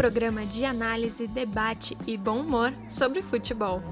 [0.00, 3.82] programa de análise, debate e bom humor sobre futebol.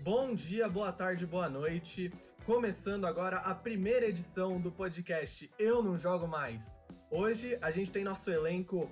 [0.00, 2.10] Bom dia, boa tarde, boa noite.
[2.46, 6.80] Começando agora a primeira edição do podcast Eu Não Jogo Mais.
[7.10, 8.90] Hoje a gente tem nosso elenco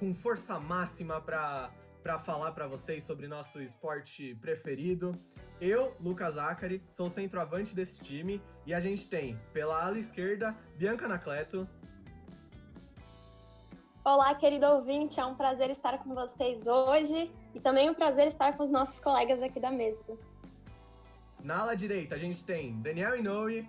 [0.00, 1.70] com força máxima para
[2.02, 5.16] para falar para vocês sobre nosso esporte preferido.
[5.60, 11.04] Eu, Lucas Acari, sou centroavante desse time e a gente tem pela ala esquerda Bianca
[11.04, 11.68] Anacleto.
[14.04, 18.56] Olá, querido ouvinte, é um prazer estar com vocês hoje e também um prazer estar
[18.56, 20.18] com os nossos colegas aqui da mesa.
[21.40, 23.68] Na ala direita a gente tem Daniel Inoue.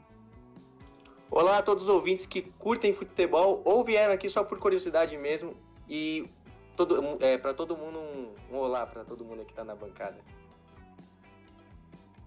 [1.30, 5.56] Olá a todos os ouvintes que curtem futebol ou vieram aqui só por curiosidade mesmo
[5.88, 6.28] e
[6.76, 10.18] todo, é, para todo mundo um, um olá para todo mundo que tá na bancada.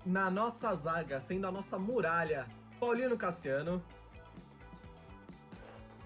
[0.05, 2.47] Na nossa zaga, sendo a nossa muralha,
[2.79, 3.83] Paulino Cassiano.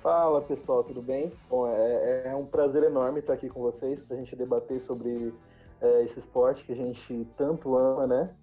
[0.03, 1.31] Fala pessoal, tudo bem?
[1.49, 5.35] Bom, é, é um prazer enorme estar aqui com vocês para a gente debater sobre
[5.81, 8.35] é, esse esporte que a gente tanto ama, né?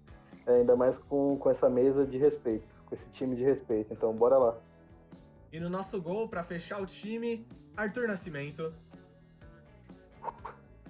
[0.46, 3.92] É, ainda mais com, com essa mesa de respeito, com esse time de respeito.
[3.92, 4.56] Então, bora lá.
[5.52, 7.44] E no nosso gol, para fechar o time,
[7.76, 8.72] Arthur Nascimento.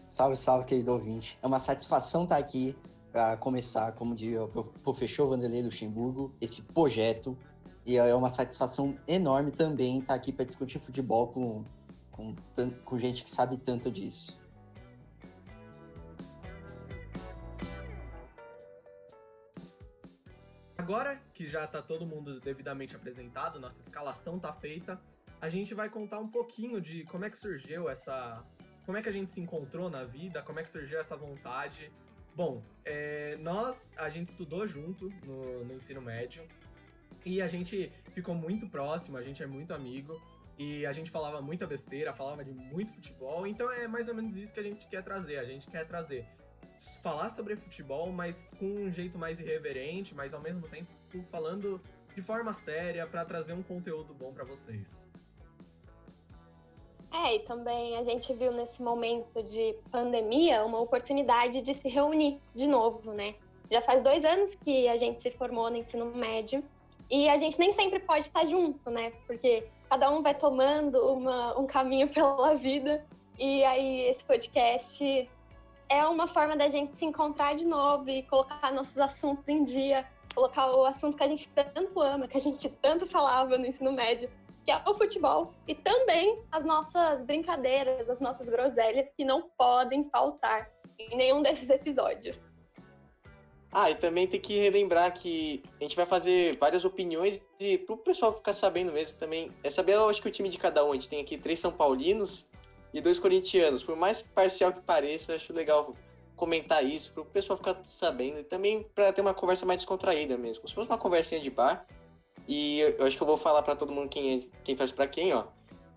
[0.08, 1.38] Salve, salve, querido ouvinte.
[1.42, 2.76] É uma satisfação estar aqui
[3.12, 7.36] para começar, como diria o professor Vanderlei Luxemburgo, esse projeto.
[7.84, 11.64] E é uma satisfação enorme também estar aqui para discutir futebol com,
[12.12, 12.34] com,
[12.84, 14.38] com gente que sabe tanto disso.
[20.76, 24.98] Agora que já está todo mundo devidamente apresentado, nossa escalação está feita,
[25.40, 28.42] a gente vai contar um pouquinho de como é que surgiu essa
[28.88, 31.92] como é que a gente se encontrou na vida, como é que surgiu essa vontade.
[32.34, 36.42] Bom, é, nós, a gente estudou junto no, no ensino médio
[37.22, 40.18] e a gente ficou muito próximo, a gente é muito amigo
[40.58, 44.38] e a gente falava muita besteira, falava de muito futebol, então é mais ou menos
[44.38, 45.36] isso que a gente quer trazer.
[45.36, 46.26] A gente quer trazer
[47.02, 50.90] falar sobre futebol, mas com um jeito mais irreverente, mas ao mesmo tempo
[51.24, 51.78] falando
[52.14, 55.06] de forma séria para trazer um conteúdo bom para vocês.
[57.12, 62.40] É, e também a gente viu nesse momento de pandemia uma oportunidade de se reunir
[62.54, 63.34] de novo, né?
[63.70, 66.62] Já faz dois anos que a gente se formou no ensino médio
[67.10, 69.12] e a gente nem sempre pode estar junto, né?
[69.26, 73.04] Porque cada um vai tomando uma, um caminho pela vida
[73.38, 75.28] e aí esse podcast
[75.88, 80.06] é uma forma da gente se encontrar de novo e colocar nossos assuntos em dia,
[80.34, 83.92] colocar o assunto que a gente tanto ama, que a gente tanto falava no ensino
[83.92, 84.30] médio,
[84.68, 90.04] que é o futebol, e também as nossas brincadeiras, as nossas groselhas, que não podem
[90.04, 92.38] faltar em nenhum desses episódios.
[93.72, 97.96] Ah, e também tem que relembrar que a gente vai fazer várias opiniões e pro
[97.96, 99.50] pessoal ficar sabendo mesmo também.
[99.64, 100.92] É saber, eu acho que o time de cada um.
[100.92, 102.50] A gente tem aqui três São Paulinos
[102.92, 103.82] e dois corintianos.
[103.82, 105.94] Por mais parcial que pareça, acho legal
[106.36, 110.36] comentar isso para o pessoal ficar sabendo e também para ter uma conversa mais descontraída
[110.36, 110.68] mesmo.
[110.68, 111.86] Se fosse uma conversinha de bar,
[112.48, 115.06] e eu acho que eu vou falar para todo mundo quem, é, quem torce para
[115.06, 115.44] quem, ó.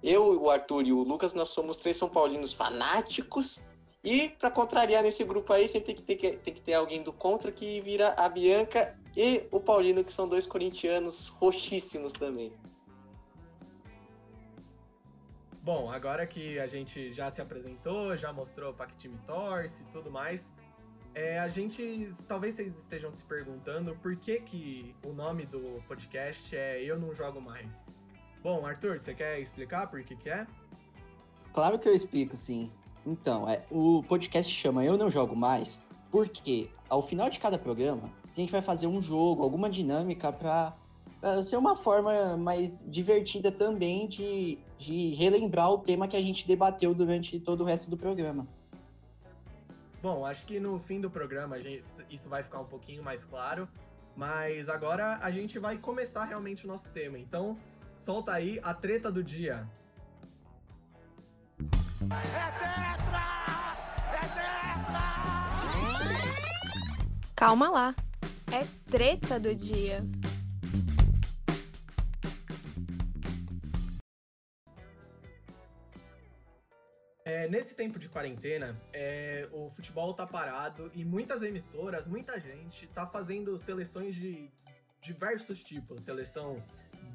[0.04, 3.66] Eu, o Arthur e o Lucas, nós somos três São Paulinos fanáticos.
[4.04, 7.14] E para contrariar nesse grupo aí, sempre tem que, ter, tem que ter alguém do
[7.14, 12.52] contra que vira a Bianca e o Paulino, que são dois corintianos roxíssimos também.
[15.64, 19.86] Bom, agora que a gente já se apresentou, já mostrou para que time torce e
[19.86, 20.52] tudo mais,
[21.14, 26.56] é, a gente, talvez vocês estejam se perguntando por que, que o nome do podcast
[26.56, 27.88] é Eu Não Jogo Mais.
[28.42, 30.48] Bom, Arthur, você quer explicar por que, que é?
[31.54, 32.72] Claro que eu explico, sim.
[33.06, 38.10] Então, é, o podcast chama Eu Não Jogo Mais porque ao final de cada programa
[38.36, 40.74] a gente vai fazer um jogo, alguma dinâmica para
[41.42, 46.94] ser uma forma mais divertida também de, de relembrar o tema que a gente debateu
[46.94, 48.48] durante todo o resto do programa.
[50.02, 53.70] Bom, acho que no fim do programa gente, isso vai ficar um pouquinho mais claro,
[54.16, 57.20] mas agora a gente vai começar realmente o nosso tema.
[57.20, 57.56] Então,
[57.98, 59.68] solta aí a treta do dia.
[61.60, 63.22] É tetra!
[64.12, 65.02] É tetra!
[67.36, 67.96] Calma lá.
[68.52, 70.04] É treta do dia.
[77.32, 82.88] É, nesse tempo de quarentena, é, o futebol tá parado e muitas emissoras, muita gente
[82.88, 84.52] tá fazendo seleções de
[85.00, 86.02] diversos tipos.
[86.02, 86.62] Seleção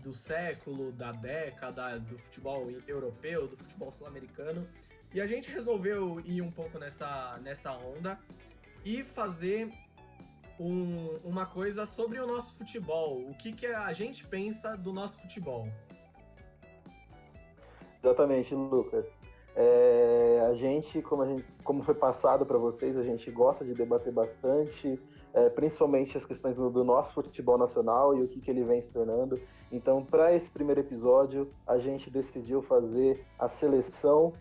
[0.03, 4.67] do século, da década, do futebol europeu, do futebol sul-americano.
[5.13, 8.19] E a gente resolveu ir um pouco nessa, nessa onda.
[8.87, 9.71] e fazer
[10.59, 13.21] um, uma coisa sobre o nosso futebol.
[13.29, 15.69] O que, que a gente pensa do nosso futebol.
[18.03, 19.26] Exatamente, Lucas.
[19.59, 23.73] É, a gente como, a gente, como foi passado para vocês, a gente gosta de
[23.73, 25.01] debater bastante,
[25.33, 28.83] é, principalmente as questões do, do, nosso futebol nacional e o que, que ele vem
[28.83, 29.41] se tornando.
[29.73, 34.35] Então, para esse primeiro episódio, a gente decidiu fazer a seleção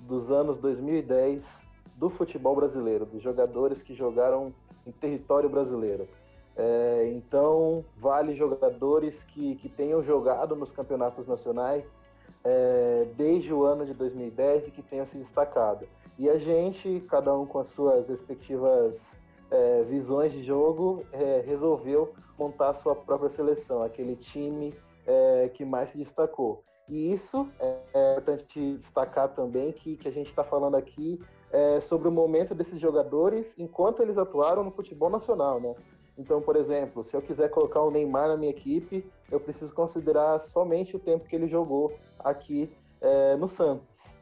[0.00, 4.52] dos anos 2010 do futebol brasileiro, dos jogadores que jogaram
[4.84, 6.08] em território brasileiro.
[6.56, 12.08] É, então, vale jogadores que, que tenham jogado nos campeonatos nacionais
[12.48, 15.88] é, desde o ano de 2010 e que tenham se destacado.
[16.16, 19.18] E a gente, cada um com as suas respectivas
[19.50, 24.72] é, visões de jogo, é, resolveu montar a sua própria seleção, aquele time
[25.04, 26.62] é, que mais se destacou.
[26.88, 31.20] E isso é, é importante destacar também que, que a gente está falando aqui
[31.50, 35.74] é, sobre o momento desses jogadores enquanto eles atuaram no futebol nacional, né?
[36.16, 40.40] Então, por exemplo, se eu quiser colocar o Neymar na minha equipe, eu preciso considerar
[40.40, 42.70] somente o tempo que ele jogou aqui
[43.00, 44.16] é, no Santos.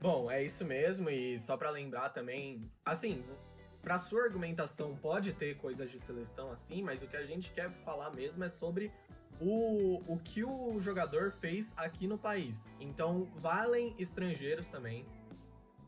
[0.00, 3.24] Bom, é isso mesmo, e só para lembrar também, assim,
[3.80, 7.70] para sua argumentação pode ter coisas de seleção assim, mas o que a gente quer
[7.70, 8.92] falar mesmo é sobre
[9.40, 12.74] o, o que o jogador fez aqui no país.
[12.80, 15.04] Então, valem estrangeiros também.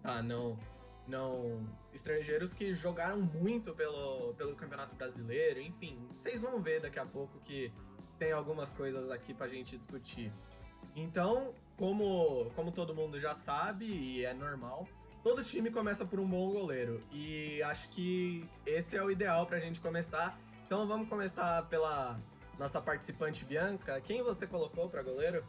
[0.03, 0.59] Ah, não.
[1.07, 1.67] Não.
[1.93, 6.09] Estrangeiros que jogaram muito pelo, pelo Campeonato Brasileiro, enfim.
[6.15, 7.73] Vocês vão ver daqui a pouco que
[8.19, 10.33] tem algumas coisas aqui pra gente discutir.
[10.97, 14.87] Então, como, como todo mundo já sabe, e é normal,
[15.23, 17.01] todo time começa por um bom goleiro.
[17.11, 20.39] E acho que esse é o ideal pra gente começar.
[20.67, 22.21] Então vamos começar pela
[22.59, 25.45] nossa participante Bianca, quem você colocou para goleiro?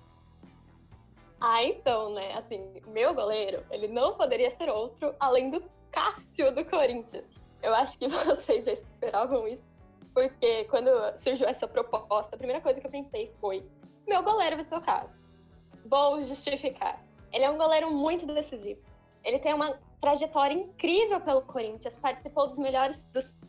[1.40, 2.34] Ah, então, né?
[2.34, 7.26] Assim, meu goleiro, ele não poderia ser outro além do Cássio do Corinthians.
[7.62, 9.64] Eu acho que vocês já esperavam isso,
[10.14, 13.66] porque quando surgiu essa proposta, a primeira coisa que eu pensei foi:
[14.08, 15.10] meu goleiro vai Cássio.
[15.86, 17.04] Vou justificar.
[17.32, 18.82] Ele é um goleiro muito decisivo.
[19.24, 23.40] Ele tem uma trajetória incrível pelo Corinthians, participou dos melhores, dos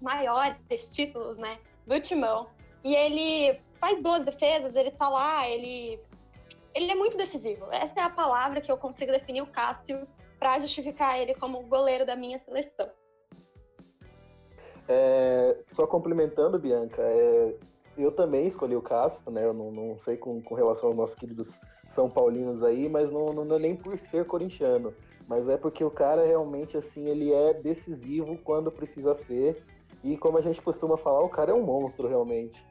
[0.00, 1.58] maiores títulos, né?
[1.86, 2.48] Do Timão.
[2.82, 6.00] E ele faz boas defesas, ele tá lá, ele
[6.74, 7.66] ele é muito decisivo.
[7.70, 10.06] Essa é a palavra que eu consigo definir o Cássio
[10.38, 12.88] para justificar ele como goleiro da minha seleção.
[14.88, 17.54] É, só complementando, Bianca, é,
[17.96, 19.44] eu também escolhi o Cássio, né?
[19.44, 23.26] Eu não, não sei com, com, relação aos nossos queridos São Paulinos aí, mas não,
[23.26, 24.94] não é nem por ser corintiano,
[25.28, 29.62] mas é porque o cara realmente, assim, ele é decisivo quando precisa ser.
[30.02, 32.64] E como a gente costuma falar, o cara é um monstro realmente.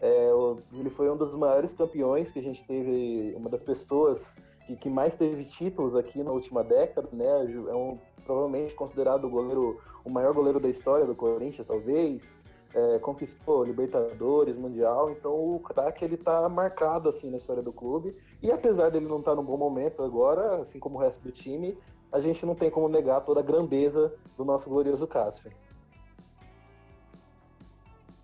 [0.00, 0.30] É,
[0.72, 4.90] ele foi um dos maiores campeões que a gente teve, uma das pessoas que, que
[4.90, 7.26] mais teve títulos aqui na última década, né?
[7.68, 12.42] É um, provavelmente considerado o goleiro, o maior goleiro da história do Corinthians, talvez.
[12.74, 18.14] É, conquistou Libertadores, Mundial, então o craque ele tá marcado assim na história do clube.
[18.42, 21.32] E apesar dele não estar tá num bom momento agora, assim como o resto do
[21.32, 21.78] time,
[22.12, 25.50] a gente não tem como negar toda a grandeza do nosso glorioso Cássio.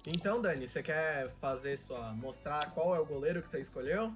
[0.07, 2.13] Então, Dani, você quer fazer sua.
[2.13, 4.13] mostrar qual é o goleiro que você escolheu?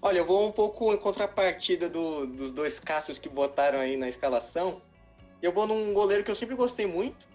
[0.00, 4.08] Olha, eu vou um pouco em contrapartida do, dos dois Cássios que botaram aí na
[4.08, 4.80] escalação.
[5.42, 7.28] Eu vou num goleiro que eu sempre gostei muito,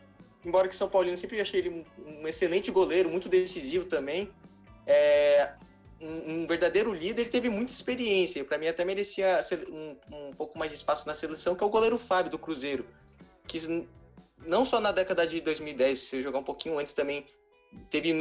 [0.44, 4.32] embora que São Paulino sempre achei ele um, excelente goleiro, muito decisivo também.
[4.88, 5.54] É,
[6.02, 8.44] um, um, verdadeiro líder, ele teve muita experiência.
[8.44, 9.40] Para mim, até merecia
[9.70, 9.96] um,
[10.30, 12.86] um pouco mais de espaço na seleção, que é o goleiro Fábio do Cruzeiro,
[13.46, 13.88] que
[14.46, 17.26] não só na década de 2010, se jogar um pouquinho antes também,
[17.90, 18.14] teve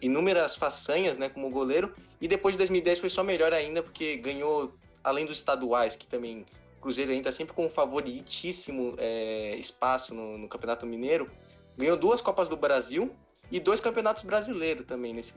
[0.00, 4.74] inúmeras façanhas, né, como goleiro, e depois de 2010 foi só melhor ainda, porque ganhou,
[5.02, 6.44] além dos estaduais, que também
[6.78, 11.30] o Cruzeiro ainda sempre com um favoritíssimo é, espaço no, no, Campeonato Mineiro,
[11.76, 13.14] ganhou duas Copas do Brasil
[13.50, 15.34] e dois Campeonatos Brasileiros também nesse,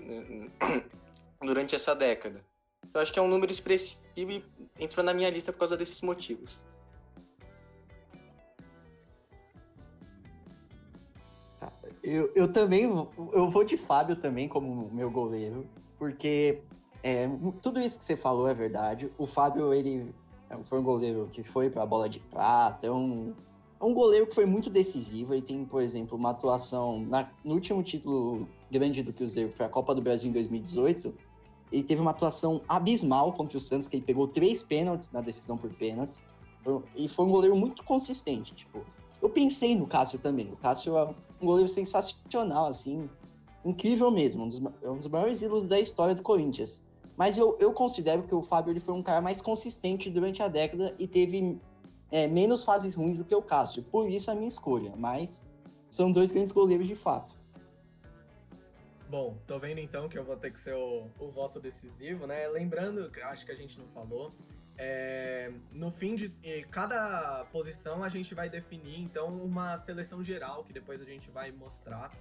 [1.41, 2.43] durante essa década.
[2.86, 4.43] Então acho que é um número expressivo e
[4.79, 6.63] entrou na minha lista por causa desses motivos.
[12.08, 12.84] Eu, eu também
[13.34, 15.68] eu vou de Fábio também como meu goleiro,
[16.00, 16.62] porque
[17.04, 17.30] é,
[17.62, 19.12] tudo isso que você falou é verdade.
[19.18, 20.16] O Fábio, ele
[20.50, 23.34] é, foi um goleiro que foi para a bola de prata, é um,
[23.78, 25.34] é um goleiro que foi muito decisivo.
[25.34, 29.66] Ele tem, por exemplo, uma atuação na, no último título grande do Cruzeiro, que foi
[29.66, 31.14] a Copa do Brasil em 2018.
[31.74, 35.58] Ele teve uma atuação abismal contra o Santos, que ele pegou três pênaltis na decisão
[35.58, 36.24] por pênaltis.
[36.96, 38.56] E foi um goleiro muito consistente.
[38.56, 38.80] Tipo,
[39.22, 40.50] eu pensei no Cássio também.
[40.54, 43.10] O Cássio é um goleiro sensacional, assim,
[43.63, 46.84] incrível mesmo, um dos, é um dos maiores ídolos da história do Corinthians.
[47.15, 50.48] Mas eu, eu considero que o Fábio ele foi um cara mais consistente durante a
[50.48, 51.60] década e teve
[52.12, 53.84] é, menos fases ruins do que o Cássio.
[53.84, 54.94] Por isso a minha escolha.
[54.96, 55.50] Mas
[55.89, 57.34] são dois grandes goleiros de fato.
[59.10, 62.48] Bom, tô vendo então que eu vou ter que ser o, o voto decisivo, né?
[62.50, 64.32] Lembrando, acho que a gente não falou,
[64.77, 66.29] é, no fim de
[66.69, 71.51] cada posição a gente vai definir então uma seleção geral que depois a gente vai
[71.51, 72.12] mostrar.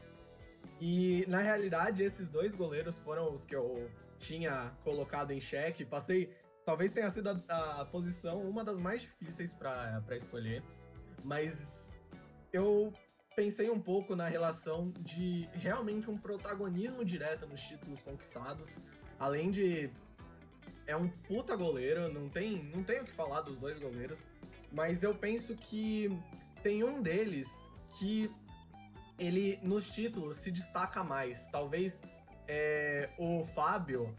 [0.80, 5.84] E na realidade esses dois goleiros foram os que eu tinha colocado em xeque.
[5.84, 6.30] Passei,
[6.64, 10.62] talvez tenha sido a, a posição uma das mais difíceis para escolher,
[11.22, 11.90] mas
[12.52, 12.92] eu
[13.34, 18.80] pensei um pouco na relação de realmente um protagonismo direto nos títulos conquistados,
[19.18, 19.90] além de
[20.86, 24.24] é um puta goleiro, não tem, não tem o que falar dos dois goleiros,
[24.72, 26.10] mas eu penso que
[26.62, 27.48] tem um deles
[27.98, 28.30] que
[29.18, 31.48] ele nos títulos se destaca mais.
[31.48, 32.02] Talvez
[32.46, 34.14] é, o Fábio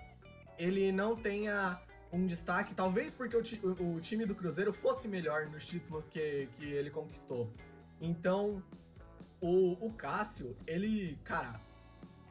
[0.58, 1.80] ele não tenha
[2.12, 6.66] um destaque, talvez porque o, o, time do Cruzeiro fosse melhor nos títulos que, que
[6.66, 7.52] ele conquistou.
[8.00, 8.64] Então,
[9.42, 11.60] o, o Cássio, ele, cara,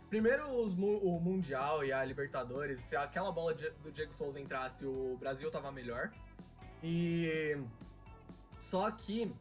[0.08, 5.16] primeiro os, o Mundial e a Libertadores, se aquela bola do Diego Souza entrasse, o
[5.18, 6.10] Brasil tava melhor.
[6.82, 7.56] E
[8.58, 9.32] só que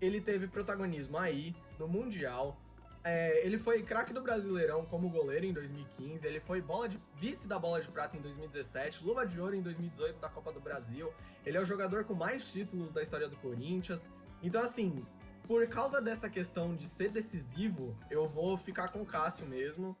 [0.00, 2.58] ele teve protagonismo aí no Mundial.
[3.02, 6.26] É, ele foi craque do Brasileirão como goleiro em 2015.
[6.26, 9.62] Ele foi bola de, vice da bola de prata em 2017, luva de ouro em
[9.62, 11.12] 2018 da Copa do Brasil.
[11.44, 14.10] Ele é o jogador com mais títulos da história do Corinthians.
[14.42, 15.04] Então, assim,
[15.46, 19.96] por causa dessa questão de ser decisivo, eu vou ficar com o Cássio mesmo.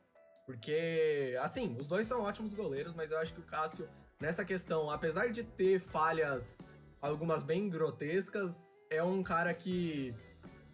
[0.50, 3.88] Porque, assim, os dois são ótimos goleiros, mas eu acho que o Cássio,
[4.20, 6.60] nessa questão, apesar de ter falhas,
[7.00, 10.12] algumas bem grotescas, é um cara que,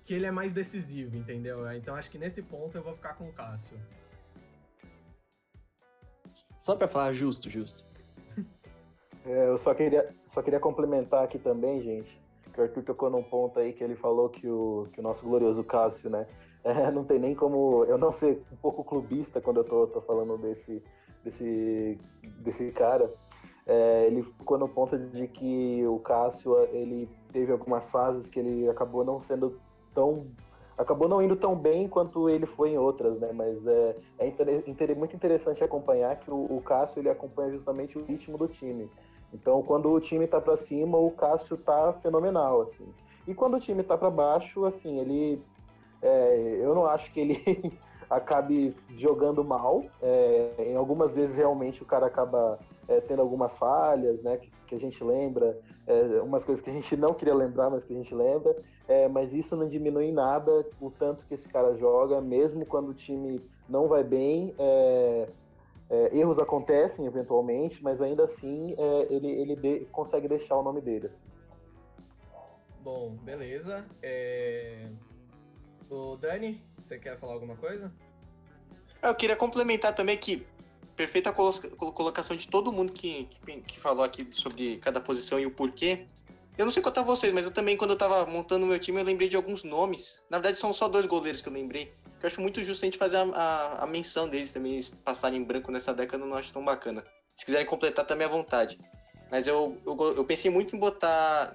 [0.02, 1.71] que ele é mais decisivo, entendeu?
[1.73, 3.78] Então acho que nesse ponto eu vou ficar com o Cássio.
[6.56, 7.85] Só pra falar justo, justo.
[9.26, 13.25] É, eu só queria, só queria complementar aqui também, gente, que o Arthur tocou num
[13.25, 16.28] ponto aí que ele falou que o, que o nosso glorioso Cássio, né?
[16.64, 20.00] É, não tem nem como eu não ser um pouco clubista quando eu tô, tô
[20.00, 20.82] falando desse,
[21.22, 21.98] desse,
[22.40, 23.12] desse cara.
[23.66, 28.68] É, ele ficou no ponto de que o Cássio ele teve algumas fases que ele
[28.68, 29.60] acabou não sendo
[29.92, 30.26] tão
[30.76, 33.32] acabou não indo tão bem quanto ele foi em outras, né?
[33.32, 37.98] Mas é, é inter, inter, muito interessante acompanhar que o, o Cássio ele acompanha justamente
[37.98, 38.90] o ritmo do time.
[39.32, 42.86] Então, quando o time tá para cima, o Cássio tá fenomenal, assim.
[43.26, 45.42] E quando o time tá para baixo, assim, ele.
[46.06, 47.42] É, eu não acho que ele
[48.08, 49.84] acabe jogando mal.
[50.00, 54.36] É, em algumas vezes, realmente, o cara acaba é, tendo algumas falhas, né?
[54.36, 57.84] Que, que a gente lembra, é, umas coisas que a gente não queria lembrar, mas
[57.84, 58.56] que a gente lembra.
[58.86, 62.94] É, mas isso não diminui nada o tanto que esse cara joga, mesmo quando o
[62.94, 64.54] time não vai bem.
[64.58, 65.28] É,
[65.88, 68.75] é, erros acontecem eventualmente, mas ainda assim
[69.08, 71.06] ele, ele de, consegue deixar o nome dele.
[71.06, 71.22] Assim.
[72.86, 73.84] Bom, beleza.
[74.00, 74.88] É...
[75.90, 77.92] O Dani, você quer falar alguma coisa?
[79.02, 80.46] Eu queria complementar também que
[80.96, 85.50] perfeita colocação de todo mundo que, que, que, falou aqui sobre cada posição e o
[85.50, 86.06] porquê.
[86.56, 88.98] Eu não sei a vocês, mas eu também, quando eu tava montando o meu time,
[88.98, 90.24] eu lembrei de alguns nomes.
[90.30, 92.86] Na verdade, são só dois goleiros que eu lembrei que eu acho muito justo a
[92.86, 96.28] gente fazer a, a, a menção deles também, eles passarem em branco nessa década, eu
[96.28, 97.04] não acho tão bacana.
[97.34, 98.78] Se quiserem completar também à vontade.
[99.30, 101.54] Mas eu, eu, eu pensei muito em botar.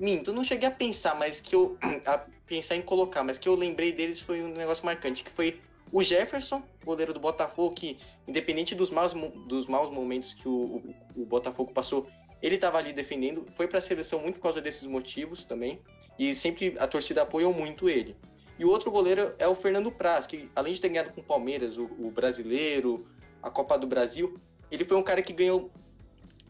[0.00, 1.78] Minto, eu não cheguei a pensar, mas que eu.
[2.04, 5.60] a pensar em colocar, mas que eu lembrei deles foi um negócio marcante, que foi
[5.92, 9.12] o Jefferson, goleiro do Botafogo, que, independente dos maus,
[9.46, 12.06] dos maus momentos que o, o, o Botafogo passou,
[12.42, 13.46] ele estava ali defendendo.
[13.52, 15.80] Foi para a seleção muito por causa desses motivos também.
[16.18, 18.16] E sempre a torcida apoiou muito ele.
[18.58, 21.24] E o outro goleiro é o Fernando Praz, que além de ter ganhado com o
[21.24, 23.06] Palmeiras, o, o brasileiro,
[23.42, 24.38] a Copa do Brasil,
[24.70, 25.70] ele foi um cara que ganhou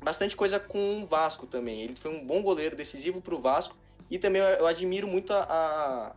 [0.02, 1.82] bastante coisa com o Vasco também.
[1.82, 3.76] Ele foi um bom goleiro, decisivo para o Vasco.
[4.10, 6.14] E também eu, admiro muito a,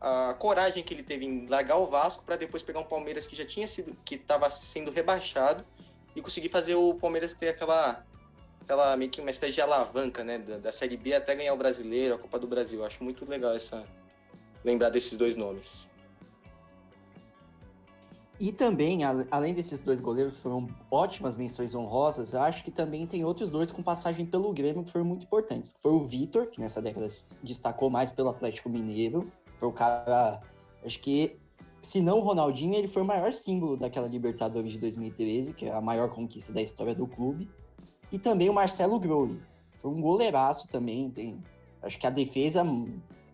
[0.00, 3.26] a, a, coragem que ele teve em largar o Vasco para depois pegar um Palmeiras
[3.26, 5.64] que já tinha sido, que estava sendo rebaixado
[6.14, 8.04] e conseguir fazer o Palmeiras ter aquela,
[8.62, 11.56] aquela meio que uma espécie de alavanca, né, da, da Série B até ganhar o
[11.56, 12.80] Brasileiro, a Copa do Brasil.
[12.80, 13.84] Eu acho muito legal essa,
[14.64, 15.88] lembrar desses dois nomes.
[18.40, 23.22] E também, além desses dois goleiros que foram ótimas menções honrosas, acho que também tem
[23.22, 25.76] outros dois com passagem pelo Grêmio que foram muito importantes.
[25.82, 29.30] Foi o Vitor, que nessa década se destacou mais pelo Atlético Mineiro.
[29.58, 30.40] Foi o cara,
[30.82, 31.38] acho que,
[31.82, 35.74] se não o Ronaldinho, ele foi o maior símbolo daquela Libertadores de 2013, que é
[35.74, 37.46] a maior conquista da história do clube.
[38.10, 39.38] E também o Marcelo Groli.
[39.82, 41.44] Foi um goleiraço também, tem,
[41.82, 42.64] acho que a defesa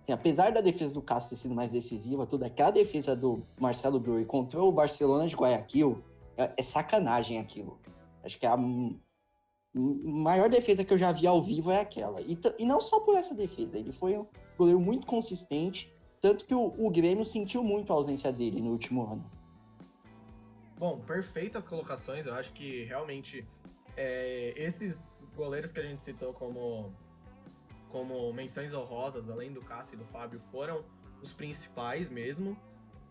[0.06, 3.98] Assim, apesar da defesa do Cássio ter sido mais decisiva, toda aquela defesa do Marcelo
[3.98, 6.00] Brui contra o Barcelona de Guayaquil
[6.36, 7.80] é, é sacanagem aquilo.
[8.22, 8.56] Acho que a
[9.74, 12.20] maior defesa que eu já vi ao vivo é aquela.
[12.20, 14.24] E, e não só por essa defesa, ele foi um
[14.56, 19.12] goleiro muito consistente, tanto que o, o Grêmio sentiu muito a ausência dele no último
[19.12, 19.28] ano.
[20.78, 22.26] Bom, perfeitas colocações.
[22.26, 23.44] Eu acho que realmente
[23.96, 26.92] é, esses goleiros que a gente citou como,
[27.96, 30.84] como menções honrosas, além do Cássio e do Fábio, foram
[31.22, 32.54] os principais mesmo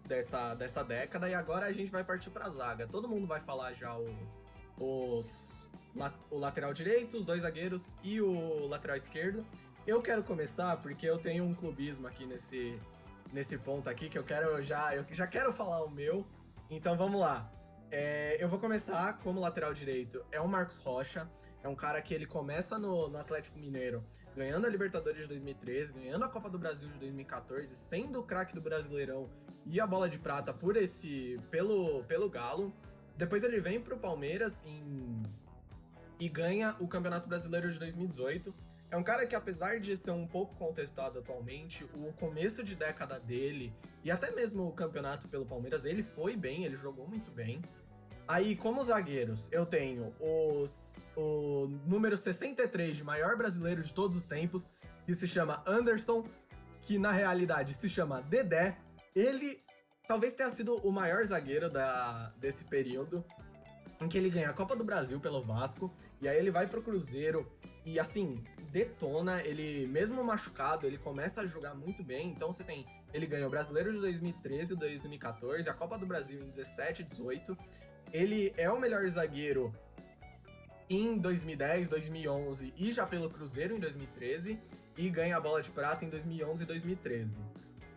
[0.06, 1.28] dessa, dessa década.
[1.28, 2.86] E agora a gente vai partir para a zaga.
[2.86, 4.16] Todo mundo vai falar já o,
[4.80, 5.68] os,
[6.30, 9.44] o lateral direito, os dois zagueiros e o lateral esquerdo.
[9.88, 12.80] Eu quero começar porque eu tenho um clubismo aqui nesse,
[13.34, 16.24] nesse ponto aqui que eu quero já eu já quero falar o meu.
[16.70, 17.52] Então vamos lá.
[17.90, 20.24] É, eu vou começar como lateral direito.
[20.32, 21.28] É o Marcos Rocha.
[21.66, 24.04] É um cara que ele começa no, no, Atlético Mineiro,
[24.36, 28.54] ganhando a Libertadores de 2013, ganhando a Copa do Brasil de 2014, sendo o craque
[28.54, 29.28] do Brasileirão
[29.66, 32.72] e a bola de prata por esse pelo, pelo Galo.
[33.18, 35.24] Depois ele vem para o Palmeiras em,
[36.20, 38.54] e ganha o Campeonato Brasileiro de 2018.
[38.92, 43.20] É um cara que, apesar de ser um pouco contestado atualmente, o começo de década
[43.20, 47.60] dele e até mesmo o campeonato pelo Palmeiras, ele foi bem, ele jogou muito bem.
[48.28, 54.26] Aí, como zagueiros, eu tenho os, o número 63 de maior brasileiro de todos os
[54.26, 54.72] tempos,
[55.06, 56.26] que se chama Anderson,
[56.82, 58.78] que na realidade se chama Dedé.
[59.16, 59.64] Ele
[60.08, 63.24] talvez tenha sido o maior zagueiro da, desse período,
[64.02, 66.82] em que ele ganha a Copa do Brasil pelo Vasco, e aí ele vai pro
[66.82, 67.52] Cruzeiro,
[67.86, 72.86] e assim, detona, ele mesmo machucado, ele começa a jogar muito bem, então você tem,
[73.16, 77.06] ele ganhou o Brasileiro de 2013 e 2014, a Copa do Brasil em 17 e
[77.06, 77.58] 18,
[78.12, 79.74] ele é o melhor zagueiro
[80.90, 84.60] em 2010, 2011 e já pelo Cruzeiro em 2013
[84.98, 87.38] e ganha a bola de prata em 2011 e 2013.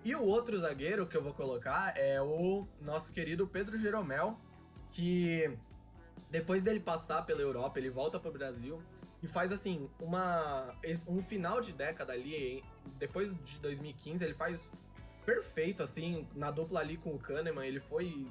[0.04, 4.38] E o outro zagueiro que eu vou colocar é o nosso querido Pedro Jeromel,
[4.92, 5.50] que
[6.30, 8.80] depois dele passar pela Europa, ele volta para o Brasil
[9.20, 10.72] e faz assim uma
[11.08, 12.62] um final de década ali,
[12.98, 14.72] depois de 2015, ele faz
[15.28, 18.26] perfeito assim na dupla ali com o Kahneman, ele foi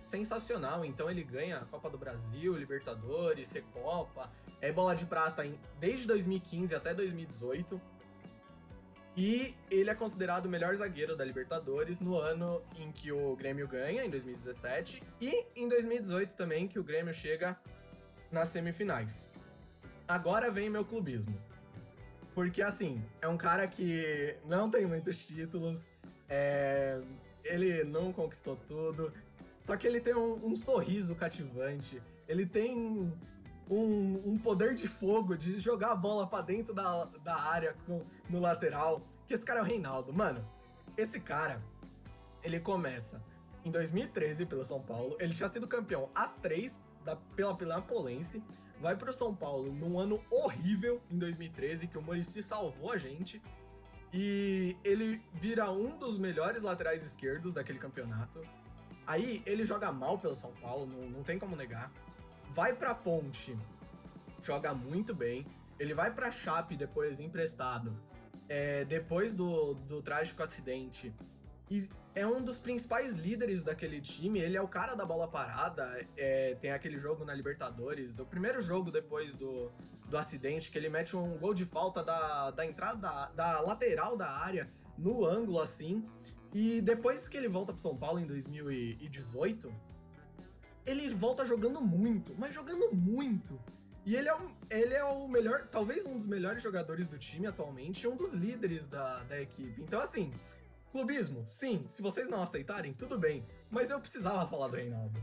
[0.00, 0.82] sensacional.
[0.82, 6.06] Então ele ganha a Copa do Brasil, Libertadores, Recopa, é bola de prata em, desde
[6.06, 7.78] 2015 até 2018.
[9.14, 13.68] E ele é considerado o melhor zagueiro da Libertadores no ano em que o Grêmio
[13.68, 17.58] ganha, em 2017, e em 2018 também, que o Grêmio chega
[18.30, 19.30] nas semifinais.
[20.06, 21.36] Agora vem meu clubismo.
[22.32, 25.90] Porque, assim, é um cara que não tem muitos títulos,
[26.28, 27.00] é...
[27.44, 29.12] ele não conquistou tudo,
[29.60, 32.02] só que ele tem um, um sorriso cativante.
[32.26, 32.76] Ele tem
[33.70, 38.02] um, um, poder de fogo de jogar a bola para dentro da, da área com,
[38.28, 39.02] no lateral.
[39.26, 40.12] Que esse cara é o Reinaldo.
[40.12, 40.46] Mano,
[40.96, 41.62] esse cara,
[42.42, 43.22] ele começa
[43.64, 45.16] em 2013 pelo São Paulo.
[45.20, 48.42] Ele tinha sido campeão A3 da, pela Pinapolense.
[48.80, 53.42] Vai pro São Paulo num ano horrível em 2013, que o Murici salvou a gente.
[54.12, 58.40] E ele vira um dos melhores laterais esquerdos daquele campeonato.
[59.06, 61.90] Aí ele joga mal pelo São Paulo, não, não tem como negar.
[62.50, 63.56] Vai pra Ponte,
[64.42, 65.46] joga muito bem.
[65.78, 67.94] Ele vai pra Chape depois emprestado,
[68.48, 71.14] é, depois do, do trágico acidente.
[71.70, 74.40] E é um dos principais líderes daquele time.
[74.40, 76.06] Ele é o cara da bola parada.
[76.16, 79.70] É, tem aquele jogo na Libertadores, o primeiro jogo depois do,
[80.08, 84.16] do acidente, que ele mete um gol de falta da, da entrada da, da lateral
[84.16, 86.04] da área, no ângulo assim.
[86.52, 89.72] E depois que ele volta pro São Paulo em 2018,
[90.86, 93.60] ele volta jogando muito, mas jogando muito.
[94.06, 97.46] E ele é, um, ele é o melhor, talvez um dos melhores jogadores do time
[97.46, 99.82] atualmente, um dos líderes da, da equipe.
[99.82, 100.32] Então, assim,
[100.90, 103.44] clubismo, sim, se vocês não aceitarem, tudo bem.
[103.70, 105.22] Mas eu precisava falar do Reinaldo.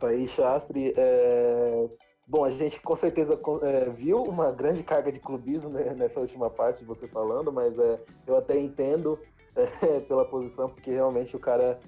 [0.00, 1.88] Aí, Shastri, é...
[2.26, 6.48] Bom, a gente com certeza é, viu uma grande carga de clubismo né, nessa última
[6.48, 9.18] parte de você falando, mas é, eu até entendo
[9.56, 11.80] é, pela posição, porque realmente o cara,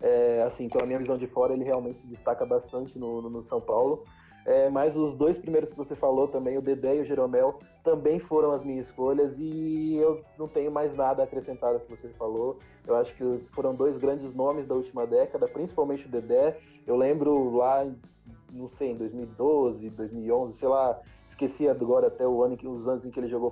[0.00, 3.42] é, assim, pela minha visão de fora, ele realmente se destaca bastante no, no, no
[3.42, 4.04] São Paulo.
[4.46, 8.18] É, mas os dois primeiros que você falou também, o Dedé e o Jeromel, também
[8.18, 12.08] foram as minhas escolhas e eu não tenho mais nada a acrescentar ao que você
[12.10, 12.58] falou.
[12.86, 16.58] Eu acho que foram dois grandes nomes da última década, principalmente o Dedé.
[16.86, 17.86] Eu lembro lá,
[18.54, 23.10] não sei, em 2012, 2011, sei lá, esqueci agora até o ano, os anos em
[23.10, 23.50] que ele jogou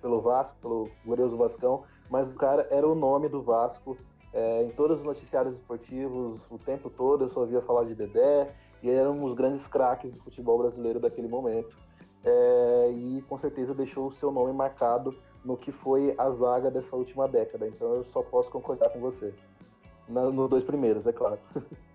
[0.00, 3.96] pelo Vasco, pelo Glorioso Vascão mas o cara era o nome do Vasco.
[4.32, 8.52] É, em todos os noticiários esportivos, o tempo todo eu só ouvia falar de Dedé,
[8.82, 11.76] e era um dos grandes craques do futebol brasileiro daquele momento.
[12.24, 15.14] É, e com certeza deixou o seu nome marcado
[15.44, 17.68] no que foi a zaga dessa última década.
[17.68, 19.32] Então eu só posso concordar com você.
[20.08, 21.38] Nos dois primeiros, é claro.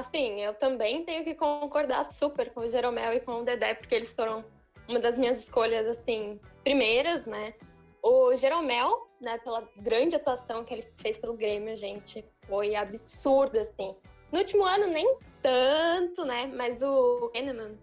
[0.00, 3.94] assim, eu também tenho que concordar super com o Jeromel e com o Dedé, porque
[3.94, 4.44] eles foram
[4.88, 7.54] uma das minhas escolhas, assim, primeiras, né?
[8.02, 13.96] O Jeromel, né, pela grande atuação que ele fez pelo Grêmio, gente, foi absurdo, assim.
[14.30, 16.46] No último ano, nem tanto, né?
[16.46, 17.76] Mas o Henneman,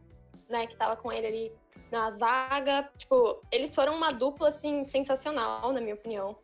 [0.49, 1.51] né, que tava com ele ali
[1.91, 6.37] na zaga, tipo, eles foram uma dupla, assim, sensacional, na minha opinião.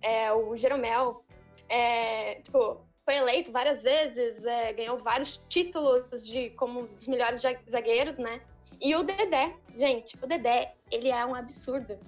[0.00, 1.24] É, o Jeromel,
[1.68, 8.18] é, tipo, foi eleito várias vezes, é, ganhou vários títulos de como dos melhores zagueiros,
[8.18, 8.40] né?
[8.80, 11.98] E o Dedé, gente, o Dedé, ele é um absurdo.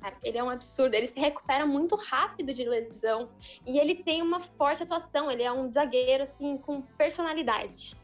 [0.00, 0.94] Cara, ele é um absurdo.
[0.94, 3.30] Ele se recupera muito rápido de lesão
[3.66, 5.30] e ele tem uma forte atuação.
[5.30, 7.96] Ele é um zagueiro assim com personalidade.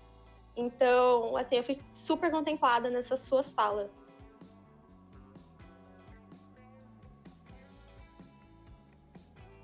[0.56, 3.90] Então, assim, eu fui super contemplada nessas suas falas.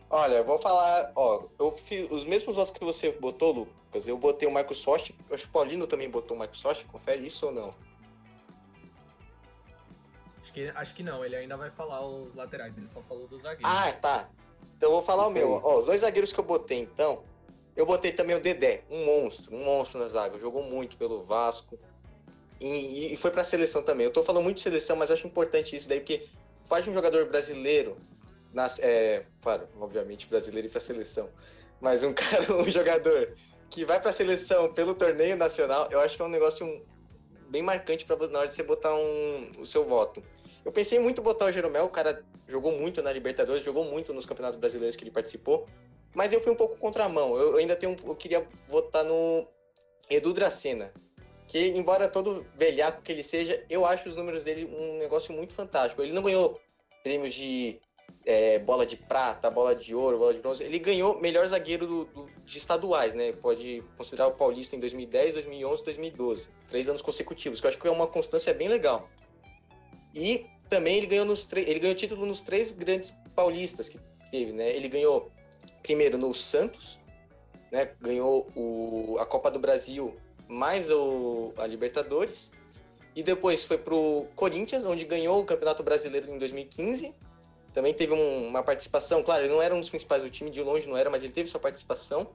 [0.09, 4.07] Olha, eu vou falar, ó, eu fiz os mesmos votos que você botou, Lucas.
[4.07, 7.53] Eu botei o Microsoft, acho que o Paulino também botou o Microsoft, confere isso ou
[7.53, 7.75] não?
[10.41, 13.43] Acho que, acho que não, ele ainda vai falar os laterais, ele só falou dos
[13.43, 13.69] zagueiros.
[13.69, 14.29] Ah, tá.
[14.77, 15.61] Então eu vou falar o meu.
[15.63, 17.25] Ó, os dois zagueiros que eu botei, então.
[17.75, 20.39] Eu botei também o Dedé, um monstro, um monstro na zaga.
[20.39, 21.79] Jogou muito pelo Vasco.
[22.61, 24.07] E, e foi pra seleção também.
[24.07, 26.27] Eu tô falando muito de seleção, mas eu acho importante isso daí, porque
[26.65, 27.97] faz um jogador brasileiro
[28.53, 31.31] nas, é, claro, obviamente brasileiro e para seleção,
[31.81, 33.37] mas um cara, um jogador
[33.71, 36.85] que vai para a seleção pelo torneio nacional, eu acho que é um negócio
[37.49, 40.23] bem marcante para na hora de você botar um, o seu voto.
[40.65, 44.13] Eu pensei muito em botar o Jeromel, o cara jogou muito na Libertadores, jogou muito
[44.13, 45.67] nos campeonatos brasileiros que ele participou,
[46.15, 47.37] mas eu fui um pouco contramão.
[47.37, 49.47] Eu, eu ainda tenho, eu queria votar no
[50.11, 50.93] Edu Dracena,
[51.47, 55.53] que embora todo velhaco que ele seja, eu acho os números dele um negócio muito
[55.53, 56.03] fantástico.
[56.03, 56.61] Ele não ganhou
[57.03, 57.81] prêmios de
[58.27, 60.65] é, bola de prata, bola de ouro, bola de bronze.
[60.65, 63.31] Ele ganhou melhor zagueiro do, do, de estaduais, né?
[63.33, 66.49] Pode considerar o Paulista em 2010, 2011, 2012.
[66.69, 69.09] Três anos consecutivos, que eu acho que é uma constância bem legal.
[70.13, 74.01] E também ele ganhou, nos ele ganhou título nos três grandes paulistas que
[74.33, 74.71] teve, né?
[74.71, 75.31] Ele ganhou
[75.81, 76.99] primeiro no Santos,
[77.71, 77.93] né?
[78.01, 80.17] Ganhou o, a Copa do Brasil
[80.49, 82.53] mais o, a Libertadores.
[83.15, 87.15] E depois foi pro Corinthians, onde ganhou o Campeonato Brasileiro em 2015
[87.77, 90.63] também teve um, uma participação, claro, ele não era um dos principais do time, de
[90.63, 92.27] longe não era, mas ele teve sua participação.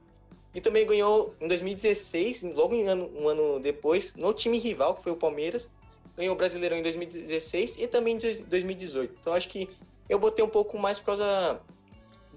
[0.54, 5.02] E também ganhou em 2016, logo um ano, um ano depois, no time rival, que
[5.02, 5.74] foi o Palmeiras.
[6.16, 9.16] Ganhou o Brasileirão em 2016 e também em 2018.
[9.20, 9.68] Então acho que
[10.08, 11.60] eu botei um pouco mais por causa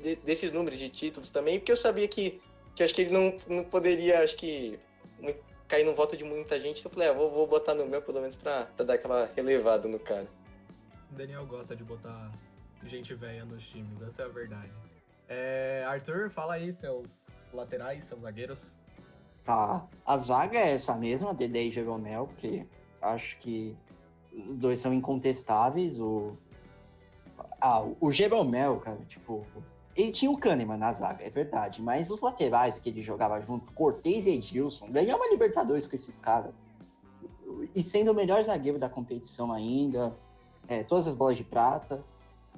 [0.01, 2.41] de, desses números de títulos também, porque eu sabia que,
[2.73, 4.79] que acho que ele não, não poderia, acho que,
[5.67, 6.79] cair no voto de muita gente.
[6.79, 9.87] Então eu falei, ah, vou, vou botar no meu pelo menos pra dar aquela relevada
[9.87, 10.27] no cara.
[11.11, 12.31] O Daniel gosta de botar
[12.89, 14.71] gente velha nos times, essa é a verdade.
[15.27, 18.77] É, Arthur, fala aí seus laterais, seus zagueiros.
[19.43, 22.65] Tá, a zaga é essa mesma, Dedé e Jeromel, porque
[23.01, 23.77] acho que
[24.33, 25.99] os dois são incontestáveis.
[25.99, 26.35] O,
[27.61, 29.45] ah, o Jeromel, cara, tipo,
[29.95, 33.71] ele tinha o Kahneman na zaga, é verdade, mas os laterais que ele jogava junto,
[33.71, 36.53] Cortez e Edilson, ganhava Libertadores com esses caras.
[37.73, 40.15] E sendo o melhor zagueiro da competição ainda,
[40.67, 42.03] é, todas as bolas de prata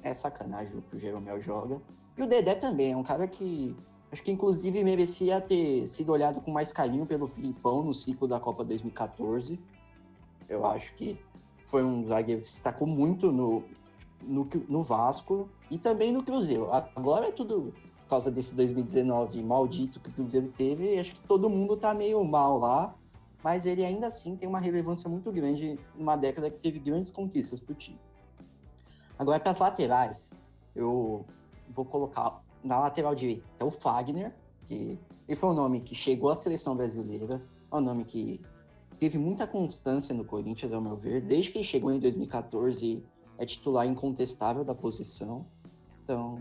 [0.02, 1.80] é sacanagem o que o Jeromel joga.
[2.16, 3.76] E o Dedé também, é um cara que
[4.10, 8.40] acho que inclusive merecia ter sido olhado com mais carinho pelo Filipão no ciclo da
[8.40, 9.60] Copa 2014.
[10.48, 11.18] Eu acho que
[11.66, 13.62] foi um zagueiro que se destacou muito no,
[14.22, 16.68] no, no Vasco e também no Cruzeiro.
[16.72, 21.50] Agora é tudo por causa desse 2019 maldito que o Cruzeiro teve, acho que todo
[21.50, 22.94] mundo tá meio mal lá,
[23.44, 27.60] mas ele ainda assim tem uma relevância muito grande numa década que teve grandes conquistas
[27.60, 27.98] pro time.
[29.18, 30.32] Agora, para as laterais,
[30.74, 31.24] eu
[31.74, 34.32] vou colocar na lateral direita o Fagner,
[34.64, 38.40] que ele foi um nome que chegou à seleção brasileira, é um nome que
[38.98, 43.04] teve muita constância no Corinthians, ao meu ver, desde que ele chegou em 2014,
[43.38, 45.46] é titular incontestável da posição.
[46.02, 46.38] Então,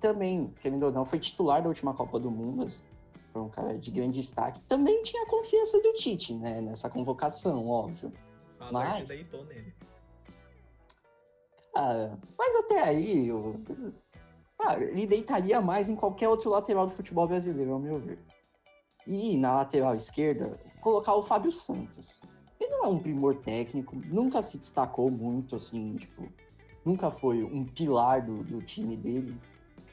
[0.00, 2.68] também, querendo ou não, foi titular da última Copa do Mundo,
[3.32, 4.60] foi um cara de grande destaque.
[4.62, 8.12] Também tinha a confiança do Tite, né, nessa convocação, óbvio.
[8.70, 9.08] Mas...
[9.08, 9.74] deitou nele.
[11.74, 13.60] Ah, mas até aí, eu...
[14.58, 18.18] ah, ele deitaria mais em qualquer outro lateral do futebol brasileiro, ao meu ver.
[19.06, 22.20] E na lateral esquerda, colocar o Fábio Santos.
[22.60, 26.28] Ele não é um primor técnico, nunca se destacou muito, assim, tipo,
[26.84, 29.36] nunca foi um pilar do, do time dele,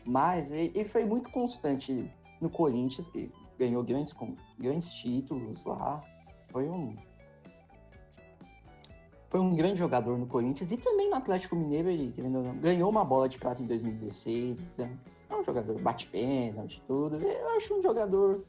[0.05, 4.15] mas ele, ele, foi muito constante no Corinthians, que ganhou grandes,
[4.59, 6.03] grandes títulos lá.
[6.51, 6.95] Foi um
[9.29, 12.11] foi um grande jogador no Corinthians e também no Atlético Mineiro, ele
[12.59, 14.71] ganhou uma bola de prata em 2016.
[14.73, 14.89] Então,
[15.29, 17.17] é um jogador bate-pênalti, tudo.
[17.17, 18.43] Eu acho um jogador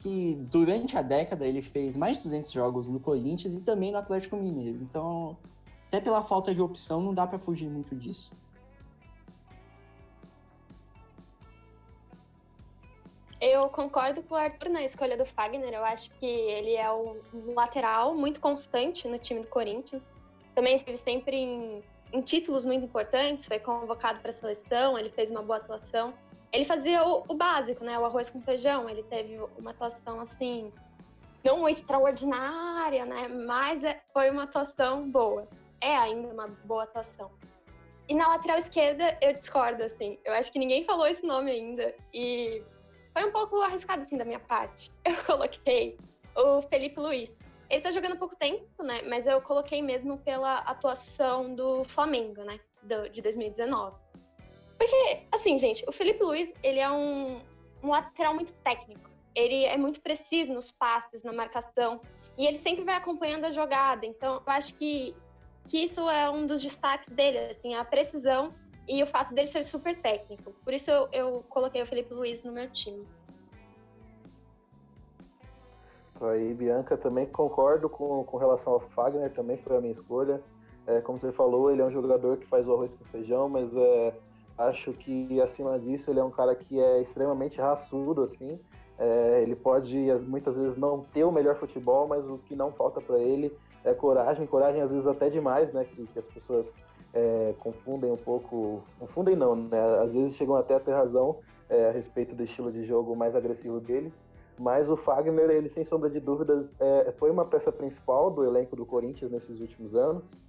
[0.00, 3.98] que durante a década ele fez mais de 200 jogos no Corinthians e também no
[3.98, 4.78] Atlético Mineiro.
[4.82, 5.36] Então,
[5.86, 8.32] até pela falta de opção, não dá para fugir muito disso.
[13.40, 15.72] Eu concordo com o Arthur na escolha do Fagner.
[15.72, 17.20] Eu acho que ele é um
[17.54, 20.02] lateral muito constante no time do Corinthians.
[20.56, 21.82] Também esteve sempre em,
[22.14, 26.14] em títulos muito importantes, foi convocado para a seleção, ele fez uma boa atuação.
[26.50, 27.98] Ele fazia o, o, básico, né?
[27.98, 28.88] O arroz com feijão.
[28.88, 30.72] Ele teve uma atuação assim,
[31.44, 33.28] não extraordinária, né?
[33.28, 35.46] Mas é, foi uma atuação boa.
[35.78, 37.30] É ainda uma boa atuação.
[38.08, 40.18] E na lateral esquerda, eu discordo, assim.
[40.24, 41.94] Eu acho que ninguém falou esse nome ainda.
[42.14, 42.62] E
[43.12, 44.90] foi um pouco arriscado, assim, da minha parte.
[45.04, 45.98] Eu coloquei
[46.34, 47.30] o Felipe Luiz.
[47.68, 49.02] Ele tá jogando pouco tempo, né?
[49.02, 52.60] Mas eu coloquei mesmo pela atuação do Flamengo, né?
[52.82, 53.96] Do, de 2019.
[54.78, 57.40] Porque, assim, gente, o Felipe Luiz, ele é um,
[57.82, 59.10] um lateral muito técnico.
[59.34, 62.00] Ele é muito preciso nos passes, na marcação.
[62.38, 64.06] E ele sempre vai acompanhando a jogada.
[64.06, 65.16] Então, eu acho que,
[65.66, 68.54] que isso é um dos destaques dele, assim, a precisão
[68.88, 70.52] e o fato dele ser super técnico.
[70.64, 73.06] Por isso eu, eu coloquei o Felipe Luiz no meu time.
[76.20, 80.40] Aí, Bianca, também concordo com, com relação ao Fagner, também foi a minha escolha.
[80.86, 83.74] É, como você falou, ele é um jogador que faz o arroz com feijão, mas
[83.76, 84.14] é,
[84.56, 88.58] acho que acima disso ele é um cara que é extremamente raçudo, assim.
[88.98, 93.00] É, ele pode muitas vezes não ter o melhor futebol, mas o que não falta
[93.00, 95.84] para ele é coragem, coragem às vezes até demais, né?
[95.84, 96.76] Que, que as pessoas
[97.12, 98.82] é, confundem um pouco.
[98.98, 99.80] Confundem não, né?
[100.02, 103.36] Às vezes chegam até a ter razão é, a respeito do estilo de jogo mais
[103.36, 104.12] agressivo dele.
[104.58, 108.74] Mas o Fagner, ele sem sombra de dúvidas, é, foi uma peça principal do elenco
[108.74, 110.44] do Corinthians nesses últimos anos.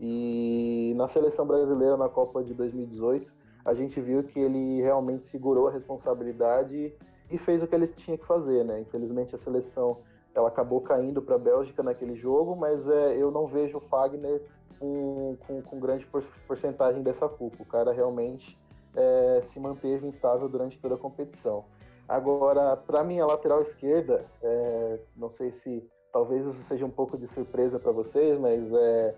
[0.00, 3.30] E na seleção brasileira na Copa de 2018,
[3.64, 6.94] a gente viu que ele realmente segurou a responsabilidade
[7.30, 8.80] e fez o que ele tinha que fazer, né?
[8.80, 9.98] Infelizmente a seleção
[10.34, 14.42] ela acabou caindo para a Bélgica naquele jogo, mas é, eu não vejo o Fagner
[14.78, 16.08] com, com, com grande
[16.46, 17.62] porcentagem dessa culpa.
[17.62, 18.58] O cara realmente
[18.94, 21.64] é, se manteve instável durante toda a competição.
[22.10, 27.16] Agora, para mim, a lateral esquerda, é, não sei se talvez isso seja um pouco
[27.16, 29.14] de surpresa para vocês, mas é,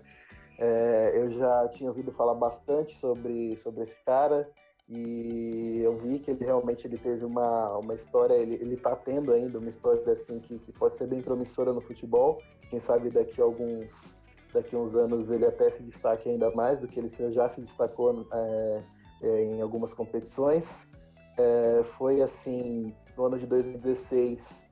[0.59, 4.47] é, eu já tinha ouvido falar bastante sobre, sobre esse cara
[4.87, 9.33] e eu vi que ele realmente ele teve uma, uma história, ele, ele tá tendo
[9.33, 12.39] ainda uma história assim que, que pode ser bem promissora no futebol.
[12.69, 14.15] Quem sabe daqui a alguns
[14.53, 17.59] daqui a uns anos ele até se destaque ainda mais do que ele já se
[17.59, 18.83] destacou é,
[19.23, 20.87] é, em algumas competições.
[21.37, 24.67] É, foi assim, no ano de 2016,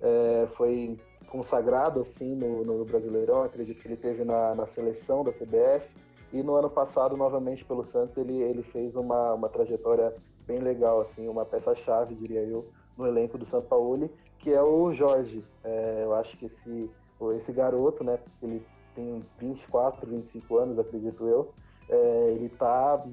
[0.00, 0.98] é, foi
[1.28, 5.96] consagrado assim no, no, Brasileirão, acredito que ele teve na, na, seleção da CBF,
[6.32, 10.14] e no ano passado, novamente pelo Santos, ele, ele fez uma, uma trajetória
[10.46, 14.92] bem legal, assim, uma peça-chave, diria eu, no elenco do São Paulo, que é o
[14.92, 15.44] Jorge.
[15.62, 16.90] É, eu acho que esse,
[17.36, 21.52] esse garoto, né, ele tem 24, 25 anos, acredito eu.
[21.88, 23.04] É, ele está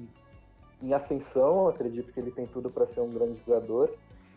[0.82, 3.94] em ascensão, acredito que ele tem tudo para ser um grande jogador.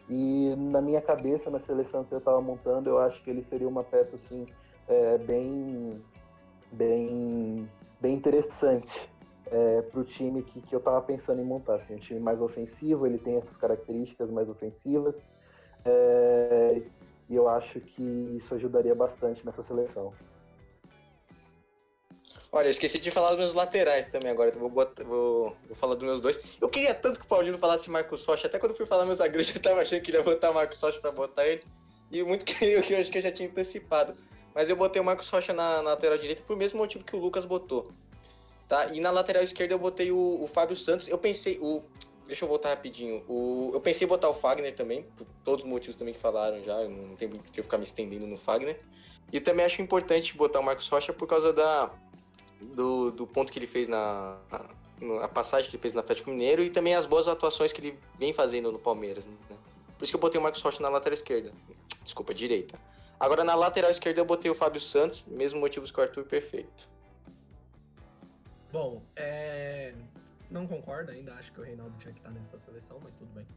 [0.07, 3.67] E na minha cabeça, na seleção que eu estava montando, eu acho que ele seria
[3.67, 4.45] uma peça assim
[4.87, 6.01] é, bem,
[6.71, 7.67] bem,
[7.99, 9.09] bem interessante
[9.47, 11.75] é, para o time que, que eu estava pensando em montar.
[11.75, 15.27] Assim, um time mais ofensivo, ele tem essas características mais ofensivas.
[15.83, 16.83] É,
[17.27, 20.13] e eu acho que isso ajudaria bastante nessa seleção.
[22.55, 25.75] Olha, eu esqueci de falar dos meus laterais também agora, então vou, botar, vou, vou,
[25.75, 26.57] falar dos meus dois.
[26.61, 29.17] Eu queria tanto que o Paulino falasse Marcos Rocha, até quando eu fui falar meus
[29.17, 31.65] zagueiros, eu tava achando que ele ia botar Marcos Rocha pra botar ele.
[32.09, 34.17] E muito que eu, que eu acho que eu já tinha antecipado.
[34.53, 37.19] Mas eu botei o Marcos Rocha na, na, lateral direita por mesmo motivo que o
[37.19, 37.91] Lucas botou.
[38.69, 38.85] Tá?
[38.85, 41.09] E na lateral esquerda eu botei o, o Fábio Santos.
[41.09, 41.83] Eu pensei, o.
[42.25, 43.21] Deixa eu voltar rapidinho.
[43.27, 46.63] O, eu pensei em botar o Fagner também, por todos os motivos também que falaram
[46.63, 46.87] já.
[46.87, 48.79] Não tem que eu ficar me estendendo no Fagner.
[49.33, 51.91] E também acho importante botar o Marcos Rocha por causa da,
[52.61, 54.37] do, do ponto que ele fez na,
[55.21, 57.99] a passagem que ele fez no Atlético Mineiro e também as boas atuações que ele
[58.17, 59.25] vem fazendo no Palmeiras.
[59.25, 59.33] Né?
[59.97, 61.51] Por isso que eu botei o Marcos Rocha na lateral esquerda.
[62.03, 62.77] Desculpa, direita.
[63.19, 66.89] Agora na lateral esquerda eu botei o Fábio Santos, mesmo motivos que o Arthur, perfeito.
[68.71, 69.93] Bom, é...
[70.49, 73.47] não concordo ainda, acho que o Reinaldo tinha que estar nessa seleção, mas tudo bem.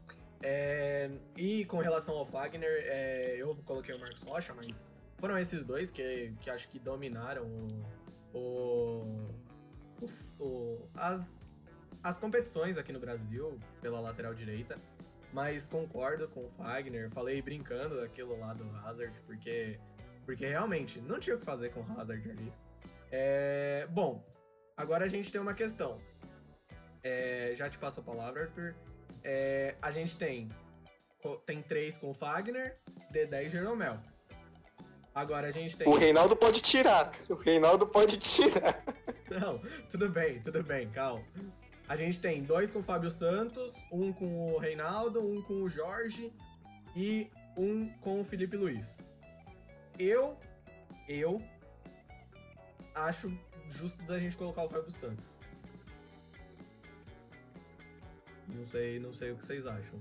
[0.40, 1.10] É...
[1.36, 3.36] E com relação ao Fagner, é...
[3.36, 7.84] eu coloquei o Marcos Rocha, mas foram esses dois que, que acho que dominaram o,
[8.32, 9.28] o,
[10.38, 11.38] o, as,
[12.02, 14.78] as competições aqui no Brasil pela lateral direita,
[15.32, 17.10] mas concordo com o Fagner.
[17.10, 19.78] Falei brincando daquilo lá do Hazard, porque,
[20.24, 22.52] porque realmente não tinha o que fazer com o Hazard ali.
[23.10, 24.24] É, bom,
[24.76, 26.00] agora a gente tem uma questão.
[27.02, 28.74] É, já te passo a palavra, Arthur.
[29.22, 30.48] É, a gente tem,
[31.44, 32.78] tem três com o Fagner,
[33.10, 33.98] Dedé e Jeromel.
[35.18, 35.88] Agora a gente tem.
[35.88, 37.12] O Reinaldo pode tirar.
[37.28, 38.80] O Reinaldo pode tirar.
[39.28, 41.24] Não, tudo bem, tudo bem, calma.
[41.88, 45.68] A gente tem dois com o Fábio Santos, um com o Reinaldo, um com o
[45.68, 46.32] Jorge
[46.94, 49.04] e um com o Felipe Luiz.
[49.98, 50.38] Eu,
[51.08, 51.42] eu
[52.94, 53.36] acho
[53.68, 55.36] justo da gente colocar o Fábio Santos.
[58.46, 60.00] Não sei, não sei o que vocês acham.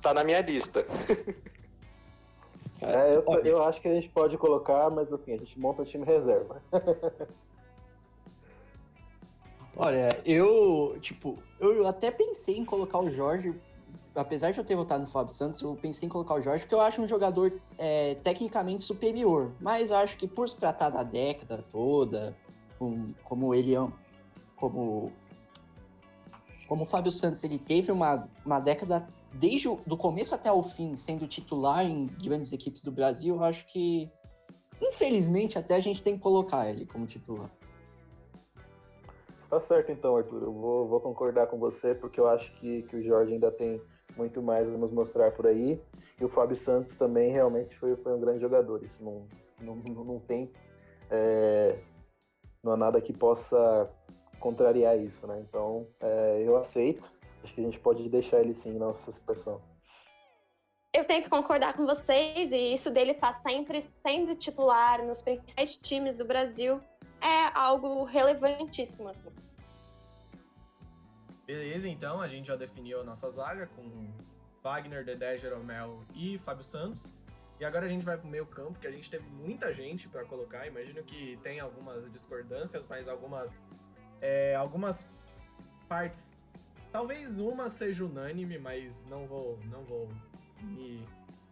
[0.00, 0.82] Tá na minha lista.
[2.82, 5.84] É, eu, eu acho que a gente pode colocar, mas assim, a gente monta o
[5.84, 6.62] time reserva.
[9.76, 13.54] Olha, eu, tipo, eu até pensei em colocar o Jorge,
[14.14, 16.74] apesar de eu ter votado no Fábio Santos, eu pensei em colocar o Jorge, porque
[16.74, 21.02] eu acho um jogador é, tecnicamente superior, mas eu acho que por se tratar da
[21.02, 22.36] década toda,
[22.78, 23.88] com, como ele é,
[24.56, 25.12] como,
[26.66, 30.62] como o Fábio Santos, ele teve uma, uma década desde o do começo até o
[30.62, 34.10] fim, sendo titular em grandes equipes do Brasil, eu acho que,
[34.80, 37.50] infelizmente, até a gente tem que colocar ele como titular.
[39.48, 40.42] Tá certo então, Arthur.
[40.44, 43.82] Eu vou, vou concordar com você, porque eu acho que, que o Jorge ainda tem
[44.16, 45.80] muito mais a nos mostrar por aí.
[46.20, 48.84] E o Fábio Santos também realmente foi, foi um grande jogador.
[48.84, 49.26] Isso não,
[49.60, 50.52] não, não tem.
[51.10, 51.76] É,
[52.62, 53.90] não há nada que possa
[54.38, 55.44] contrariar isso, né?
[55.48, 57.02] Então, é, eu aceito.
[57.42, 59.60] Acho que a gente pode deixar ele sim na nossa situação.
[60.92, 65.22] Eu tenho que concordar com vocês, e isso dele estar tá sempre sendo titular nos
[65.22, 66.80] principais times do Brasil
[67.20, 69.12] é algo relevantíssimo.
[71.46, 73.82] Beleza, então a gente já definiu a nossa zaga com
[74.62, 77.12] Wagner, Dedé, Jeromel e Fábio Santos.
[77.58, 80.24] E agora a gente vai pro meio campo, que a gente teve muita gente para
[80.24, 80.66] colocar.
[80.66, 83.70] Imagino que tem algumas discordâncias, mas algumas,
[84.20, 85.06] é, algumas
[85.88, 86.32] partes.
[86.92, 90.08] Talvez uma seja unânime, mas não vou, não vou
[90.62, 91.06] me,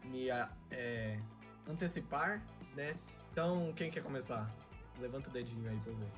[0.05, 0.29] me
[0.70, 1.18] é,
[1.68, 2.42] antecipar,
[2.74, 2.96] né?
[3.31, 4.48] Então, quem quer começar?
[5.01, 6.09] Levanta o dedinho aí pra eu ver.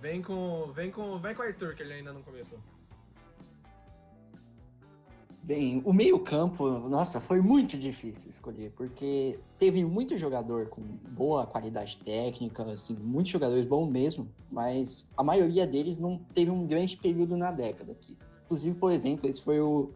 [0.00, 2.58] Vem com, vem com, vem com o Arthur, que ele ainda não começou.
[5.42, 11.98] Bem, o meio-campo, nossa, foi muito difícil escolher, porque teve muito jogador com boa qualidade
[12.02, 17.36] técnica, assim, muitos jogadores bons mesmo, mas a maioria deles não teve um grande período
[17.36, 18.16] na década aqui.
[18.44, 19.90] Inclusive, por exemplo, esse foi o,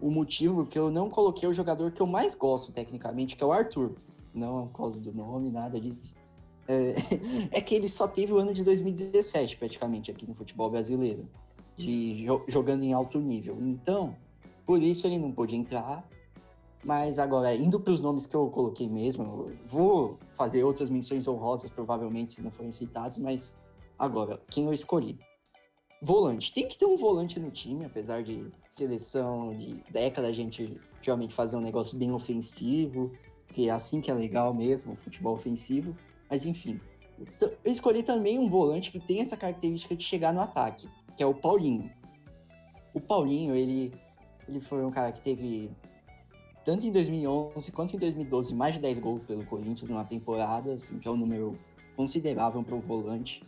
[0.00, 3.46] o motivo que eu não coloquei o jogador que eu mais gosto tecnicamente, que é
[3.46, 3.92] o Arthur.
[4.34, 6.16] Não por causa do nome, nada disso.
[6.68, 6.94] É,
[7.58, 11.26] é, que ele só teve o ano de 2017 praticamente aqui no futebol brasileiro,
[11.76, 13.56] de, jogando em alto nível.
[13.60, 14.14] Então,
[14.66, 16.06] por isso ele não pôde entrar.
[16.84, 21.68] Mas agora, indo para os nomes que eu coloquei mesmo, vou fazer outras menções honrosas,
[21.68, 23.58] provavelmente, se não forem citados, mas
[23.98, 25.18] agora, quem eu escolhi?
[26.00, 26.52] Volante.
[26.52, 31.34] Tem que ter um volante no time, apesar de seleção de década, a gente geralmente
[31.34, 33.12] fazer um negócio bem ofensivo,
[33.52, 35.96] que é assim que é legal mesmo, o futebol ofensivo.
[36.28, 36.80] Mas enfim.
[37.18, 41.22] Então, eu escolhi também um volante que tem essa característica de chegar no ataque, que
[41.22, 41.90] é o Paulinho.
[42.92, 43.92] O Paulinho, ele,
[44.46, 45.70] ele foi um cara que teve,
[46.64, 50.98] tanto em 2011 quanto em 2012, mais de 10 gols pelo Corinthians numa temporada, assim,
[50.98, 51.58] que é um número
[51.96, 53.42] considerável para o volante.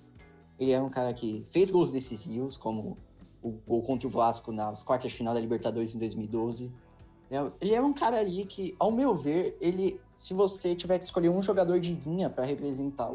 [0.58, 2.96] Ele é um cara que fez gols decisivos, como
[3.42, 6.72] o gol contra o Vasco nas quartas de final da Libertadores em 2012.
[7.30, 11.04] É, ele é um cara ali que, ao meu ver, ele, se você tiver que
[11.04, 13.10] escolher um jogador de linha para representar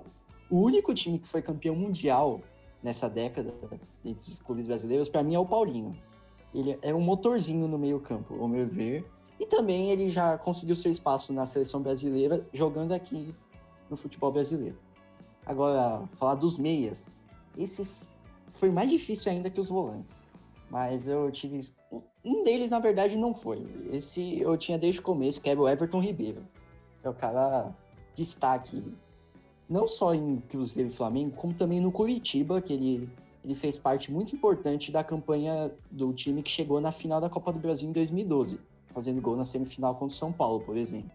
[0.49, 2.39] o único time que foi campeão mundial
[2.81, 3.53] nessa década
[4.03, 5.97] desses clubes brasileiros, para mim é o Paulinho.
[6.53, 9.03] Ele é um motorzinho no meio-campo, ao meu ver.
[9.39, 13.33] E também ele já conseguiu seu espaço na seleção brasileira jogando aqui
[13.89, 14.77] no futebol brasileiro.
[15.45, 17.09] Agora, falar dos meias.
[17.57, 17.87] Esse
[18.53, 20.27] foi mais difícil ainda que os volantes.
[20.69, 21.59] Mas eu tive.
[22.25, 23.63] Um deles, na verdade, não foi.
[23.91, 26.41] Esse eu tinha desde o começo, que era o Everton Ribeiro.
[27.03, 27.75] É o cara
[28.15, 28.81] destaque,
[29.69, 33.09] não só em Cruzeiro e Flamengo, como também no Curitiba, que ele,
[33.43, 37.51] ele fez parte muito importante da campanha do time que chegou na final da Copa
[37.51, 38.59] do Brasil em 2012,
[38.93, 41.11] fazendo gol na semifinal contra o São Paulo, por exemplo.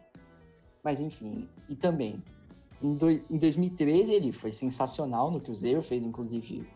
[0.85, 2.23] Mas enfim, e também,
[2.83, 6.66] em, do, em 2013 ele foi sensacional no Cruzeiro, fez inclusive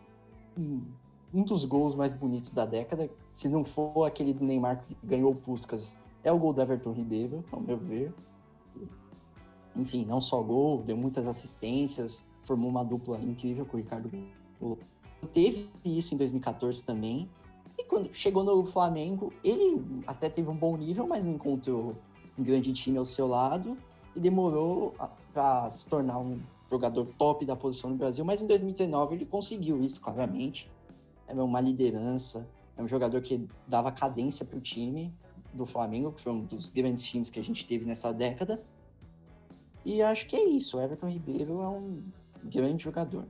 [1.32, 3.08] um dos gols mais bonitos da década.
[3.30, 6.92] Se não for aquele do Neymar que ganhou o Puskas, é o gol do Everton
[6.92, 8.12] Ribeiro, ao meu ver.
[9.74, 14.10] Enfim, não só gol, deu muitas assistências, formou uma dupla incrível com o Ricardo
[15.32, 17.30] Teve isso em 2014 também.
[17.78, 21.96] E quando chegou no Flamengo, ele até teve um bom nível, mas não encontrou
[22.38, 23.78] um grande time ao seu lado
[24.14, 24.94] e demorou
[25.32, 26.40] para se tornar um
[26.70, 28.24] jogador top da posição no Brasil.
[28.24, 30.70] Mas em 2019 ele conseguiu isso, claramente
[31.26, 35.12] é uma liderança, é um jogador que dava cadência para o time.
[35.54, 38.62] do Flamengo, que foi um dos grandes times que a gente teve nessa década.
[39.84, 40.78] E acho que é isso.
[40.78, 42.02] O Everton Ribeiro é um
[42.42, 43.26] grande jogador.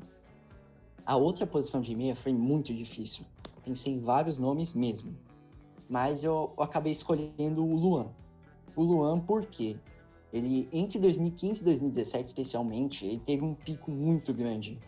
[1.05, 3.25] A outra posição de meia foi muito difícil.
[3.65, 5.17] Pensei em vários nomes mesmo.
[5.89, 8.07] Mas eu, eu acabei escolhendo o Luan.
[8.77, 9.77] O Luan, por quê?
[10.33, 14.79] Ele, entre 2015 e 2017, especialmente, ele teve um pico muito grande,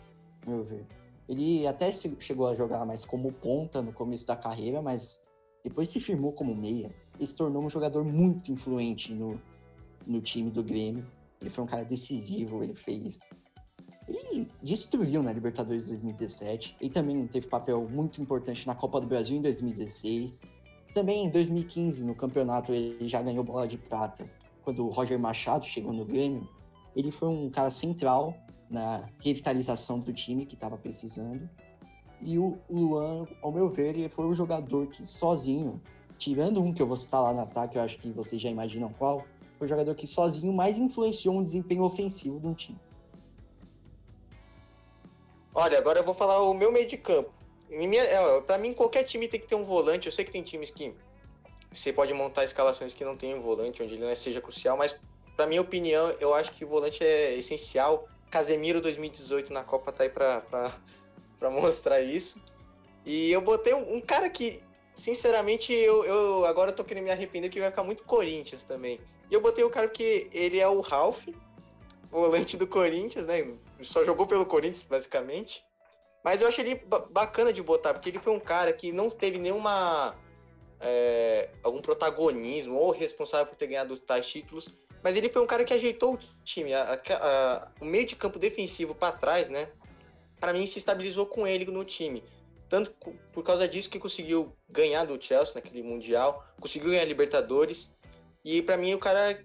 [0.47, 0.87] meu ver.
[1.29, 5.23] Ele até chegou a jogar mais como ponta no começo da carreira, mas
[5.63, 6.91] depois se firmou como meia.
[7.17, 9.41] Ele se tornou um jogador muito influente no,
[10.07, 11.07] no time do Grêmio.
[11.41, 13.29] Ele foi um cara decisivo, ele fez.
[14.07, 16.77] Ele destruiu na Libertadores de 2017.
[16.81, 20.43] Ele também teve papel muito importante na Copa do Brasil em 2016.
[20.95, 24.29] Também em 2015, no campeonato, ele já ganhou bola de prata.
[24.65, 26.49] Quando o Roger Machado chegou no Grêmio,
[26.97, 28.35] ele foi um cara central
[28.71, 31.49] na revitalização do time que estava precisando.
[32.21, 35.81] E o Luan, ao meu ver, ele foi o jogador que sozinho,
[36.19, 38.89] tirando um que eu vou citar lá no ataque, eu acho que vocês já imaginam
[38.99, 39.25] qual,
[39.59, 42.79] foi o jogador que sozinho mais influenciou um desempenho ofensivo do time.
[45.55, 47.31] Olha, agora eu vou falar o meu meio de campo.
[47.71, 50.07] É, para mim, qualquer time tem que ter um volante.
[50.07, 50.95] Eu sei que tem times que
[51.75, 54.99] você pode montar escalações que não tem um volante, onde ele não seja crucial, mas
[55.37, 58.09] para minha opinião, eu acho que o volante é essencial.
[58.31, 60.43] Casemiro 2018 na Copa tá aí pra,
[61.39, 62.43] pra mostrar isso.
[63.05, 64.63] E eu botei um, um cara que,
[64.95, 69.01] sinceramente, eu, eu agora tô querendo me arrepender que vai ficar muito Corinthians também.
[69.31, 71.27] E eu botei o cara que ele é o Ralph,
[72.11, 73.55] volante do Corinthians, né?
[73.83, 75.65] Só jogou pelo Corinthians, basicamente.
[76.23, 79.39] Mas eu achei ele bacana de botar, porque ele foi um cara que não teve
[79.39, 80.15] nenhuma.
[80.87, 84.69] É, algum protagonismo ou responsável por ter ganhado tais títulos,
[85.03, 86.75] mas ele foi um cara que ajeitou o time.
[86.75, 89.69] A, a, a, o meio de campo defensivo para trás, né?
[90.39, 92.23] Para mim, se estabilizou com ele no time.
[92.69, 92.91] Tanto
[93.33, 97.97] por causa disso que conseguiu ganhar do Chelsea naquele Mundial, conseguiu ganhar Libertadores.
[98.45, 99.43] E para mim, o cara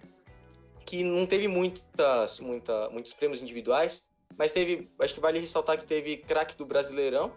[0.86, 5.86] que não teve muitas, muita, muitos prêmios individuais, mas teve, acho que vale ressaltar que
[5.86, 7.32] teve craque do Brasileirão,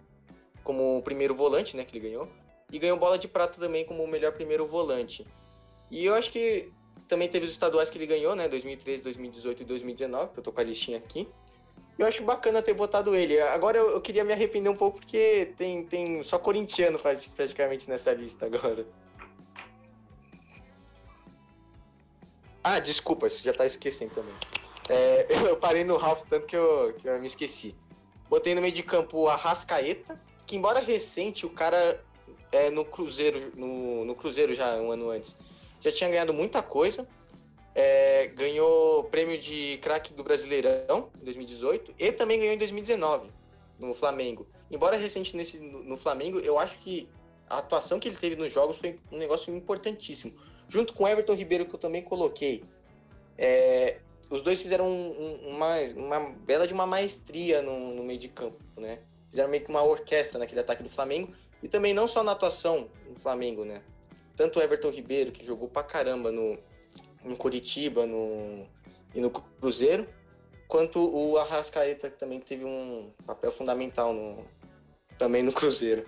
[0.65, 2.29] como primeiro volante, né, que ele ganhou,
[2.73, 5.27] e ganhou bola de prata também como o melhor primeiro volante.
[5.91, 6.73] E eu acho que
[7.07, 10.51] também teve os estaduais que ele ganhou, né, 2013, 2018 e 2019, que eu tô
[10.51, 11.29] com a listinha aqui.
[11.99, 13.39] Eu acho bacana ter botado ele.
[13.41, 18.47] Agora eu, queria me arrepender um pouco porque tem, tem só corintiano praticamente nessa lista
[18.47, 18.87] agora.
[22.65, 24.35] Ah, desculpa, você já tá esquecendo também.
[24.89, 27.77] É, eu parei no Ralph tanto que eu, que eu me esqueci.
[28.31, 32.03] Botei no meio de campo a Rascaeta, que embora recente, o cara
[32.53, 35.39] é, no Cruzeiro, no, no Cruzeiro já um ano antes,
[35.81, 37.09] já tinha ganhado muita coisa.
[37.75, 43.31] É, ganhou prêmio de craque do Brasileirão em 2018 e também ganhou em 2019
[43.79, 44.47] no Flamengo.
[44.71, 47.09] Embora recente nesse, no, no Flamengo, eu acho que
[47.49, 50.35] a atuação que ele teve nos jogos foi um negócio importantíssimo
[50.73, 52.65] junto com Everton Ribeiro, que eu também coloquei.
[53.37, 53.99] É,
[54.31, 55.11] os dois fizeram um,
[55.45, 59.01] um, uma, uma bela de uma maestria no, no, meio de campo, né?
[59.29, 61.31] Fizeram meio que uma orquestra naquele ataque do Flamengo.
[61.63, 63.83] E também não só na atuação no Flamengo, né?
[64.37, 66.59] Tanto o Everton Ribeiro, que jogou pra caramba no,
[67.25, 68.67] no Curitiba no,
[69.15, 70.07] e no Cruzeiro,
[70.67, 74.45] quanto o Arrascaeta, que também teve um papel fundamental no,
[75.19, 76.07] também no Cruzeiro.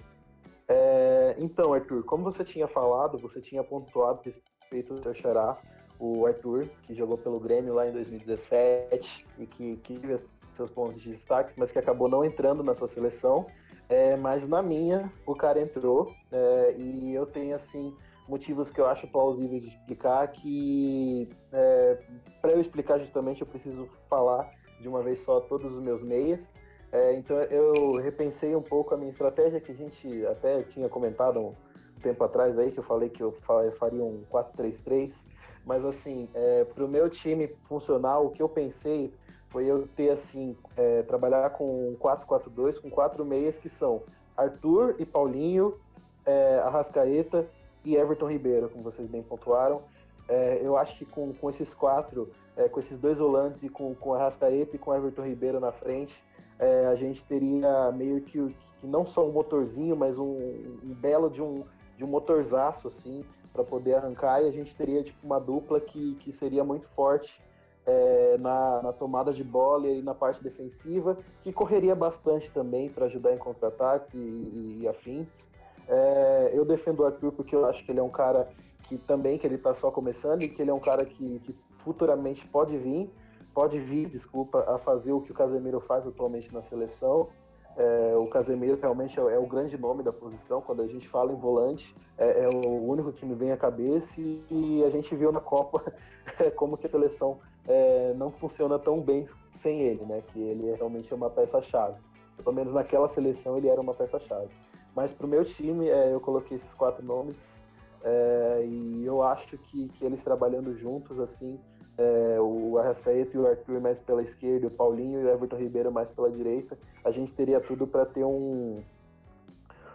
[0.67, 5.59] É, então, Arthur, como você tinha falado, você tinha pontuado respeito ao seu xará,
[5.99, 10.19] o Arthur, que jogou pelo Grêmio lá em 2017 e que, que teve
[10.55, 13.47] seus pontos de destaque, mas que acabou não entrando na sua seleção.
[13.95, 17.95] É, mas na minha, o cara entrou é, e eu tenho, assim,
[18.29, 21.99] motivos que eu acho plausíveis de explicar que, é,
[22.43, 26.53] para eu explicar justamente, eu preciso falar de uma vez só todos os meus meias.
[26.91, 31.39] É, então eu repensei um pouco a minha estratégia, que a gente até tinha comentado
[31.39, 31.55] um
[32.03, 33.31] tempo atrás aí, que eu falei que eu
[33.79, 35.25] faria um 4-3-3,
[35.65, 39.15] mas assim, é, para o meu time funcional, o que eu pensei
[39.55, 44.03] foi eu ter assim, é, trabalhar com 4-4-2, com quatro meias que são
[44.37, 45.79] Arthur e Paulinho,
[46.27, 47.49] é, Arrascaeta
[47.85, 49.83] e Everton Ribeiro, como vocês bem pontuaram.
[50.29, 53.95] É, eu acho que com, com esses quatro, é, com esses dois volantes e com,
[53.95, 56.21] com Arrascaeta e com Everton Ribeiro na frente,
[56.59, 60.35] é, a gente teria meio que, que, não só um motorzinho, mas um,
[60.83, 61.63] um belo de um,
[61.97, 66.17] de um motorzaço, assim, para poder arrancar, e a gente teria tipo, uma dupla que,
[66.17, 67.41] que seria muito forte
[67.87, 73.07] é, na, na, tomada de bola e na parte defensiva, que correria bastante também para
[73.07, 75.51] ajudar em contra-ataques e, e, afins.
[75.87, 78.49] É, eu defendo o Arthur porque eu acho que ele é um cara
[78.85, 81.55] que também que ele está só começando e que ele é um cara que, que
[81.79, 83.11] futuramente pode vir,
[83.53, 87.29] pode vir, desculpa, a fazer o que o Casemiro faz atualmente na seleção.
[87.77, 90.61] É, o Casemiro realmente é, é, o grande nome da posição.
[90.61, 94.21] Quando a gente fala em volante, é, é o único que me vem à cabeça.
[94.21, 95.83] E, e a gente viu na Copa
[96.57, 100.23] como que a seleção é, não funciona tão bem sem ele, né?
[100.29, 101.99] Que ele é realmente uma peça-chave.
[102.37, 104.51] Pelo menos naquela seleção ele era uma peça-chave.
[104.95, 107.61] Mas para o meu time, é, eu coloquei esses quatro nomes
[108.03, 111.59] é, e eu acho que, que eles trabalhando juntos, assim,
[111.97, 115.91] é, o Arrascaeta e o Arthur mais pela esquerda, o Paulinho e o Everton Ribeiro
[115.91, 118.83] mais pela direita, a gente teria tudo para ter um.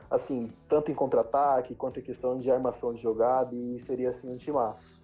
[0.10, 4.38] Assim, tanto em contra-ataque quanto em questão de armação de jogada, e seria assim um
[4.38, 5.00] timaço.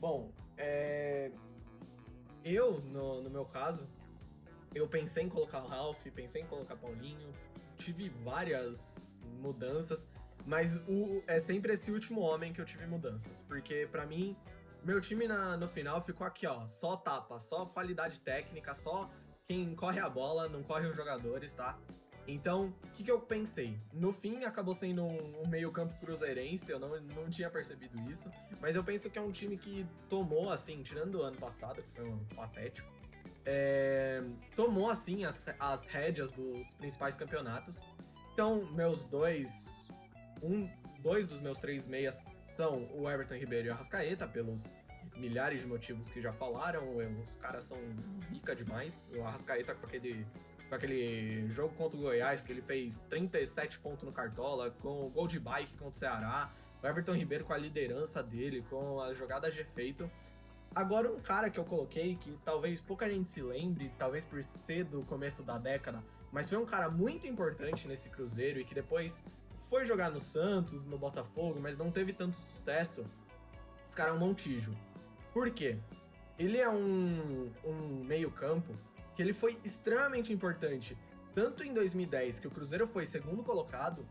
[0.00, 1.30] Bom, é...
[2.42, 3.86] eu, no, no meu caso,
[4.74, 7.32] eu pensei em colocar o Ralph, pensei em colocar Paulinho,
[7.76, 10.08] tive várias mudanças.
[10.46, 13.42] Mas o, é sempre esse último homem que eu tive mudanças.
[13.42, 14.34] Porque para mim,
[14.82, 16.66] meu time na, no final ficou aqui, ó.
[16.66, 19.10] Só tapa, só qualidade técnica, só
[19.46, 21.78] quem corre a bola, não corre os jogadores, tá?
[22.32, 23.78] Então, o que, que eu pensei?
[23.92, 28.76] No fim, acabou sendo um, um meio-campo cruzeirense, eu não, não tinha percebido isso, mas
[28.76, 32.08] eu penso que é um time que tomou, assim, tirando o ano passado, que foi
[32.08, 32.88] um patético,
[33.44, 34.22] é,
[34.54, 37.82] tomou, assim, as, as rédeas dos principais campeonatos.
[38.32, 39.88] Então, meus dois
[40.42, 40.68] um,
[41.00, 44.76] dois dos meus três meias são o Everton Ribeiro e o Arrascaeta, pelos
[45.16, 46.96] milhares de motivos que já falaram.
[47.22, 47.78] Os caras são
[48.18, 49.10] zica demais.
[49.14, 50.26] O Arrascaeta com aquele,
[50.70, 55.10] com aquele jogo contra o Goiás, que ele fez 37 pontos no Cartola, com o
[55.10, 56.50] gol de bike contra o Ceará.
[56.80, 60.08] O Everton Ribeiro com a liderança dele, com as jogadas de efeito.
[60.72, 64.84] Agora, um cara que eu coloquei, que talvez pouca gente se lembre, talvez por ser
[64.84, 69.24] do começo da década, mas foi um cara muito importante nesse Cruzeiro e que depois
[69.68, 73.04] foi jogar no Santos, no Botafogo, mas não teve tanto sucesso.
[73.84, 74.72] Esse cara é um Montijo.
[75.34, 75.76] Por quê?
[76.38, 78.72] Ele é um, um meio-campo
[79.14, 80.96] que ele foi extremamente importante,
[81.32, 84.06] tanto em 2010, que o Cruzeiro foi segundo colocado,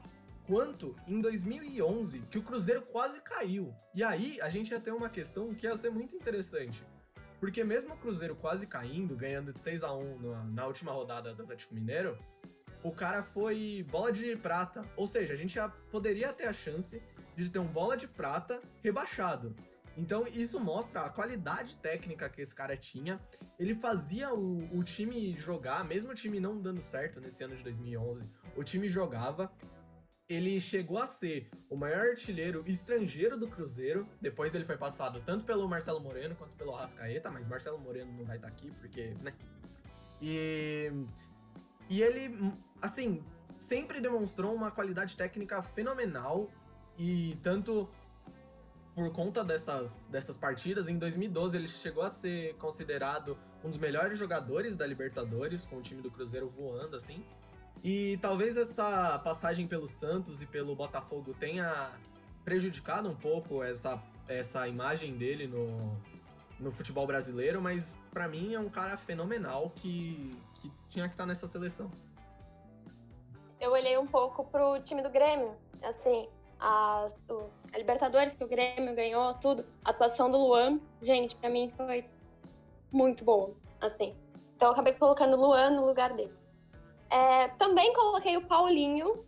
[0.45, 3.73] quanto em 2011, que o Cruzeiro quase caiu.
[3.93, 6.83] E aí a gente ia ter uma questão que ia ser muito interessante.
[7.39, 11.33] Porque mesmo o Cruzeiro quase caindo, ganhando de 6 a 1 na, na última rodada
[11.33, 12.17] do Atlético Mineiro,
[12.83, 14.83] o cara foi bola de prata.
[14.97, 17.01] Ou seja, a gente já poderia ter a chance
[17.35, 19.55] de ter um bola de prata rebaixado.
[19.97, 23.19] Então isso mostra a qualidade técnica que esse cara tinha.
[23.57, 27.63] Ele fazia o, o time jogar, mesmo o time não dando certo nesse ano de
[27.63, 29.51] 2011, o time jogava.
[30.27, 34.07] Ele chegou a ser o maior artilheiro estrangeiro do Cruzeiro.
[34.21, 38.25] Depois ele foi passado tanto pelo Marcelo Moreno quanto pelo Rascaeta, mas Marcelo Moreno não
[38.25, 39.33] vai estar aqui porque, né?
[40.21, 40.91] E
[41.89, 43.23] e ele, assim,
[43.57, 46.51] sempre demonstrou uma qualidade técnica fenomenal
[46.97, 47.89] e tanto
[48.99, 54.17] por conta dessas, dessas partidas, em 2012 ele chegou a ser considerado um dos melhores
[54.17, 57.23] jogadores da Libertadores, com o time do Cruzeiro voando, assim.
[57.81, 61.93] E talvez essa passagem pelo Santos e pelo Botafogo tenha
[62.43, 65.97] prejudicado um pouco essa, essa imagem dele no,
[66.59, 71.23] no futebol brasileiro, mas para mim é um cara fenomenal que, que tinha que estar
[71.23, 71.89] tá nessa seleção.
[73.61, 76.27] Eu olhei um pouco pro time do Grêmio, assim,
[76.59, 81.71] o, a Libertadores que o Grêmio ganhou, tudo, a atuação do Luan, gente, para mim
[81.75, 82.05] foi
[82.91, 84.15] muito boa, assim.
[84.55, 86.33] Então eu acabei colocando o Luan no lugar dele.
[87.09, 89.25] É, também coloquei o Paulinho,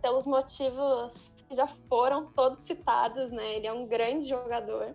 [0.00, 3.56] pelos motivos que já foram todos citados, né?
[3.56, 4.94] Ele é um grande jogador.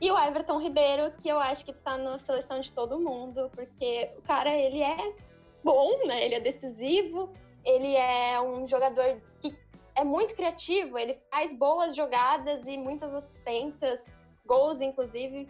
[0.00, 4.10] E o Everton Ribeiro, que eu acho que tá na seleção de todo mundo, porque
[4.18, 5.14] o cara, ele é
[5.64, 6.24] bom, né?
[6.24, 7.32] Ele é decisivo,
[7.64, 9.52] ele é um jogador que
[9.96, 14.06] é muito criativo, ele faz boas jogadas e muitas assistências,
[14.46, 15.48] gols, inclusive.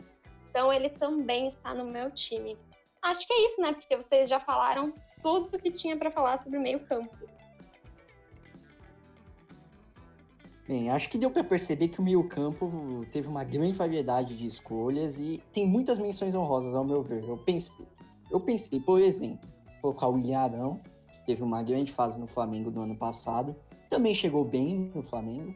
[0.49, 2.57] Então, ele também está no meu time.
[3.03, 3.73] Acho que é isso, né?
[3.73, 7.15] Porque vocês já falaram tudo que tinha para falar sobre o meio-campo.
[10.67, 15.19] Bem, acho que deu para perceber que o meio-campo teve uma grande variedade de escolhas
[15.19, 17.23] e tem muitas menções honrosas, ao meu ver.
[17.29, 17.87] Eu pensei,
[18.31, 19.49] eu pensei por exemplo,
[19.81, 20.81] colocar o William Arão,
[21.13, 23.55] que teve uma grande fase no Flamengo no ano passado,
[23.89, 25.55] também chegou bem no Flamengo,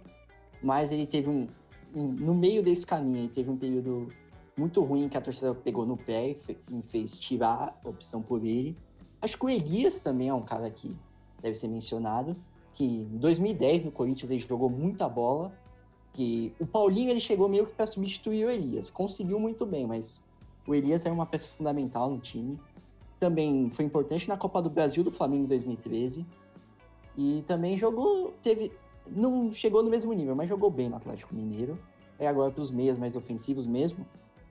[0.62, 1.49] mas ele teve um.
[1.93, 4.09] No meio desse caminho, ele teve um período
[4.57, 6.37] muito ruim que a torcida pegou no pé
[6.68, 8.76] e fez tirar a opção por ele.
[9.20, 10.97] Acho que o Elias também é um cara que
[11.43, 12.37] deve ser mencionado
[12.72, 15.53] que em 2010 no Corinthians ele jogou muita bola,
[16.12, 20.28] que o Paulinho ele chegou meio que para substituir o Elias, conseguiu muito bem, mas
[20.66, 22.59] o Elias era uma peça fundamental no time.
[23.18, 26.26] Também foi importante na Copa do Brasil do Flamengo em 2013
[27.16, 28.72] e também jogou, teve
[29.06, 31.78] não chegou no mesmo nível, mas jogou bem no Atlético Mineiro.
[32.18, 34.06] É agora para os meias mais ofensivos mesmo.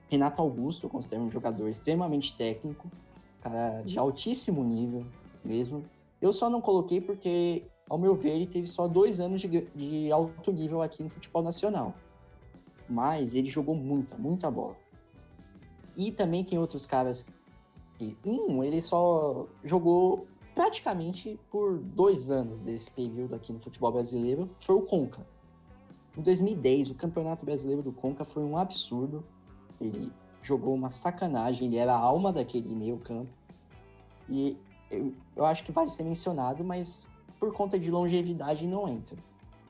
[0.08, 2.90] Renato Augusto, eu considero um jogador extremamente técnico.
[3.40, 5.06] Cara de altíssimo nível
[5.44, 5.84] mesmo.
[6.20, 10.12] Eu só não coloquei porque, ao meu ver, ele teve só dois anos de, de
[10.12, 11.94] alto nível aqui no futebol nacional.
[12.88, 14.76] Mas ele jogou muita, muita bola.
[15.96, 17.26] E também tem outros caras
[17.96, 20.26] que, um, ele só jogou
[20.60, 25.26] praticamente por dois anos desse período aqui no futebol brasileiro, foi o Conca.
[26.18, 29.24] Em 2010, o Campeonato Brasileiro do Conca foi um absurdo.
[29.80, 33.30] Ele jogou uma sacanagem, ele era a alma daquele meio campo.
[34.28, 34.54] E
[34.90, 37.08] eu, eu acho que vale ser mencionado, mas
[37.38, 39.16] por conta de longevidade não entra.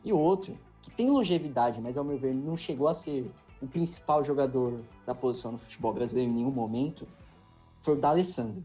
[0.04, 3.30] E outro, que tem longevidade, mas ao meu ver não chegou a ser
[3.62, 7.06] o principal jogador da posição no futebol brasileiro em nenhum momento,
[7.80, 8.64] foi o D'Alessandro.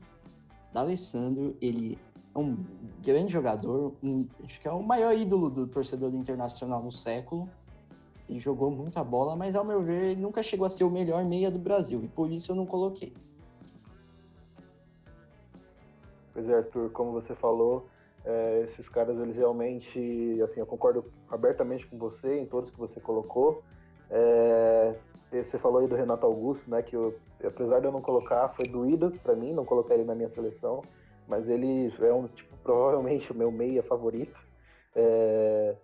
[0.73, 1.99] D'Alessandro, ele
[2.35, 2.57] é um
[3.01, 7.49] grande jogador, um, acho que é o maior ídolo do torcedor do Internacional no século.
[8.27, 11.23] Ele jogou muita bola, mas ao meu ver ele nunca chegou a ser o melhor
[11.23, 13.13] meia do Brasil, e por isso eu não coloquei.
[16.33, 17.85] Pois é, Arthur, como você falou,
[18.25, 22.99] é, esses caras, eles realmente, assim, eu concordo abertamente com você em todos que você
[22.99, 23.63] colocou.
[24.09, 24.95] É,
[25.31, 28.67] você falou aí do Renato Augusto, né, que eu, apesar de eu não colocar, foi
[28.67, 30.81] doído para mim não colocar ele na minha seleção,
[31.27, 34.39] mas ele é um, tipo, provavelmente o meu meia favorito.
[34.95, 35.75] É,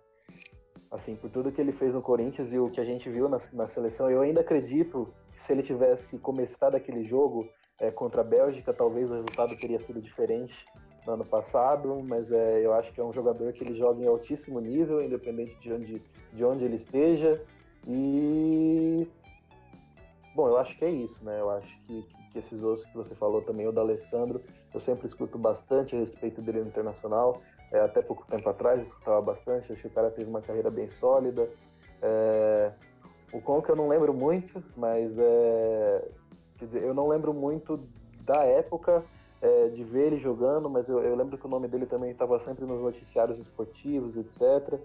[0.90, 3.40] assim, por tudo que ele fez no Corinthians e o que a gente viu na,
[3.52, 7.48] na seleção, eu ainda acredito que se ele tivesse começado aquele jogo,
[7.82, 10.64] é, contra a Bélgica, talvez o resultado teria sido diferente
[11.04, 14.06] no ano passado, mas é, eu acho que é um jogador que ele joga em
[14.06, 17.44] altíssimo nível, independente de onde, de onde ele esteja.
[17.86, 19.08] E.
[20.36, 21.40] Bom, eu acho que é isso, né?
[21.40, 24.80] Eu acho que, que, que esses outros que você falou também, o da Alessandro, eu
[24.80, 27.40] sempre escuto bastante a respeito dele no internacional.
[27.70, 30.70] É, até pouco tempo atrás eu escutava bastante, acho que o cara teve uma carreira
[30.70, 31.48] bem sólida.
[32.00, 32.72] É,
[33.32, 36.08] o Conca eu não lembro muito, mas é,
[36.62, 37.80] Quer dizer, eu não lembro muito
[38.20, 39.04] da época
[39.40, 42.38] é, de ver ele jogando, mas eu, eu, lembro que o nome dele também estava
[42.38, 44.78] sempre nos noticiários esportivos, etc.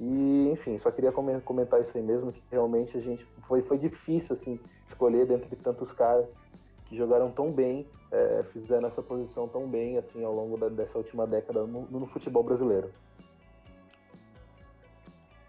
[0.00, 4.32] E, enfim, só queria comentar isso aí mesmo, que realmente a gente foi, foi difícil
[4.32, 6.48] assim escolher dentre tantos caras
[6.90, 10.98] que jogaram tão bem, é, fizeram essa posição tão bem assim ao longo da, dessa
[10.98, 12.90] última década no, no futebol brasileiro.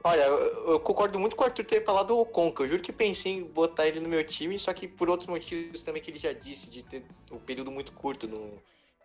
[0.04, 2.64] Olha, eu, concordo muito com o Arthur ter falado o Conca.
[2.64, 5.84] Eu juro que pensei em botar ele no meu time, só que por outros motivos
[5.84, 8.60] também que ele já disse, de ter um período muito curto no,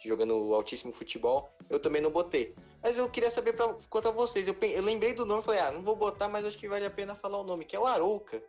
[0.04, 2.54] jogando altíssimo futebol, eu também não botei.
[2.82, 4.48] Mas eu queria saber pra, quanto a vocês.
[4.48, 6.86] Eu, eu lembrei do nome e falei, ah, não vou botar, mas acho que vale
[6.86, 8.42] a pena falar o nome, que é o Arouca.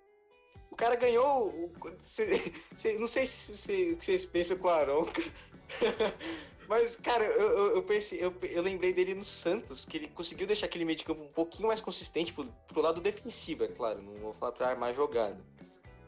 [0.72, 1.72] O cara ganhou.
[2.04, 5.22] Cê, cê, não sei se, se, vocês pensam com o Arouca.
[6.68, 10.66] Mas, cara, eu, eu, pensei, eu, eu lembrei dele no Santos, que ele conseguiu deixar
[10.66, 14.16] aquele meio de campo um pouquinho mais consistente pro, pro lado defensivo, é claro, não
[14.16, 15.38] vou falar pra armar jogada.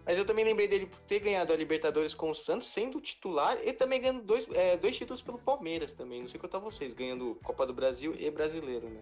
[0.06, 3.58] Mas eu também lembrei dele por ter ganhado a Libertadores com o Santos, sendo titular,
[3.64, 6.20] e também ganhando dois, é, dois títulos pelo Palmeiras também.
[6.20, 9.02] Não sei quanto a vocês, ganhando Copa do Brasil e Brasileiro, né?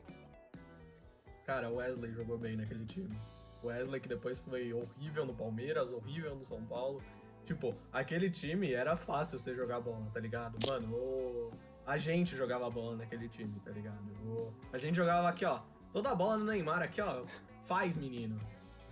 [1.46, 3.18] Cara, o Wesley jogou bem naquele time.
[3.64, 7.02] O Wesley que depois foi horrível no Palmeiras, horrível no São Paulo.
[7.46, 10.58] Tipo, aquele time era fácil você jogar bola, tá ligado?
[10.68, 11.52] Mano, o...
[11.86, 14.04] a gente jogava bola naquele time, tá ligado?
[14.26, 14.54] O...
[14.72, 15.62] A gente jogava aqui, ó.
[15.94, 17.24] Toda a bola no Neymar aqui, ó.
[17.64, 18.40] Faz, menino.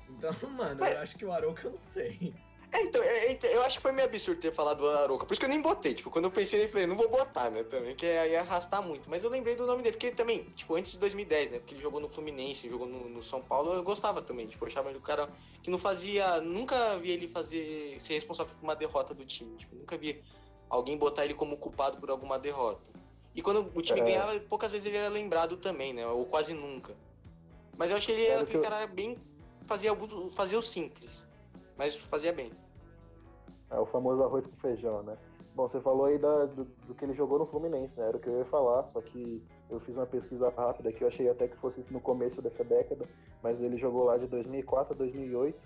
[0.10, 2.34] Então, mano, eu acho que o Arouca eu não sei.
[2.76, 5.26] É, então, é, é, eu acho que foi meio absurdo ter falado do Aroca.
[5.26, 5.94] Por isso que eu nem botei.
[5.94, 7.64] Tipo, quando eu pensei nele, falei, não vou botar, né?
[7.64, 9.10] Também, que ia arrastar muito.
[9.10, 11.60] Mas eu lembrei do nome dele, porque também, tipo, antes de 2010, né?
[11.60, 14.46] Porque ele jogou no Fluminense, jogou no, no São Paulo, eu gostava também.
[14.46, 15.30] Tipo, eu achava ele o cara
[15.64, 16.42] que não fazia.
[16.42, 17.96] Nunca vi ele fazer.
[17.98, 19.56] ser responsável por uma derrota do time.
[19.56, 20.22] Tipo, nunca vi
[20.70, 22.82] alguém botar ele como culpado por alguma derrota.
[23.34, 24.04] E quando o time é.
[24.04, 26.06] ganhava, poucas vezes ele era lembrado também, né?
[26.06, 26.94] Ou quase nunca.
[27.78, 29.18] Mas eu acho que ele era aquele cara bem.
[29.66, 29.92] Fazia,
[30.34, 31.26] fazia o simples.
[31.78, 32.52] Mas fazia bem.
[33.70, 35.18] É o famoso arroz com feijão, né?
[35.56, 38.08] Bom, você falou aí da, do, do, que ele jogou no Fluminense, né?
[38.08, 41.08] Era o que eu ia falar, só que eu fiz uma pesquisa rápida que eu
[41.08, 43.08] achei até que fosse no começo dessa década,
[43.42, 45.58] mas ele jogou lá de 2004 a 2008.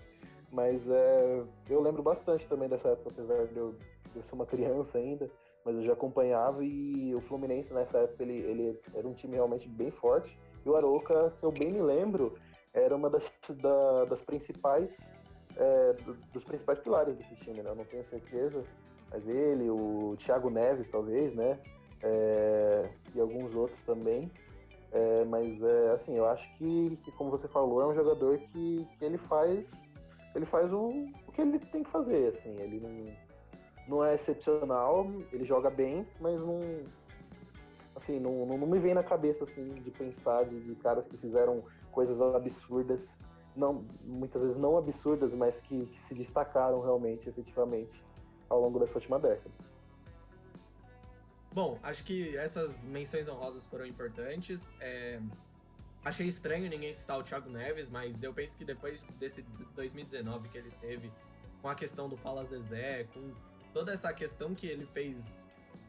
[0.52, 3.72] Mas é, eu lembro bastante também dessa época, apesar de eu,
[4.12, 5.30] de eu ser uma criança ainda,
[5.64, 9.68] mas eu já acompanhava e o Fluminense nessa época ele, ele era um time realmente
[9.68, 10.38] bem forte.
[10.64, 12.34] E o Arouca, se eu bem me lembro,
[12.72, 15.08] era uma das, da, das principais
[15.56, 15.96] é,
[16.32, 17.70] dos principais pilares desse time, né?
[17.70, 18.62] Eu não tenho certeza,
[19.10, 21.58] mas ele, o Thiago Neves, talvez, né?
[22.02, 24.30] É, e alguns outros também.
[24.92, 28.86] É, mas é, assim, eu acho que, que, como você falou, é um jogador que,
[28.98, 29.72] que ele faz
[30.34, 30.90] ele faz o,
[31.26, 36.06] o que ele tem que fazer, assim, ele não, não é excepcional, ele joga bem,
[36.20, 36.60] mas não
[37.96, 41.16] assim, não, não, não me vem na cabeça assim de pensar de, de caras que
[41.16, 43.16] fizeram coisas absurdas
[43.56, 48.04] não, muitas vezes não absurdas, mas que, que se destacaram realmente, efetivamente,
[48.48, 49.50] ao longo dessa última década.
[51.52, 54.70] Bom, acho que essas menções honrosas foram importantes.
[54.80, 55.20] É,
[56.04, 59.42] achei estranho ninguém citar o Thiago Neves, mas eu penso que depois desse
[59.74, 61.12] 2019 que ele teve,
[61.60, 63.32] com a questão do Fala Zezé, com
[63.72, 65.42] toda essa questão que ele fez,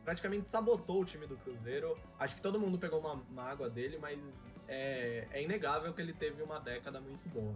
[0.03, 1.95] praticamente sabotou o time do Cruzeiro.
[2.20, 6.41] Acho que todo mundo pegou uma mágoa dele, mas é, é inegável que ele teve
[6.41, 7.53] uma década muito boa.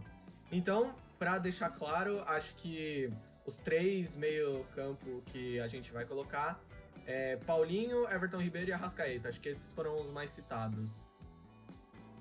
[0.51, 3.09] Então, para deixar claro, acho que
[3.45, 6.59] os três meio-campo que a gente vai colocar
[7.05, 9.29] é Paulinho, Everton Ribeiro e Arrascaeta.
[9.29, 11.07] Acho que esses foram os mais citados.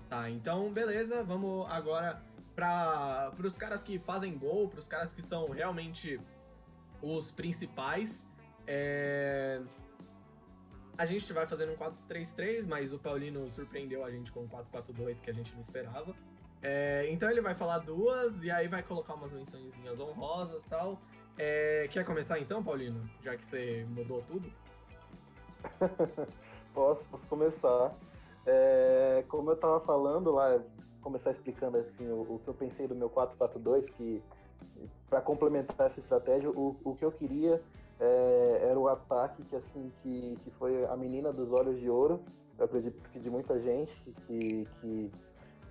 [0.08, 2.22] Tá, então beleza, vamos agora
[2.54, 6.20] para os caras que fazem gol, para os caras que são realmente
[7.02, 8.24] os principais.
[8.64, 9.60] É...
[10.96, 15.20] A gente vai fazendo um 4-3-3, mas o Paulino surpreendeu a gente com um 4-4-2
[15.20, 16.14] que a gente não esperava.
[16.62, 17.06] É...
[17.10, 21.00] Então ele vai falar duas e aí vai colocar umas mençõezinhas honrosas e tal.
[21.36, 21.88] É...
[21.90, 23.08] Quer começar então, Paulino?
[23.22, 24.50] Já que você mudou tudo?
[26.72, 27.92] posso, posso começar.
[28.46, 30.60] É, como eu estava falando lá,
[31.00, 34.22] começar explicando assim o, o, que eu pensei do meu 4-4-2, que
[35.08, 37.60] para complementar essa estratégia, o, o que eu queria
[38.00, 42.20] é, era o ataque que assim que, que foi a menina dos olhos de ouro.
[42.58, 43.94] Eu acredito que de muita gente
[44.26, 45.12] que, que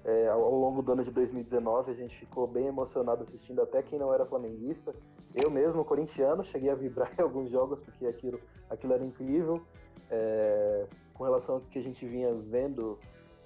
[0.04, 3.98] é, ao longo do ano de 2019 a gente ficou bem emocionado assistindo até quem
[3.98, 4.94] não era flamenguista.
[5.34, 9.62] Eu mesmo, corintiano, cheguei a vibrar em alguns jogos porque aquilo, aquilo era incrível.
[10.10, 13.00] É, com relação ao que a gente vinha vendo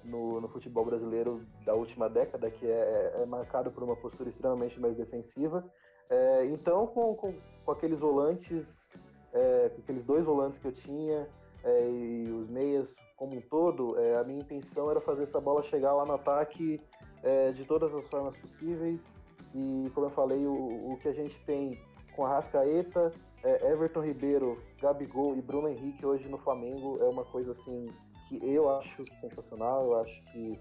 [0.04, 4.80] no, no futebol brasileiro da última década, que é, é marcado por uma postura extremamente
[4.80, 5.64] mais defensiva.
[6.10, 7.34] É, então, com, com,
[7.64, 8.96] com, aqueles volantes,
[9.32, 11.28] é, com aqueles dois volantes que eu tinha
[11.64, 15.62] é, e os meias como um todo, é, a minha intenção era fazer essa bola
[15.62, 16.80] chegar lá no ataque
[17.22, 19.22] é, de todas as formas possíveis.
[19.54, 21.78] E, como eu falei, o, o que a gente tem
[22.14, 23.12] com a Rascaeta,
[23.44, 27.86] Everton Ribeiro, Gabigol e Bruno Henrique hoje no Flamengo é uma coisa assim
[28.28, 30.58] que eu acho sensacional, eu acho que,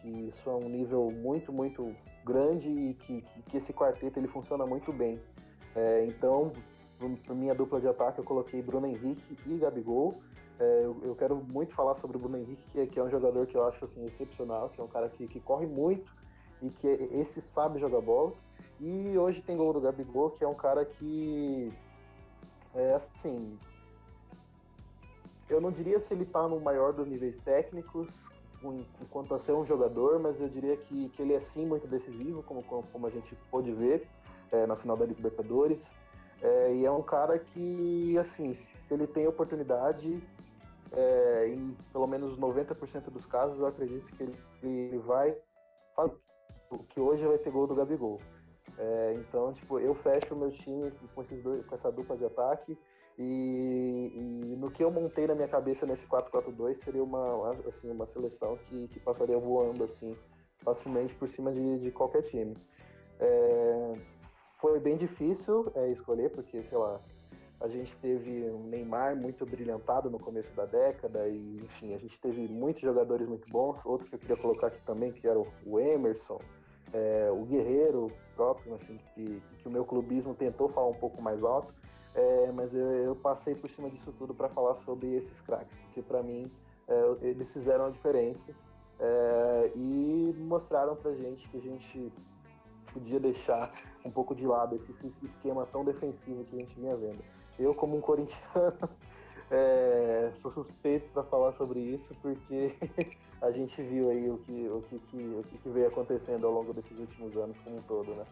[0.00, 1.94] que isso é um nível muito, muito
[2.24, 5.20] grande e que, que, que esse quarteto ele funciona muito bem.
[5.74, 6.52] É, então,
[7.24, 10.20] para minha dupla de ataque, eu coloquei Bruno Henrique e Gabigol.
[10.58, 13.10] É, eu, eu, quero muito falar sobre o Bruno Henrique, que é, que é, um
[13.10, 16.14] jogador que eu acho assim, excepcional, que é um cara que, que corre muito
[16.60, 18.32] e que esse sabe jogar bola.
[18.78, 21.72] E hoje tem gol do Gabigol, que é um cara que
[22.74, 23.58] é assim,
[25.48, 28.28] eu não diria se ele está no maior dos níveis técnicos,
[29.00, 32.42] enquanto a ser um jogador, mas eu diria que, que ele é sim muito decisivo,
[32.42, 34.06] como, como a gente pôde ver
[34.52, 35.80] é, na final da Libertadores.
[36.42, 40.22] É, e é um cara que, assim, se ele tem oportunidade,
[40.92, 45.36] é, em pelo menos 90% dos casos, eu acredito que ele, ele vai
[46.90, 48.20] que hoje vai ter gol do Gabigol.
[48.78, 52.24] É, então, tipo, eu fecho o meu time com, esses dois, com essa dupla de
[52.24, 52.78] ataque
[53.22, 58.06] e, e, no que eu montei na minha cabeça nesse 4-4-2 seria uma, assim, uma
[58.06, 60.16] seleção que, que passaria voando assim
[60.64, 62.56] facilmente por cima de, de qualquer time.
[63.18, 63.94] É,
[64.58, 67.00] foi bem difícil é, escolher, porque, sei lá,
[67.60, 72.18] a gente teve um Neymar muito brilhantado no começo da década e, enfim, a gente
[72.18, 73.84] teve muitos jogadores muito bons.
[73.84, 76.40] Outro que eu queria colocar aqui também, que era o Emerson,
[76.92, 81.44] é, o Guerreiro próprio, assim, que, que o meu clubismo tentou falar um pouco mais
[81.44, 81.74] alto.
[82.14, 86.02] É, mas eu, eu, passei por cima disso tudo para falar sobre esses craques, porque
[86.02, 86.50] para mim
[86.88, 88.52] é, eles fizeram a diferença
[88.98, 92.12] é, e mostraram para gente que a gente
[92.92, 93.72] podia deixar
[94.04, 97.22] um pouco de lado esse, esse esquema tão defensivo que a gente vinha vendo.
[97.58, 98.76] Eu, como um corintiano,
[99.50, 102.74] é, sou suspeito para falar sobre isso, porque
[103.40, 106.72] a gente viu aí o que, o que, que, o que, veio acontecendo ao longo
[106.72, 108.24] desses últimos anos como um todo, né?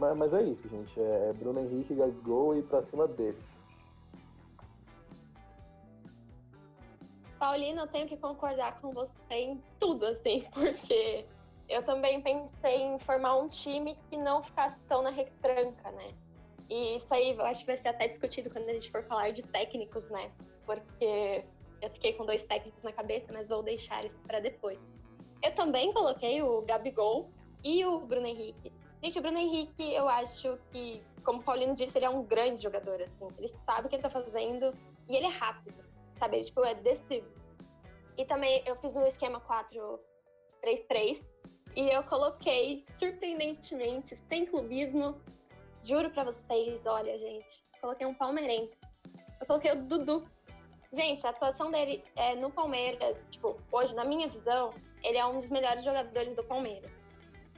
[0.00, 0.98] Mas, mas é isso, gente.
[0.98, 3.44] É Bruno Henrique, Gabigol e pra cima deles.
[7.38, 11.26] Paulina, eu tenho que concordar com você em tudo, assim, porque
[11.68, 16.14] eu também pensei em formar um time que não ficasse tão na retranca, né?
[16.68, 19.30] E isso aí eu acho que vai ser até discutido quando a gente for falar
[19.32, 20.30] de técnicos, né?
[20.64, 21.44] Porque
[21.82, 24.78] eu fiquei com dois técnicos na cabeça, mas vou deixar isso para depois.
[25.42, 27.30] Eu também coloquei o Gabigol
[27.64, 28.72] e o Bruno Henrique.
[29.02, 32.60] Gente, o Bruno Henrique, eu acho que, como o Paulino disse, ele é um grande
[32.60, 33.28] jogador, assim.
[33.38, 34.70] Ele sabe o que ele tá fazendo
[35.08, 35.82] e ele é rápido,
[36.18, 36.36] sabe?
[36.36, 37.26] Ele, tipo, é decisivo.
[38.18, 39.40] E também eu fiz um esquema
[40.62, 41.24] 4-3-3
[41.74, 45.18] e eu coloquei, surpreendentemente, sem clubismo,
[45.82, 48.76] juro pra vocês, olha, gente, coloquei um palmeirense.
[49.40, 50.28] Eu coloquei o Dudu.
[50.92, 55.38] Gente, a atuação dele é, no Palmeiras, tipo, hoje, na minha visão, ele é um
[55.38, 56.99] dos melhores jogadores do Palmeiras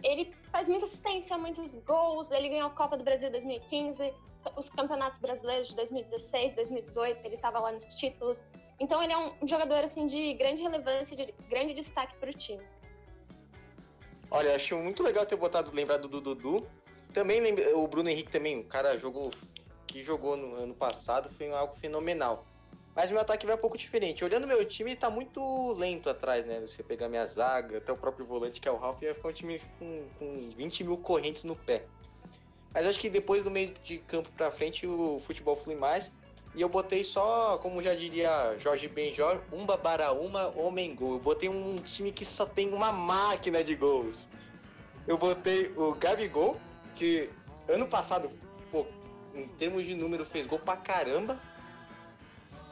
[0.02, 2.30] ele faz muita assistência, muitos gols.
[2.30, 4.12] Ele ganhou a Copa do Brasil 2015,
[4.56, 7.24] os campeonatos brasileiros de 2016, 2018.
[7.24, 8.42] Ele estava lá nos títulos.
[8.80, 12.62] Então ele é um jogador assim de grande relevância, de grande destaque para o time.
[14.30, 16.66] Olha, acho muito legal ter botado lembrado do Dudu.
[17.12, 19.30] Também lembra, o Bruno Henrique também, o cara jogou
[19.86, 22.46] que jogou no ano passado foi algo fenomenal.
[22.94, 24.22] Mas meu ataque vai um pouco diferente.
[24.22, 26.60] Olhando meu time, tá muito lento atrás, né?
[26.60, 29.32] Você pegar minha zaga, até o próprio volante, que é o Ralf, vai ficar um
[29.32, 31.84] time com, com 20 mil correntes no pé.
[32.74, 36.12] Mas acho que depois do meio de campo pra frente, o futebol flui mais.
[36.54, 41.14] E eu botei só, como já diria Jorge Benjor, umba para uma, homem gol.
[41.14, 44.28] Eu botei um time que só tem uma máquina de gols.
[45.06, 46.60] Eu botei o Gabigol,
[46.94, 47.30] que
[47.66, 48.30] ano passado,
[48.70, 48.86] pô,
[49.34, 51.38] em termos de número, fez gol pra caramba.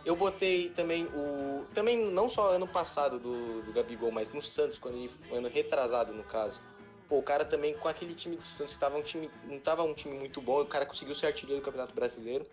[0.04, 1.64] Eu botei também o.
[1.74, 5.10] Também não só ano passado do, do Gabigol, mas no Santos, quando ele.
[5.32, 6.60] Ano retrasado, no caso.
[7.08, 9.82] Pô, o cara também, com aquele time do Santos, que tava um time, não tava
[9.82, 12.46] um time muito bom, o cara conseguiu ser artilheiro do Campeonato Brasileiro.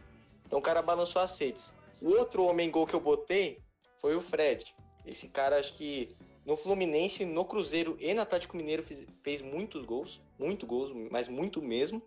[0.45, 1.73] Então o cara balançou as redes.
[2.01, 3.61] O outro homem gol que eu botei
[3.99, 4.75] foi o Fred.
[5.05, 9.85] Esse cara, acho que no Fluminense, no Cruzeiro e no Atlético Mineiro fez, fez muitos
[9.85, 10.21] gols.
[10.39, 12.01] Muito gols, mas muito mesmo.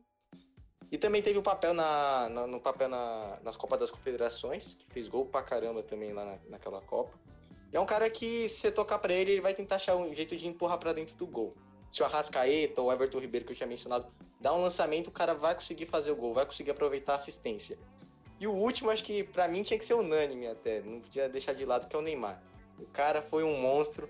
[0.90, 4.86] E também teve o papel na, na no papel na, nas Copas das Confederações, que
[4.92, 7.16] fez gol pra caramba também lá na, naquela Copa.
[7.72, 10.12] E é um cara que, se você tocar pra ele, ele vai tentar achar um
[10.12, 11.54] jeito de empurrar para dentro do gol.
[11.88, 15.12] Se o Arrascaeta ou o Everton Ribeiro, que eu tinha mencionado, dá um lançamento, o
[15.12, 17.78] cara vai conseguir fazer o gol, vai conseguir aproveitar a assistência.
[18.40, 21.52] E o último, acho que para mim tinha que ser unânime até, não podia deixar
[21.52, 22.42] de lado, que é o Neymar.
[22.78, 24.08] O cara foi um monstro.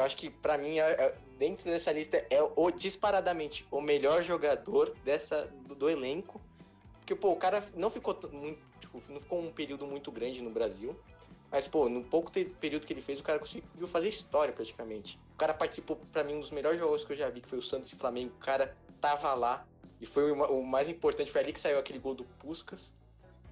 [0.00, 4.22] Eu acho que para mim, é, é, dentro dessa lista, é o disparadamente o melhor
[4.22, 6.40] jogador dessa do, do elenco.
[7.00, 10.50] Porque, pô, o cara não ficou muito, tipo, não ficou um período muito grande no
[10.50, 10.98] Brasil.
[11.50, 15.20] Mas, pô, no pouco período que ele fez, o cara conseguiu fazer história praticamente.
[15.34, 17.58] O cara participou, para mim, um dos melhores jogos que eu já vi, que foi
[17.58, 18.32] o Santos e Flamengo.
[18.36, 19.66] O cara tava lá.
[20.00, 22.94] E foi o, mais importante, foi ali que saiu aquele gol do Puskas.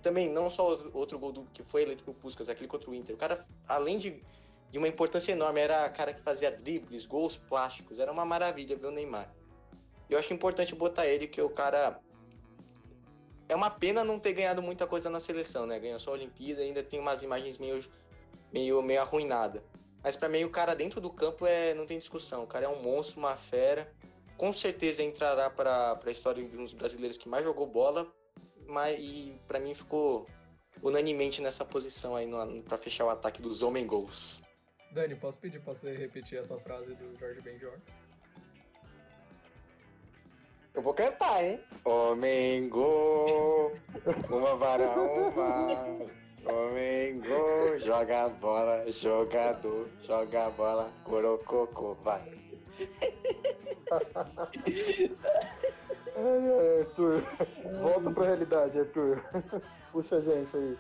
[0.01, 2.95] Também, não só outro, outro gol do, que foi eleito pro Puskas, aquele contra o
[2.95, 3.15] Inter.
[3.15, 4.23] O cara, além de,
[4.71, 7.99] de uma importância enorme, era cara que fazia dribles, gols plásticos.
[7.99, 9.33] Era uma maravilha ver o Neymar.
[10.09, 12.01] E eu acho importante botar ele, que o cara
[13.49, 15.79] é uma pena não ter ganhado muita coisa na seleção, né?
[15.79, 17.83] Ganhou só a Olimpíada, ainda tem umas imagens meio,
[18.53, 19.65] meio, meio arruinada.
[20.03, 22.45] Mas para mim o cara dentro do campo é não tem discussão.
[22.45, 23.91] O cara é um monstro, uma fera.
[24.37, 28.07] Com certeza entrará para a história de um dos brasileiros que mais jogou bola.
[28.67, 30.27] Mas e para mim ficou
[30.83, 32.29] unanimemente nessa posição aí
[32.63, 34.43] para fechar o ataque dos homem gols.
[34.91, 37.79] Dani, posso pedir para você repetir essa frase do Jorge Benjor?
[40.75, 41.61] Eu vou cantar, hein?
[41.85, 43.73] Omengo,
[44.31, 45.77] uma vara, uma.
[46.47, 52.33] Omengo, joga bola, jogador, joga bola, corococô, vai.
[54.71, 55.11] ai,
[56.17, 57.23] ai, Arthur.
[57.83, 59.23] Volta pra realidade, Arthur.
[59.93, 60.79] Puxa a gente aí.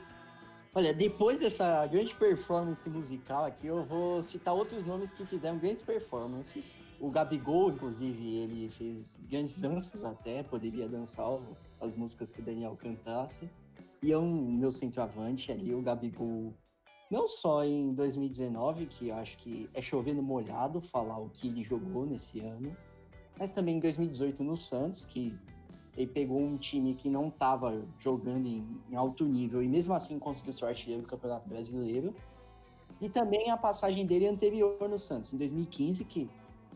[0.74, 5.82] Olha, depois dessa grande performance musical aqui, eu vou citar outros nomes que fizeram grandes
[5.82, 6.78] performances.
[7.00, 11.26] O Gabigol, inclusive, ele fez grandes danças até, poderia dançar
[11.80, 13.50] as músicas que o Daniel cantasse.
[14.02, 16.54] E é um meu centroavante ali, o Gabigol,
[17.10, 21.62] não só em 2019, que eu acho que é chovendo molhado falar o que ele
[21.62, 22.76] jogou nesse ano,
[23.38, 25.34] mas também em 2018 no Santos, que
[25.99, 30.16] ele pegou um time que não estava jogando em, em, alto nível e mesmo assim
[30.16, 32.14] conseguiu ser artilheiro do Campeonato Brasileiro.
[33.01, 36.30] E também a passagem dele anterior no Santos, em 2015, que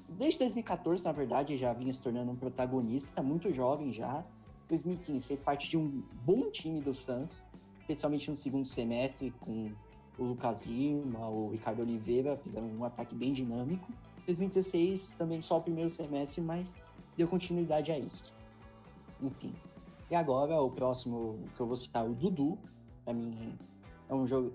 [0.09, 4.25] desde 2014, na verdade, já vinha se tornando um protagonista, muito jovem já.
[4.69, 7.45] 2015 fez parte de um bom time do Santos,
[7.79, 9.71] especialmente no segundo semestre, com
[10.19, 13.87] o Lucas Lima, o Ricardo Oliveira, fizeram um ataque bem dinâmico.
[14.27, 16.75] 2016 também só o primeiro semestre, mas
[17.17, 18.42] deu continuidade a isso.
[19.23, 19.55] Enfim.
[20.11, 22.59] E agora o próximo que eu vou citar, o Dudu.
[23.05, 23.57] Pra mim
[24.09, 24.53] é um jogo.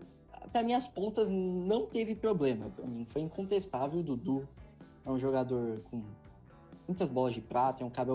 [0.51, 2.70] Pra mim, as pontas não teve problema.
[2.70, 3.99] Pra mim, foi incontestável.
[3.99, 4.47] O Dudu
[5.05, 6.03] é um jogador com
[6.88, 8.11] muitas bolas de prata, é um cara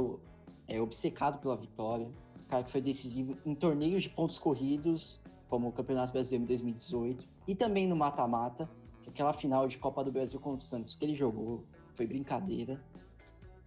[0.69, 2.07] é, obcecado pela vitória.
[2.07, 6.49] Um cara que foi decisivo em torneios de pontos corridos, como o Campeonato Brasileiro em
[6.49, 8.71] 2018, e também no mata-mata,
[9.07, 12.83] é aquela final de Copa do Brasil contra o Santos que ele jogou, foi brincadeira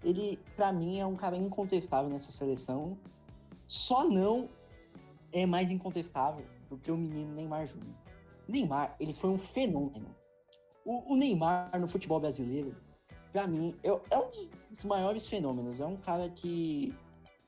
[0.05, 2.95] ele, para mim, é um cara incontestável nessa seleção.
[3.67, 4.47] Só não
[5.33, 7.95] é mais incontestável do que o menino Neymar Júnior.
[8.47, 10.15] Neymar, ele foi um fenômeno.
[10.85, 12.75] O, o Neymar no futebol brasileiro,
[13.33, 14.29] para mim, é, é, um
[14.69, 15.81] dos maiores fenômenos.
[15.81, 16.93] É um cara que,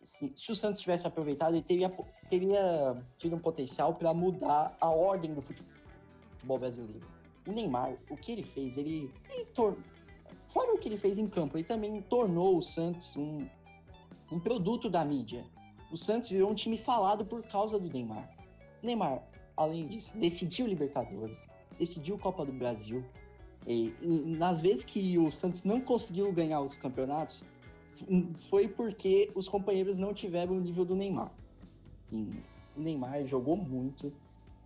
[0.02, 1.96] assim, se o Santos tivesse aproveitado, ele teria,
[2.28, 7.06] teria tido um potencial para mudar a ordem do futebol brasileiro.
[7.48, 9.78] O Neymar, o que ele fez, ele, ele tor
[10.48, 13.46] Fora o que ele fez em campo, ele também tornou o Santos um,
[14.32, 15.46] um produto da mídia.
[15.92, 18.30] O Santos virou um time falado por causa do Neymar.
[18.82, 19.24] O Neymar,
[19.56, 23.04] além disso, decidiu Libertadores, decidiu Copa do Brasil.
[23.66, 27.46] E, e, nas vezes que o Santos não conseguiu ganhar os campeonatos,
[28.50, 31.32] foi porque os companheiros não tiveram o nível do Neymar.
[32.10, 32.32] Sim,
[32.76, 34.14] o Neymar jogou muito,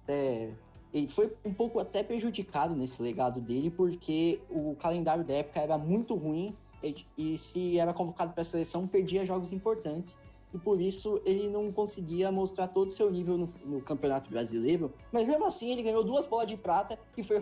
[0.03, 0.51] até
[0.93, 5.77] ele foi um pouco até prejudicado nesse legado dele, porque o calendário da época era
[5.77, 6.55] muito ruim
[7.17, 10.17] e, se era convocado para a seleção, perdia jogos importantes.
[10.53, 14.93] E por isso ele não conseguia mostrar todo o seu nível no, no, Campeonato Brasileiro.
[15.11, 17.41] Mas mesmo assim, ele ganhou duas bolas de prata e foi,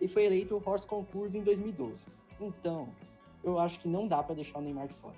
[0.00, 2.06] e foi eleito o Horse Concurso em 2012.
[2.40, 2.88] Então,
[3.42, 5.16] eu acho que não dá para deixar o Neymar de fora.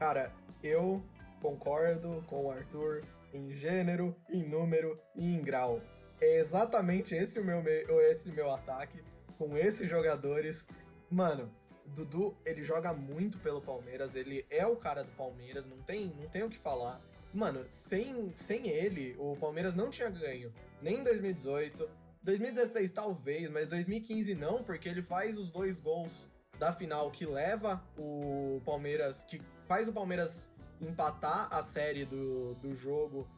[0.00, 0.32] Cara,
[0.64, 1.00] eu
[1.40, 5.80] concordo com o Arthur em gênero, em número e em grau.
[6.22, 7.64] É exatamente esse o meu,
[8.08, 9.02] esse meu ataque
[9.36, 10.68] com esses jogadores.
[11.10, 11.52] Mano,
[11.84, 16.28] Dudu, ele joga muito pelo Palmeiras, ele é o cara do Palmeiras, não tem, não
[16.28, 17.00] tem o que falar.
[17.34, 21.90] Mano, sem, sem ele, o Palmeiras não tinha ganho nem em 2018,
[22.22, 27.82] 2016 talvez, mas 2015 não, porque ele faz os dois gols da final que leva
[27.98, 30.48] o Palmeiras, que faz o Palmeiras
[30.80, 33.28] empatar a série do, do jogo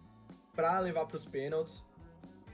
[0.55, 1.83] para levar para os pênaltis.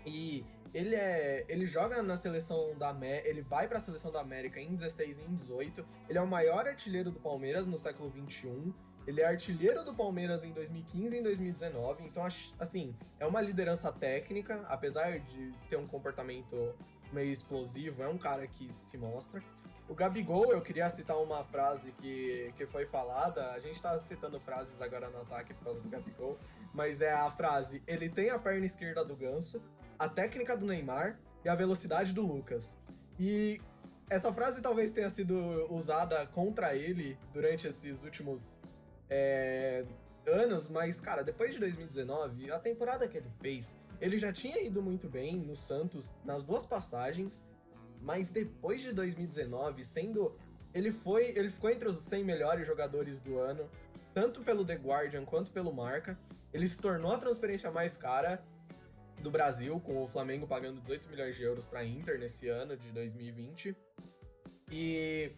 [0.07, 2.95] E ele é, ele joga na seleção da
[3.25, 5.85] ele vai para a seleção da América em 16 e em 18.
[6.09, 8.73] Ele é o maior artilheiro do Palmeiras no século 21.
[9.07, 12.05] Ele é artilheiro do Palmeiras em 2015 e em 2019.
[12.05, 12.23] Então,
[12.59, 16.75] assim, é uma liderança técnica, apesar de ter um comportamento
[17.13, 19.43] meio explosivo, é um cara que se mostra.
[19.89, 23.51] O Gabigol, eu queria citar uma frase que, que foi falada.
[23.51, 26.39] A gente tá citando frases agora no ataque por causa do Gabigol.
[26.73, 29.61] Mas é a frase: ele tem a perna esquerda do ganso,
[30.01, 32.77] a técnica do Neymar e a velocidade do Lucas.
[33.19, 33.61] E
[34.09, 38.59] essa frase talvez tenha sido usada contra ele durante esses últimos
[39.09, 39.85] é,
[40.27, 44.83] anos, mas, cara, depois de 2019, a temporada que ele fez, ele já tinha ido
[44.83, 47.45] muito bem no Santos nas duas passagens
[48.01, 50.35] mas depois de 2019, sendo
[50.73, 53.69] ele foi, ele ficou entre os 100 melhores jogadores do ano,
[54.15, 56.19] tanto pelo The Guardian quanto pelo Marca.
[56.53, 58.43] Ele se tornou a transferência mais cara
[59.23, 62.91] do Brasil, com o Flamengo pagando 18 milhões de euros para Inter nesse ano de
[62.93, 63.77] 2020.
[64.71, 65.33] E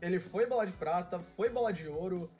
[0.00, 2.30] ele foi bola de prata, foi bola de ouro,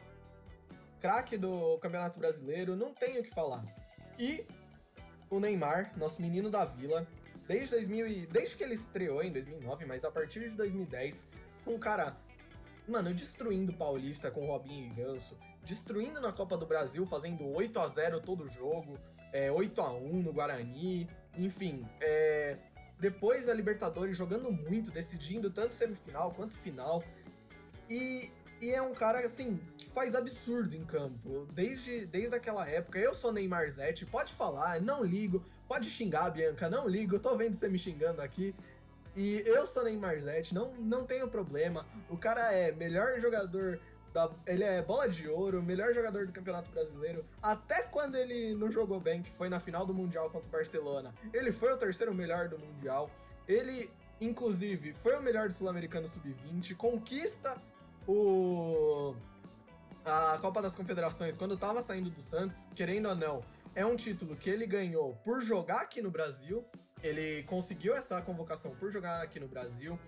[1.00, 3.64] craque do Campeonato Brasileiro, não tenho o que falar.
[4.18, 4.44] E
[5.30, 7.06] o Neymar, nosso menino da vila,
[7.46, 11.26] desde 2000 e, desde que ele estreou em 2009, mas a partir de 2010,
[11.64, 12.16] com um cara,
[12.86, 17.78] mano, destruindo o Paulista com Robinho e Ganso, destruindo na Copa do Brasil, fazendo 8
[17.80, 18.98] a 0 todo jogo,
[19.32, 22.56] é, 8 a 1 no Guarani, enfim, é,
[22.98, 27.02] depois a Libertadores jogando muito, decidindo tanto semifinal quanto final.
[27.88, 31.46] E, e é um cara, assim, que faz absurdo em campo.
[31.52, 32.98] Desde, desde aquela época.
[32.98, 35.44] Eu sou Neymar Zete, pode falar, não ligo.
[35.68, 38.54] Pode xingar, Bianca, não ligo, tô vendo você me xingando aqui.
[39.14, 41.86] E eu sou Neymar Zete, não, não tenho problema.
[42.08, 43.80] O cara é melhor jogador
[44.12, 47.24] da, ele é bola de ouro, melhor jogador do Campeonato Brasileiro.
[47.42, 51.14] Até quando ele não jogou bem, que foi na final do Mundial contra o Barcelona,
[51.32, 53.08] ele foi o terceiro melhor do Mundial.
[53.46, 53.90] Ele,
[54.20, 57.56] inclusive, foi o melhor do Sul-Americano Sub-20, conquista
[58.06, 59.14] o
[60.04, 63.42] a Copa das Confederações quando tava saindo do Santos, querendo ou não,
[63.74, 66.64] é um título que ele ganhou por jogar aqui no Brasil.
[67.02, 69.98] Ele conseguiu essa convocação por jogar aqui no Brasil.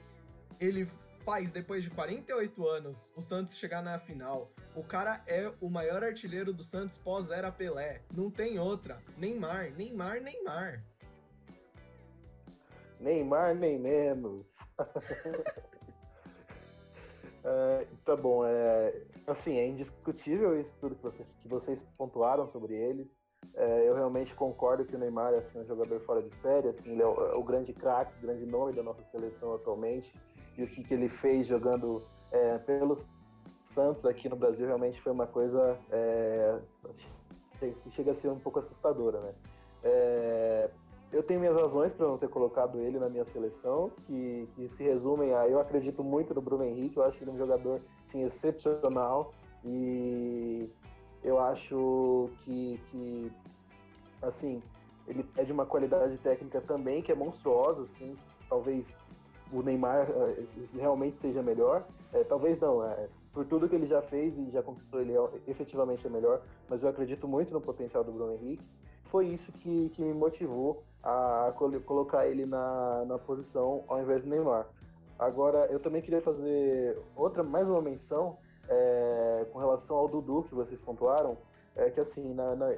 [0.58, 0.88] Ele
[1.24, 4.50] faz, depois de 48 anos, o Santos chegar na final.
[4.74, 8.02] O cara é o maior artilheiro do Santos pós-era Pelé.
[8.12, 9.02] Não tem outra.
[9.16, 10.82] Neymar, Neymar, Neymar.
[13.00, 14.58] Neymar, nem menos.
[17.42, 18.94] é, tá bom, é,
[19.26, 23.10] assim, é indiscutível isso tudo que vocês, que vocês pontuaram sobre ele.
[23.54, 26.92] É, eu realmente concordo que o Neymar assim, é um jogador fora de série, assim,
[26.92, 30.14] ele é o, é o grande craque, grande nome da nossa seleção atualmente,
[30.60, 32.98] e o que, que ele fez jogando é, pelo
[33.64, 36.58] Santos aqui no Brasil realmente foi uma coisa é,
[37.58, 39.34] que chega a ser um pouco assustadora, né?
[39.82, 40.70] É,
[41.12, 44.84] eu tenho minhas razões para não ter colocado ele na minha seleção, que, que, se
[44.84, 47.80] resumem a eu acredito muito no Bruno Henrique, eu acho que ele é um jogador
[48.14, 49.32] excepcional
[49.64, 50.70] e
[51.24, 53.32] eu acho que, que
[54.22, 54.62] assim,
[55.08, 58.14] ele é de uma qualidade técnica também que é monstruosa, assim,
[58.48, 58.98] talvez
[59.52, 60.44] o Neymar eh,
[60.74, 64.62] realmente seja melhor, é, talvez não, é, por tudo que ele já fez e já
[64.62, 68.64] conquistou, ele é, efetivamente é melhor, mas eu acredito muito no potencial do Bruno Henrique.
[69.04, 71.52] Foi isso que, que me motivou a
[71.84, 74.66] colocar ele na, na posição ao invés do Neymar.
[75.18, 78.38] Agora, eu também queria fazer outra, mais uma menção
[78.68, 81.36] é, com relação ao Dudu que vocês pontuaram,
[81.74, 82.68] é que assim, na, na,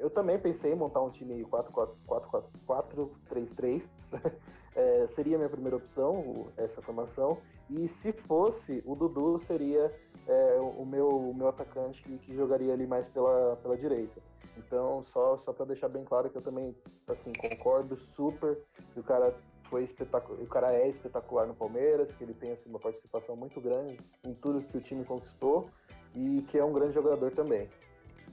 [0.00, 3.88] eu também pensei em montar um time 4-4-3-3.
[4.74, 7.38] é, seria minha primeira opção, essa formação.
[7.68, 9.92] E se fosse, o Dudu seria
[10.26, 14.20] é, o, meu, o meu atacante que, que, jogaria ali mais pela, pela direita.
[14.56, 16.76] Então, só, só para deixar bem claro que eu também
[17.08, 18.58] assim, concordo super
[18.92, 22.68] que o cara foi espetacular, o cara é espetacular no Palmeiras, que ele tem assim,
[22.68, 25.68] uma participação muito grande em tudo que o time conquistou
[26.14, 27.68] e que é um grande jogador também.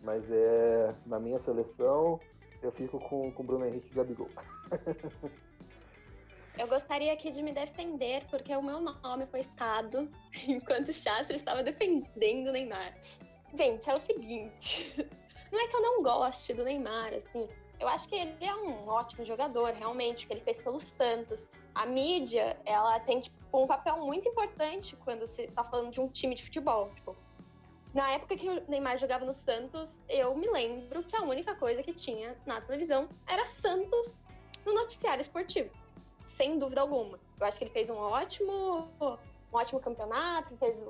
[0.03, 2.19] Mas é na minha seleção
[2.61, 4.29] eu fico com o Bruno Henrique e Gabigol.
[6.57, 10.09] Eu gostaria aqui de me defender, porque o meu nome foi citado
[10.47, 12.95] enquanto o Chastro estava defendendo o Neymar.
[13.53, 14.91] Gente, é o seguinte:
[15.51, 17.47] não é que eu não goste do Neymar, assim.
[17.79, 21.47] Eu acho que ele é um ótimo jogador, realmente, que ele fez pelos Santos.
[21.75, 26.07] A mídia, ela tem tipo, um papel muito importante quando você está falando de um
[26.07, 26.89] time de futebol.
[26.95, 27.15] Tipo,
[27.93, 31.83] na época que o Neymar jogava no Santos, eu me lembro que a única coisa
[31.83, 34.19] que tinha na televisão era Santos
[34.65, 35.69] no noticiário esportivo
[36.27, 37.19] sem dúvida alguma.
[37.39, 39.17] Eu acho que ele fez um ótimo, um
[39.51, 40.83] ótimo campeonato, fez,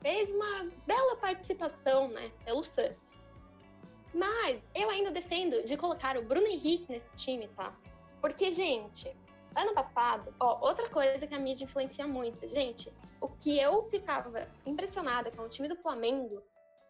[0.00, 3.16] fez uma bela participação, né, pelo Santos.
[4.14, 7.74] Mas eu ainda defendo de colocar o Bruno Henrique nesse time, tá?
[8.20, 9.14] Porque, gente,
[9.54, 14.48] ano passado, ó, outra coisa que a mídia influencia muito, gente, o que eu ficava
[14.64, 16.42] impressionada com o time do Flamengo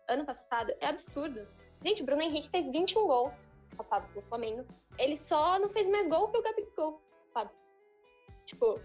[0.08, 1.46] ano passado é absurdo.
[1.84, 4.66] Gente, o Bruno Henrique fez 21 gols passado pelo Flamengo.
[4.98, 7.00] Ele só não fez mais gol que o Gabigol,
[7.32, 7.50] sabe?
[8.48, 8.80] Tipo,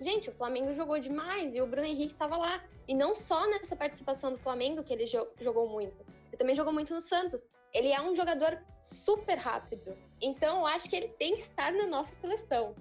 [0.00, 2.60] gente, o Flamengo jogou demais e o Bruno Henrique tava lá.
[2.88, 6.72] E não só nessa participação do Flamengo que ele jo jogou muito, ele também jogou
[6.72, 7.46] muito no Santos.
[7.72, 9.96] Ele é um jogador super rápido.
[10.20, 12.74] Então, eu acho que ele tem que estar na nossa seleção.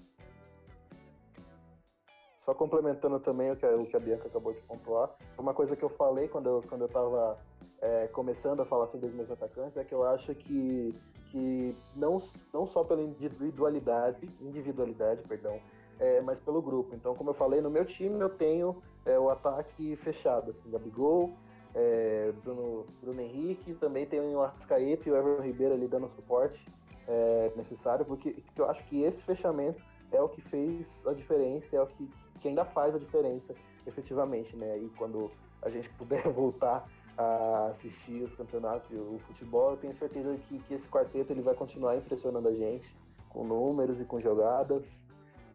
[2.38, 5.76] Só complementando também o que, a, o que a Bianca acabou de pontuar, uma coisa
[5.76, 7.40] que eu falei quando eu, quando eu tava
[7.80, 10.94] é, começando a falar sobre os meus atacantes é que eu acho que,
[11.32, 12.20] que não,
[12.52, 15.58] não só pela individualidade, individualidade, perdão,
[16.00, 16.96] é, mas pelo grupo.
[16.96, 21.34] Então, como eu falei, no meu time eu tenho é, o ataque fechado, assim, Gabigol,
[21.74, 26.66] é, Bruno, Bruno Henrique, também tenho o Arrascaeta e o Everton Ribeiro ali dando suporte
[27.08, 31.82] é, necessário, porque eu acho que esse fechamento é o que fez a diferença, é
[31.82, 34.78] o que, que ainda faz a diferença efetivamente, né?
[34.78, 35.32] E quando
[35.62, 36.88] a gente puder voltar
[37.18, 41.42] a assistir os campeonatos e o futebol, eu tenho certeza que, que esse quarteto ele
[41.42, 42.96] vai continuar impressionando a gente
[43.30, 45.06] com números e com jogadas.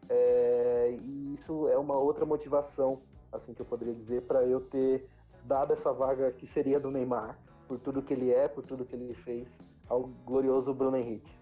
[0.09, 3.01] É, e isso é uma outra motivação,
[3.33, 5.09] assim que eu poderia dizer, para eu ter
[5.45, 8.95] dado essa vaga que seria do Neymar, por tudo que ele é, por tudo que
[8.95, 11.37] ele fez, ao glorioso Bruno Henrique.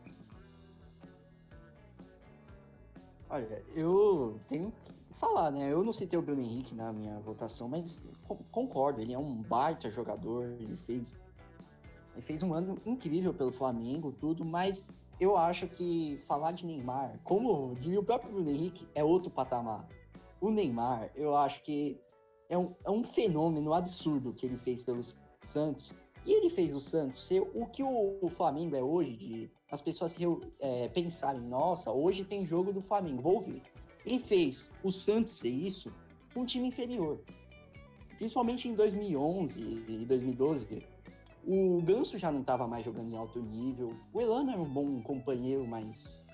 [3.28, 5.72] Olha, eu tenho que falar, né?
[5.72, 8.08] Eu não citei o Bruno Henrique na minha votação, mas
[8.52, 11.12] concordo, ele é um baita jogador, ele fez,
[12.14, 17.18] ele fez um ano incrível pelo Flamengo, tudo, mas eu acho que falar de Neymar,
[17.24, 19.88] como diria o próprio Bruno Henrique, é outro patamar.
[20.40, 21.98] O Neymar, eu acho que
[22.48, 25.94] é um, é um fenômeno absurdo que ele fez pelos Santos.
[26.24, 29.80] E ele fez o Santos ser o que o, o Flamengo é hoje, de as
[29.80, 30.16] pessoas
[30.60, 33.62] é, pensarem, nossa, hoje tem jogo do Flamengo, vou ouvir.
[34.04, 35.92] Ele fez o Santos ser isso
[36.36, 37.20] um time inferior.
[38.18, 40.86] Principalmente em 2011 e 2012,
[41.46, 43.94] o Ganso já não estava mais jogando em alto nível.
[44.12, 46.26] O Elano era um bom companheiro, mas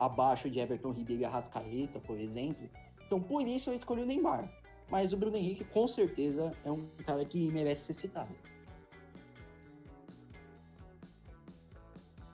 [0.00, 2.68] abaixo de Everton Ribeiro e Arrascaeta, por exemplo.
[3.06, 4.50] Então, por isso eu escolhi o Neymar.
[4.90, 8.34] Mas o Bruno Henrique, com certeza, é um cara que merece ser citado.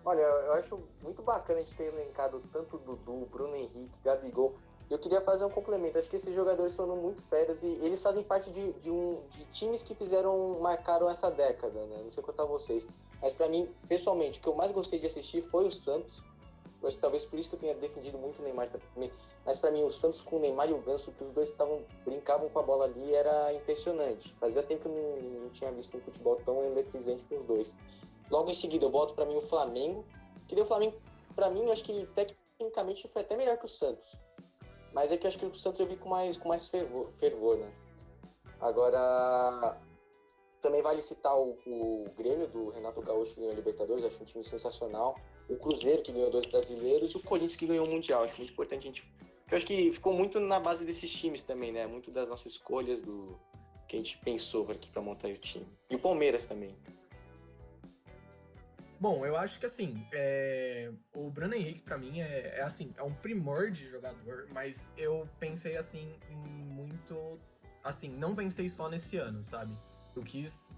[0.04, 4.56] Olha, eu acho muito bacana a gente ter elencado tanto Dudu, Bruno Henrique, Gabigol.
[4.90, 5.96] Eu queria fazer um complemento.
[5.96, 9.44] Acho que esses jogadores foram muito férias e eles fazem parte de, de, um, de
[9.46, 12.00] times que fizeram, marcaram essa década, né?
[12.02, 12.88] Não sei a vocês.
[13.22, 16.20] Mas para mim, pessoalmente, o que eu mais gostei de assistir foi o Santos.
[16.82, 19.12] Eu acho que talvez por isso que eu tenha defendido muito o Neymar também.
[19.44, 21.82] Mas para mim, o Santos com o Neymar e o Ganso, que os dois estavam
[22.04, 24.34] brincavam com a bola ali, era impressionante.
[24.40, 27.74] Fazia tempo que eu não, não tinha visto um futebol tão eletrizante com os dois.
[28.28, 30.04] Logo em seguida, eu boto para mim o Flamengo.
[30.48, 30.96] Que deu o Flamengo,
[31.36, 34.16] para mim, acho que tecnicamente foi até melhor que o Santos.
[34.92, 37.10] Mas é que eu acho que o Santos eu vi com mais, com mais fervor,
[37.12, 37.72] fervor né?
[38.60, 39.78] Agora,
[40.60, 44.26] também vale citar o, o, Grêmio do Renato Gaúcho que ganhou a Libertadores, acho um
[44.26, 45.16] time sensacional.
[45.48, 48.22] O Cruzeiro que ganhou dois brasileiros e o Corinthians que ganhou o Mundial.
[48.22, 49.12] Acho muito importante a gente.
[49.50, 51.86] Eu acho que ficou muito na base desses times também, né?
[51.86, 53.38] Muito das nossas escolhas do
[53.88, 55.66] que a gente pensou aqui para montar o time.
[55.88, 56.76] E o Palmeiras também.
[59.00, 60.92] Bom, eu acho que assim, é...
[61.16, 65.26] o Bruno Henrique para mim é, é, assim, é um primor de jogador, mas eu
[65.38, 67.40] pensei assim muito,
[67.82, 69.74] assim, não pensei só nesse ano, sabe?
[70.14, 70.68] Eu quis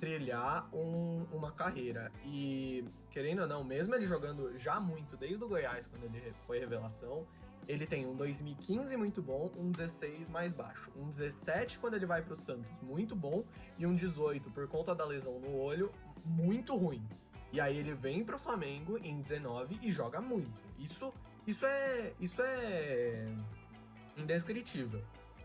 [0.00, 2.10] trilhar um- uma carreira.
[2.24, 6.58] E, querendo ou não, mesmo ele jogando já muito desde o Goiás, quando ele foi
[6.58, 7.26] revelação,
[7.68, 10.90] ele tem um 2015 muito bom, um 16 mais baixo.
[10.96, 13.44] Um 17 quando ele vai pro Santos, muito bom,
[13.78, 15.92] e um 18 por conta da lesão no olho,
[16.24, 17.06] muito ruim.
[17.52, 20.60] E aí ele vem pro Flamengo em 19 e joga muito.
[20.78, 21.12] Isso,
[21.46, 23.26] isso é, isso é
[24.16, 25.02] indescritível.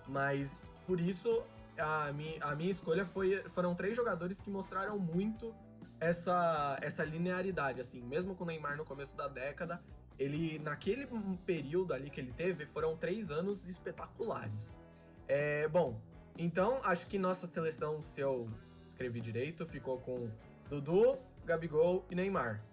[0.07, 1.43] Mas por isso
[1.77, 5.53] a minha, a minha escolha foi foram três jogadores que mostraram muito
[5.99, 9.81] essa essa linearidade assim, mesmo com o Neymar no começo da década,
[10.19, 11.07] ele naquele
[11.45, 14.79] período ali que ele teve foram três anos espetaculares.
[15.27, 15.99] É, bom,
[16.37, 18.49] então acho que nossa seleção, se eu
[18.85, 20.29] escrevi direito, ficou com
[20.69, 22.63] Dudu, Gabigol e Neymar.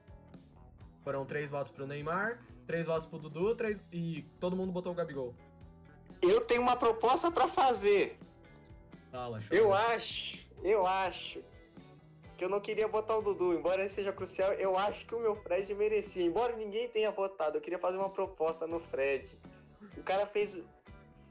[1.03, 4.95] Foram três votos pro Neymar, três votos pro Dudu, três e todo mundo botou o
[4.95, 5.35] Gabigol.
[6.23, 8.19] Eu tenho uma proposta pra fazer.
[9.11, 9.57] Fala, show.
[9.57, 11.43] Eu acho, eu acho
[12.37, 15.21] que eu não queria botar o Dudu, embora ele seja crucial, eu acho que o
[15.21, 16.25] meu Fred merecia.
[16.25, 19.39] Embora ninguém tenha votado, eu queria fazer uma proposta no Fred.
[19.97, 20.59] O cara fez.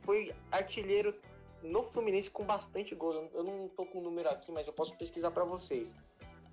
[0.04, 1.14] Foi artilheiro
[1.62, 3.30] no Fluminense com bastante gol.
[3.34, 5.98] Eu não tô com o número aqui, mas eu posso pesquisar pra vocês.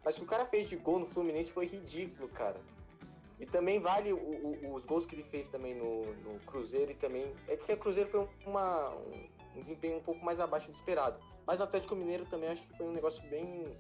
[0.07, 2.61] Mas o que o cara fez de gol no Fluminense foi ridículo, cara.
[3.41, 6.95] E também vale o- o- os gols que ele fez também no, no Cruzeiro e
[6.95, 7.35] também.
[7.49, 11.19] É que o Cruzeiro foi uma, um, um desempenho um pouco mais abaixo do esperado.
[11.45, 13.77] Mas o Atlético Mineiro também acho que foi um negócio bem.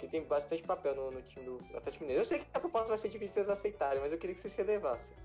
[0.00, 2.20] que tem bastante papel no, no time do Atlético Mineiro.
[2.20, 4.52] Eu sei que a proposta vai ser difícil vocês aceitarem, mas eu queria que vocês
[4.52, 5.16] se elevassem.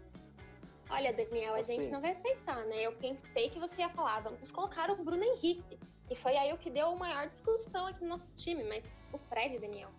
[0.90, 1.80] Olha, Daniel, a Assim.
[1.80, 2.82] gente não vai aceitar, né?
[2.82, 5.78] Eu pensei que você ia falar, vamos colocar o Bruno Henrique.
[6.10, 9.18] E foi aí o que deu a maior discussão aqui no nosso time, mas o
[9.20, 9.92] Fred, Daniel.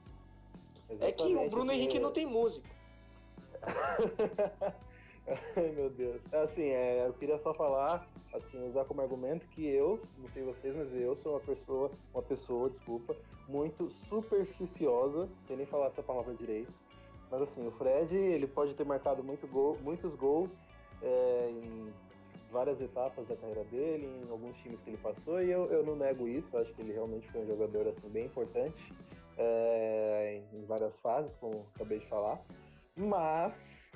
[0.89, 2.69] É que o Exatamente, Bruno Henrique não tem música.
[5.27, 6.21] Ai, meu Deus.
[6.33, 10.77] Assim, é, eu queria só falar, assim, usar como argumento que eu, não sei vocês,
[10.77, 13.17] mas eu sou uma pessoa, uma pessoa, desculpa,
[13.49, 16.73] muito supersticiosa, sem nem falar essa palavra direito.
[17.31, 20.51] Mas assim, o Fred, ele pode ter marcado muito gol, muitos gols
[21.03, 21.93] é, em
[22.53, 25.97] várias etapas da carreira dele, em alguns times que ele passou, e eu, eu não
[25.97, 28.93] nego isso, eu acho que ele realmente foi um jogador assim bem importante
[29.39, 32.41] é, em várias fases, como acabei de falar.
[32.97, 33.93] Mas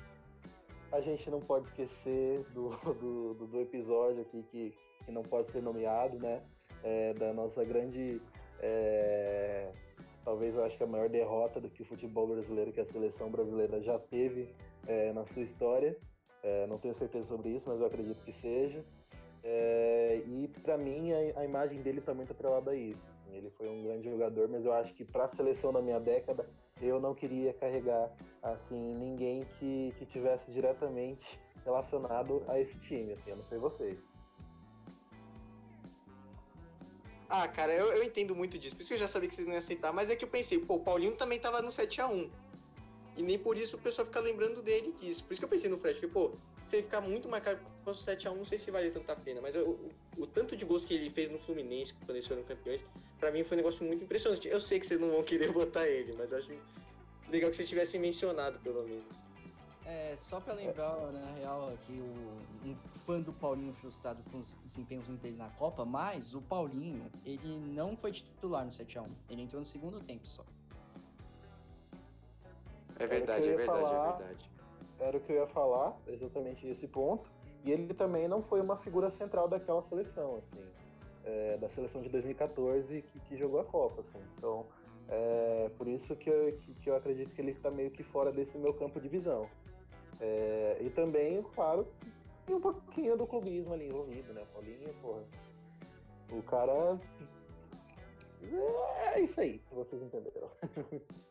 [0.92, 4.74] a gente não pode esquecer do, do, do- episódio aqui que,
[5.04, 6.42] que não pode ser nomeado, né?
[6.82, 8.20] É, da nossa grande.
[8.60, 9.70] é,
[10.24, 13.30] talvez eu acho que a maior derrota do que o futebol brasileiro, que a seleção
[13.30, 14.48] brasileira já teve
[14.86, 15.96] é, na sua história.
[16.42, 18.84] É, não tenho certeza sobre isso, mas eu acredito que seja.
[19.42, 23.06] É, e para mim a, a imagem dele está muito atrelada a isso.
[23.28, 23.36] Assim.
[23.36, 26.48] ele foi um grande jogador, mas eu acho que para a seleção da minha década
[26.80, 28.10] eu não queria carregar
[28.42, 33.12] assim ninguém que, que tivesse diretamente relacionado a esse time.
[33.12, 33.98] Assim, eu não sei vocês.
[37.30, 38.74] Ah, cara, eu, eu entendo muito disso.
[38.74, 39.92] Por isso que eu já sabia que vocês não iam aceitar.
[39.92, 42.30] Mas é que eu pensei, pô, o Paulinho também tava no 7x1.
[43.18, 45.24] E nem por isso o pessoal fica lembrando dele disso.
[45.24, 46.30] Por isso que eu pensei no Fred, porque, pô,
[46.64, 49.40] se ele ficar muito marcado com o 7x1, não sei se vale tanta pena.
[49.40, 49.70] Mas eu-
[50.16, 52.84] o, o tanto de gols que ele fez no Fluminense quando eles foram campeões,
[53.18, 54.46] pra mim foi um negócio muito impressionante.
[54.46, 56.48] Eu sei que vocês não vão querer botar ele, mas acho
[57.28, 59.16] legal que vocês tivessem mencionado, pelo menos.
[59.84, 62.76] É, só pra lembrar, na real, aqui, o, um
[63.06, 67.96] fã do Paulinho frustrado com os desempenhos dele na Copa, mas o Paulinho, ele não
[67.96, 69.08] foi titular no 7x1.
[69.30, 70.44] Ele entrou no segundo tempo só.
[72.98, 74.18] É verdade, verdade, é é verdade, verdade, é é verdade.
[74.18, 74.50] verdade.
[75.00, 77.30] Era o que eu ia falar, exatamente esse ponto.
[77.64, 80.64] E ele também não foi uma figura central daquela seleção, assim,
[81.24, 84.18] é, da seleção de 2014 que, que jogou a Copa, assim.
[84.36, 84.66] Então,
[85.08, 88.32] é por isso que eu, que, que eu acredito que ele está meio que fora
[88.32, 89.48] desse meu campo de visão.
[90.20, 91.86] É, e também, claro,
[92.46, 94.42] tem um pouquinho do clubismo ali envolvido, né?
[94.52, 95.22] Paulinho, porra.
[96.30, 96.98] O cara.
[99.14, 100.48] É isso aí, vocês entenderam.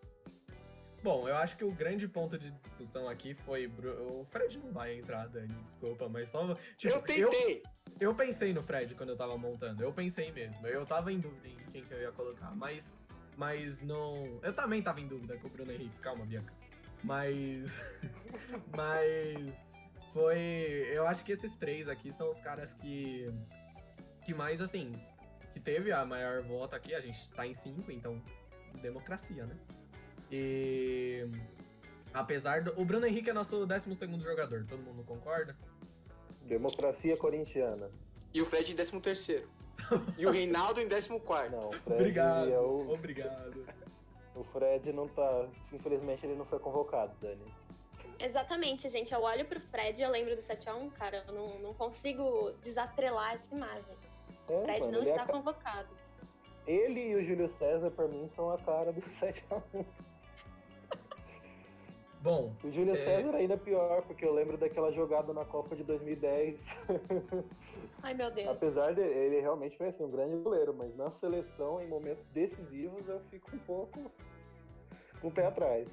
[1.04, 3.68] Bom, eu acho que o grande ponto de discussão aqui foi.
[3.68, 6.56] O Fred não vai entrar, Dani, desculpa, mas só.
[6.76, 7.64] Tipo, eu tentei!
[8.00, 10.66] Eu pensei no Fred quando eu tava montando, eu pensei mesmo.
[10.68, 12.98] Eu tava em dúvida em quem que eu ia colocar, mas.
[13.36, 14.40] Mas não.
[14.42, 16.54] Eu também tava em dúvida com o Bruno Henrique, calma, Bianca.
[17.04, 18.00] Mas.
[18.76, 19.74] mas.
[20.12, 20.90] Foi.
[20.92, 23.32] Eu acho que esses três aqui são os caras que.
[24.24, 24.94] Que mais, assim.
[25.54, 28.22] Que teve a maior volta aqui, a gente tá em cinco, então.
[28.82, 29.56] Democracia, né?
[30.32, 31.28] E.
[32.14, 32.80] Apesar do.
[32.80, 33.94] O Bruno Henrique é nosso 12
[34.24, 35.56] jogador, todo mundo concorda?
[36.44, 37.90] Democracia corintiana.
[38.34, 39.48] E o Fred em 13 terceiro.
[40.18, 41.52] E o Reinaldo em 14 quarto.
[41.52, 43.66] Não, Fred Obrigado, é o, obrigado.
[44.36, 45.48] o Fred não tá.
[45.72, 47.54] Infelizmente ele não foi convocado, Dani.
[48.20, 49.14] Exatamente, gente.
[49.14, 51.24] Eu olho pro Fred e eu lembro do 7x1, cara.
[51.28, 53.96] Eu não, não consigo desatrelar essa imagem.
[54.50, 55.90] É, O Fred mano, não ele, está aca- convocado.
[56.66, 59.86] ele e o Júlio César, pra mim, são a cara do 7x1.
[62.28, 62.98] Bom, O Júlio É.
[62.98, 66.60] César ainda é pior, porque eu lembro daquela jogada na Copa de 2010.
[68.04, 68.50] Ai, meu Deus.
[68.50, 73.08] Apesar de ele realmente foi assim, um grande goleiro, mas na seleção, em momentos decisivos,
[73.08, 74.12] eu fico um pouco
[75.22, 75.88] com o pé atrás.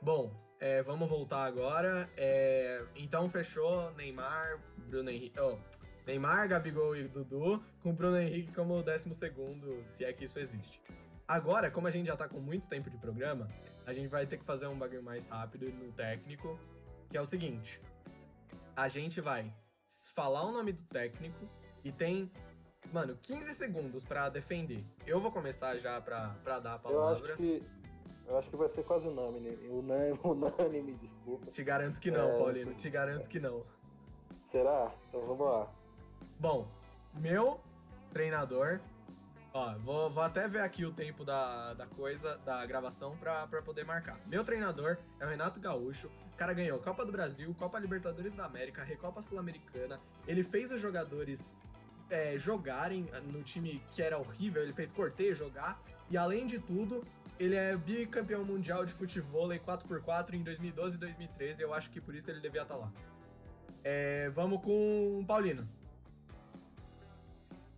[0.00, 0.30] bom,
[0.60, 2.08] é, vamos voltar agora.
[2.16, 5.38] É, então fechou Neymar, Bruno Henrique.
[5.40, 5.58] Oh,
[6.06, 10.38] Neymar, Gabigol e Dudu, com Bruno Henrique como o décimo segundo, se é que isso
[10.38, 10.80] existe.
[11.28, 13.48] Agora, como a gente já tá com muito tempo de programa,
[13.84, 16.58] a gente vai ter que fazer um bagulho mais rápido no técnico,
[17.10, 17.80] que é o seguinte.
[18.76, 19.52] A gente vai
[20.14, 21.48] falar o nome do técnico
[21.82, 22.30] e tem,
[22.92, 24.84] mano, 15 segundos pra defender.
[25.04, 27.24] Eu vou começar já pra, pra dar a Eu palavra.
[27.32, 27.62] acho que.
[28.28, 29.56] Eu acho que vai ser quase unânime.
[29.68, 31.46] Unânime, unânime desculpa.
[31.46, 32.74] Te garanto que não, É, Paulino.
[32.74, 33.64] Te garanto que não.
[34.50, 34.92] Será?
[35.08, 35.72] Então vamos lá.
[36.38, 36.68] Bom,
[37.14, 37.60] meu
[38.12, 38.80] treinador.
[39.56, 43.86] Ó, vou, vou até ver aqui o tempo da, da coisa, da gravação, pra, poder
[43.86, 44.20] marcar.
[44.26, 46.08] Meu treinador é o Renato Gaúcho.
[46.30, 49.98] O cara ganhou Copa do Brasil, Copa Libertadores da América, Recopa Sul-Americana.
[50.28, 51.54] Ele fez os jogadores
[52.10, 55.82] é, jogarem no time que era horrível, ele fez Cortez jogar.
[56.10, 57.02] E além de tudo,
[57.38, 61.62] ele é bicampeão mundial de futebol 4x4 em 2012 e 2013.
[61.62, 62.92] Eu acho que por isso ele devia estar lá.
[63.82, 65.66] É, vamos com o Paulino.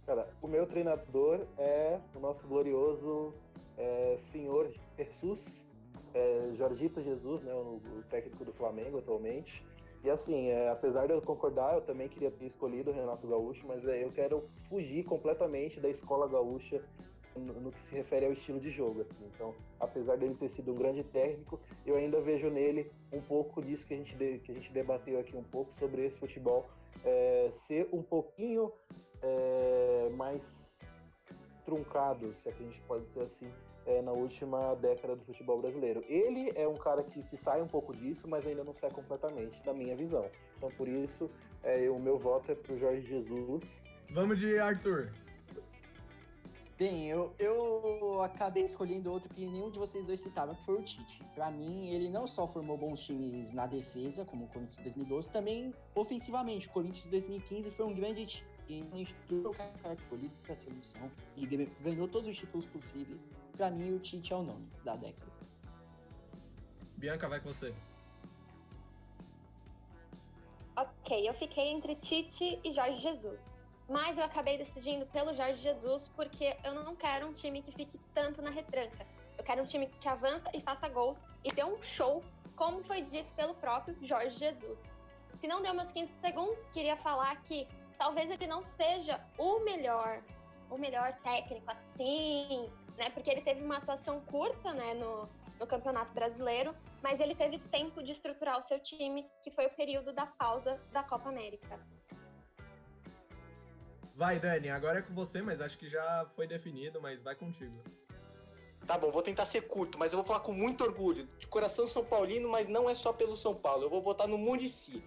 [0.09, 3.35] Cara, o meu treinador é o nosso glorioso
[3.77, 5.69] é, senhor Jesus,
[6.15, 9.63] é, Jorgito Jesus, né, o, o técnico do Flamengo atualmente.
[10.03, 13.67] E assim, é, apesar de eu concordar, eu também queria ter escolhido o Renato Gaúcho,
[13.69, 16.83] mas é, eu quero fugir completamente da escola gaúcha
[17.37, 19.03] no, no que se refere ao estilo de jogo.
[19.03, 19.27] Assim.
[19.35, 23.87] Então, apesar dele ter sido um grande técnico, eu ainda vejo nele um pouco disso
[23.87, 26.65] que a gente, de- que a gente debateu aqui um pouco sobre esse futebol
[27.05, 28.73] é, ser um pouquinho
[29.23, 31.15] é, mais
[31.65, 33.51] truncado, se é que a gente pode dizer assim,
[33.87, 36.05] é, na última década do futebol brasileiro.
[36.09, 39.65] Ele é um cara que, que sai um pouco disso, mas ainda não sai completamente,
[39.67, 40.31] na minha visão.
[40.57, 41.31] Então, por isso,
[41.63, 43.85] é, o meu voto é pro Jorge Jesus.
[44.11, 45.11] Vamos de Arthur.
[46.79, 50.83] Bem, eu, eu acabei escolhendo outro que nenhum de vocês dois citaram, que foi o
[50.83, 51.25] Tite.
[51.35, 55.33] Pra mim, ele não só formou bons times na defesa, como o Corinthians em 2012,
[55.33, 56.69] também ofensivamente.
[56.69, 59.09] O Corinthians em 2015 foi um grande time.
[59.31, 63.31] O cara escolhido pra seleção e ganhou todos os títulos possíveis.
[63.57, 65.33] Pra mim, o Tite é o nome da década.
[66.97, 67.75] Bianca, vai com você.
[70.77, 73.49] Ok, eu fiquei entre Tite e Jorge Jesus.
[73.89, 77.99] Mas eu acabei decidindo pelo Jorge Jesus porque eu não quero um time que fique
[78.13, 79.07] tanto na retranca.
[79.37, 82.23] Eu quero um time que avança e faça gols e dê um show,
[82.55, 84.95] como foi dito pelo próprio Jorge Jesus.
[85.41, 87.67] Se não deu meus 15 segundos, queria falar que
[87.99, 90.23] talvez ele não seja o melhor,
[90.71, 93.11] o melhor técnico assim, né?
[93.11, 98.03] Porque ele teve uma atuação curta, né, no, no Campeonato Brasileiro, mas ele teve tempo
[98.03, 101.79] de estruturar o seu time, que foi o período da pausa da Copa América.
[104.15, 107.81] Vai, Dani, agora é com você, mas acho que já foi definido, mas vai contigo.
[108.85, 111.29] Tá bom, vou tentar ser curto, mas eu vou falar com muito orgulho.
[111.39, 113.85] De coração São Paulino, mas não é só pelo São Paulo.
[113.85, 115.05] Eu vou votar no Murici.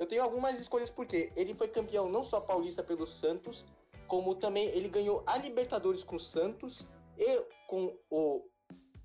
[0.00, 3.66] Eu tenho algumas escolhas porque ele foi campeão não só paulista pelo Santos,
[4.08, 6.86] como também ele ganhou a Libertadores com o Santos
[7.18, 8.42] e com o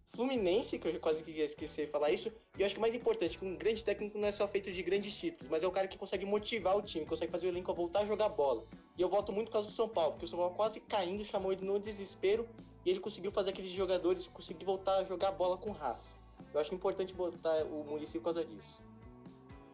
[0.06, 2.32] Fluminense, que eu quase queria esquecer de falar isso.
[2.58, 4.72] E eu acho que o mais importante, que um grande técnico não é só feito
[4.72, 7.50] de grandes títulos, mas é o cara que consegue motivar o time, consegue fazer o
[7.50, 8.66] elenco a voltar a jogar bola.
[8.98, 11.26] E eu voto muito por causa do São Paulo, porque o São Paulo quase caindo,
[11.26, 12.48] chamou ele no desespero
[12.86, 16.16] e ele conseguiu fazer aqueles jogadores conseguir voltar a jogar bola com raça.
[16.54, 18.82] Eu acho importante botar o Muricy por causa disso.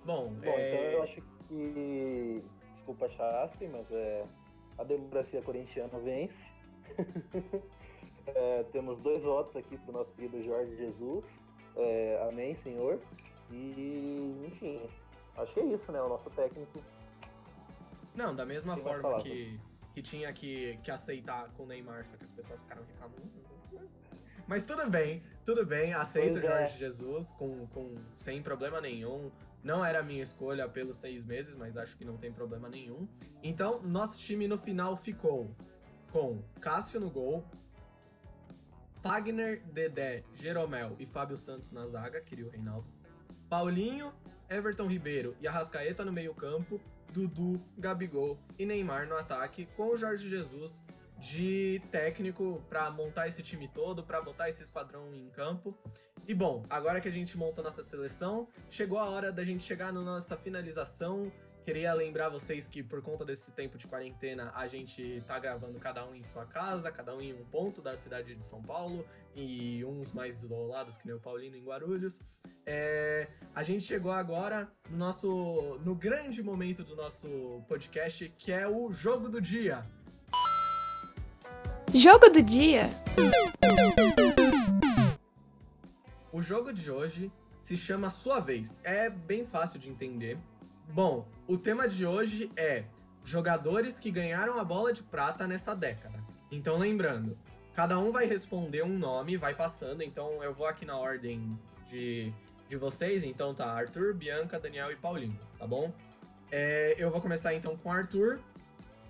[0.06, 0.73] Bom, Bom, é...
[0.73, 2.44] então eu acho que.
[2.76, 4.26] Desculpa áspero, mas é.
[4.78, 6.52] A democracia corintiana vence.
[8.28, 11.48] É, temos dois votos aqui pro nosso querido Jorge Jesus.
[11.76, 12.99] É, amém, senhor.
[13.52, 14.80] E, enfim,
[15.38, 16.02] acho que é isso, né?
[16.02, 16.82] O nosso técnico.
[18.15, 19.60] Não, da mesma Tem forma que,
[19.94, 23.32] que tinha que, que aceitar com o Neymar, só que as pessoas ficaram reclamando.
[24.48, 26.57] Mas tudo bem, tudo bem, aceito o Pois é.
[26.57, 29.32] Jorge Jesus com, com, sem problema nenhum.
[29.63, 33.07] Não era a minha escolha pelos seis meses, mas acho que não tem problema nenhum.
[33.43, 35.55] Então, nosso time no final ficou
[36.11, 37.45] com Cássio no gol,
[39.01, 42.88] Fagner, Dedé, Jeromel e Fábio Santos na zaga, queria o Reinaldo.
[43.49, 44.13] Paulinho,
[44.49, 46.79] Everton Ribeiro e Arrascaeta no meio-campo,
[47.11, 50.83] Dudu, Gabigol e Neymar no ataque, com o Jorge Jesus
[51.17, 55.77] de técnico pra montar esse time todo, pra botar esse esquadrão em campo.
[56.27, 59.91] E bom, agora que a gente montou nossa seleção, chegou a hora da gente chegar
[59.91, 61.31] na nossa finalização
[61.64, 66.03] Queria lembrar vocês que por conta desse tempo de quarentena, a gente tá gravando cada
[66.07, 69.85] um em sua casa, cada um em um ponto da cidade de São Paulo, e
[69.85, 72.19] uns mais isolados, que nem o Paulino em Guarulhos.
[72.65, 75.80] É, a gente chegou agora no nosso.
[75.85, 79.85] no grande momento do nosso podcast, que é o jogo do dia.
[81.93, 82.89] Jogo do dia.
[86.33, 87.29] O jogo de hoje
[87.59, 88.79] se chama Sua Vez.
[88.85, 90.37] É bem fácil de entender.
[90.87, 92.85] Bom, o tema de hoje é
[93.21, 96.23] jogadores que ganharam a bola de prata nessa década.
[96.49, 97.37] Então, lembrando,
[97.73, 100.03] cada um vai responder um nome, vai passando.
[100.03, 101.59] Então, eu vou aqui na ordem
[101.89, 102.33] de,
[102.69, 103.25] de vocês.
[103.25, 105.93] Então, tá Arthur, Bianca, Daniel e Paulinho, tá bom?
[106.49, 108.39] É, eu vou começar então com Arthur.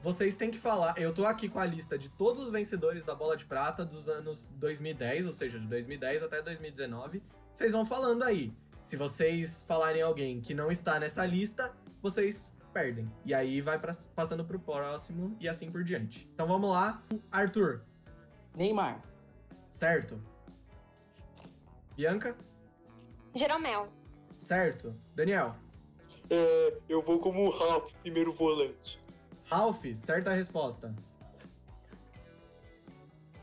[0.01, 0.97] Vocês têm que falar.
[0.97, 4.09] Eu tô aqui com a lista de todos os vencedores da bola de prata dos
[4.09, 7.21] anos 2010, ou seja, de 2010 até 2019.
[7.53, 8.51] Vocês vão falando aí.
[8.81, 11.71] Se vocês falarem alguém que não está nessa lista,
[12.01, 13.11] vocês perdem.
[13.23, 16.27] E aí vai pra, passando pro próximo e assim por diante.
[16.33, 17.03] Então vamos lá.
[17.31, 17.81] Arthur,
[18.55, 19.03] Neymar.
[19.69, 20.19] certo?
[21.95, 22.35] Bianca,
[23.35, 23.87] Jeromel.
[24.35, 24.95] certo?
[25.13, 25.55] Daniel,
[26.29, 29.00] É, eu vou como o Ralph, primeiro volante.
[29.51, 30.93] Ralph, certa resposta.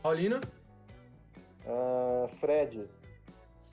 [0.01, 0.39] Paulino,
[1.67, 2.89] Ah, Fred.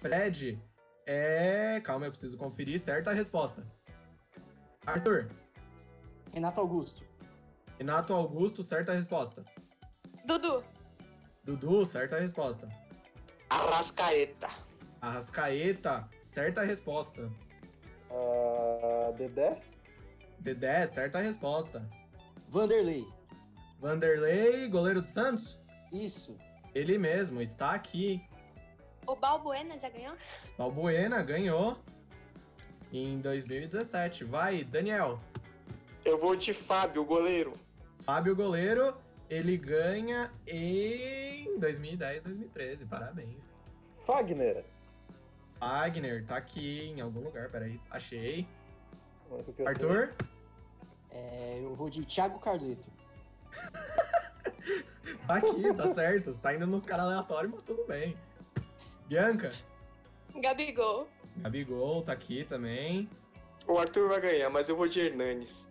[0.01, 0.61] Fred,
[1.07, 1.81] é.
[1.83, 2.79] Calma, eu preciso conferir.
[2.79, 3.65] Certa resposta.
[4.85, 5.29] Arthur,
[6.35, 7.03] Renato Augusto.
[7.79, 9.43] Renato Augusto, certa resposta.
[10.27, 10.63] Dudu.
[11.45, 12.69] Dudu, certa resposta.
[13.49, 14.51] Arrascaeta.
[15.01, 17.31] Arrascaeta, certa resposta.
[18.11, 19.59] Ah, Dedé.
[20.41, 21.89] Dedé, certa resposta.
[22.49, 23.07] Vanderlei.
[23.81, 25.61] Vanderlei, goleiro do Santos?
[25.93, 26.39] Isso.
[26.75, 28.23] Ele mesmo, está aqui.
[29.07, 30.17] O Balbuena já ganhou?
[30.59, 31.79] Balbuena ganhou
[32.93, 34.25] em 2017.
[34.25, 35.21] Vai, Daniel.
[36.05, 37.55] Eu vou de Fábio, goleiro.
[38.01, 38.97] Fábio Goleiro,
[39.29, 42.87] ele ganha em 2010, 2013.
[42.87, 43.49] Parabéns.
[44.07, 44.65] Fagner.
[45.59, 47.81] Fagner, tá aqui em algum lugar, peraí.
[47.91, 48.47] Achei.
[49.67, 50.15] Arthur?
[51.11, 52.89] É, eu vou de Thiago Carleto.
[55.27, 56.33] Tá aqui, tá certo.
[56.33, 58.17] Você tá indo nos caras aleatórios, mas tudo bem.
[59.07, 59.53] Bianca?
[60.35, 61.09] Gabigol.
[61.39, 63.09] Gabigol tá aqui também.
[63.67, 65.69] O Arthur vai ganhar, mas eu vou de Hernanes.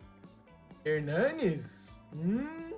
[0.84, 2.04] Hernanes?
[2.14, 2.72] Hum.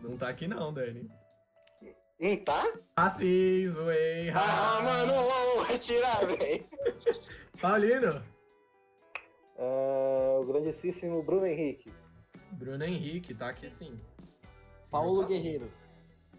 [0.00, 1.10] Não tá aqui não, Dani.
[2.20, 2.72] Não tá?
[2.96, 4.30] Ah, sim, zoei.
[4.30, 6.64] Ah, mano, vai tirar, velho.
[7.60, 8.22] Paulino.
[9.58, 11.92] Ah, o grandíssimo Bruno Henrique.
[12.52, 13.96] Bruno Henrique, tá aqui sim.
[14.90, 15.26] Paulo Paulo.
[15.26, 15.70] Guerreiro.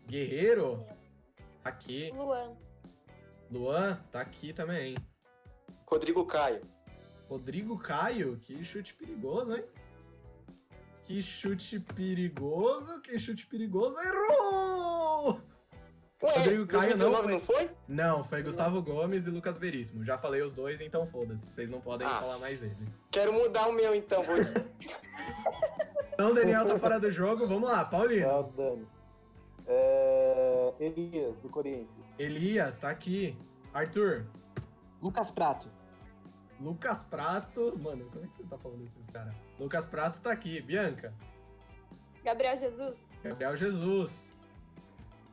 [0.07, 0.85] Guerreiro.
[1.63, 2.11] Tá aqui.
[2.11, 2.55] Luan.
[3.51, 4.95] Luan, tá aqui também.
[5.85, 6.61] Rodrigo Caio.
[7.29, 9.63] Rodrigo Caio, que chute perigoso, hein?
[11.03, 13.97] Que chute perigoso, que chute perigoso.
[13.99, 14.76] Errou!
[16.23, 17.69] Ué, Rodrigo Caio 2019 não não foi?
[17.87, 20.03] Não, foi Gustavo Gomes e Lucas Veríssimo.
[20.03, 21.45] Já falei os dois, então foda-se.
[21.47, 22.19] Vocês não podem Ah.
[22.19, 23.05] falar mais eles.
[23.11, 24.23] Quero mudar o meu então.
[24.23, 24.35] Vou...
[26.13, 27.45] Então, Daniel tá fora do jogo.
[27.45, 28.27] Vamos lá, Paulino.
[28.27, 28.87] Ah, Dani.
[29.67, 31.87] É, Elias, do Corinthians.
[32.17, 33.37] Elias, tá aqui.
[33.71, 34.25] Arthur.
[34.99, 35.69] Lucas Prato.
[36.59, 37.77] Lucas Prato.
[37.79, 39.35] Mano, como é que você tá falando desses caras?
[39.59, 40.59] Lucas Prato tá aqui.
[40.61, 41.13] Bianca.
[42.23, 42.97] Gabriel Jesus.
[43.23, 44.35] Gabriel Jesus.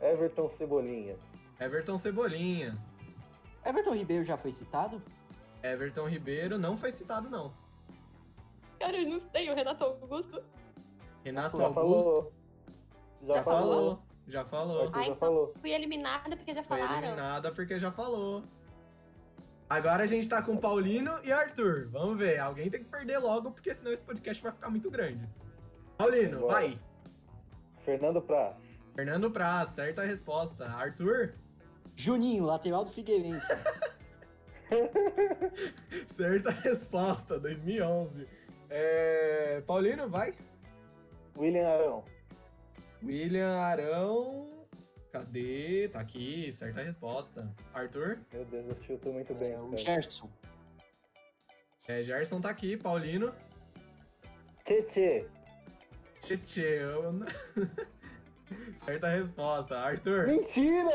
[0.01, 1.17] Everton Cebolinha.
[1.61, 2.77] Everton Cebolinha.
[3.65, 5.01] Everton Ribeiro já foi citado?
[5.63, 7.53] Everton Ribeiro não foi citado, não.
[8.79, 10.43] Cara, eu não sei, o Renato Augusto.
[11.25, 11.83] Renato Já Augusto.
[11.83, 12.33] falou.
[13.27, 14.03] Já, falou.
[14.27, 14.91] Já falou.
[14.93, 15.55] Ah, já então- falou.
[15.61, 16.99] Fui eliminada porque já Foi falaram.
[17.07, 18.43] eliminada porque já falou.
[19.71, 21.89] Agora a gente tá com Paulino e Arthur.
[21.91, 22.39] Vamos ver.
[22.39, 25.27] Alguém tem que perder logo, porque senão esse podcast vai ficar muito grande.
[25.97, 26.53] Paulino, Bora.
[26.53, 26.79] vai.
[27.85, 28.57] Fernando Praz.
[28.95, 30.67] Fernando Praz, certa resposta.
[30.67, 31.35] Arthur,
[31.97, 33.47] Juninho, lateral do Figueirense.
[36.07, 37.39] certa resposta.
[37.39, 38.27] 2011.
[38.71, 39.63] É...
[39.67, 40.35] Paulino, vai.
[41.37, 42.05] William Arão.
[43.03, 44.47] William Arão.
[45.13, 45.89] Cadê?
[45.93, 47.49] Tá aqui, certa resposta.
[47.73, 49.53] Arthur, Meu Deus, eu chuto muito bem.
[49.53, 49.77] É, o.
[49.77, 50.29] Gerson.
[51.87, 52.77] é, Gerson tá aqui.
[52.77, 53.33] Paulino.
[54.65, 55.27] Tchê.
[56.23, 57.27] Tchê, eu não-
[58.77, 59.77] Certa resposta.
[59.79, 60.27] Arthur.
[60.27, 60.91] Mentira!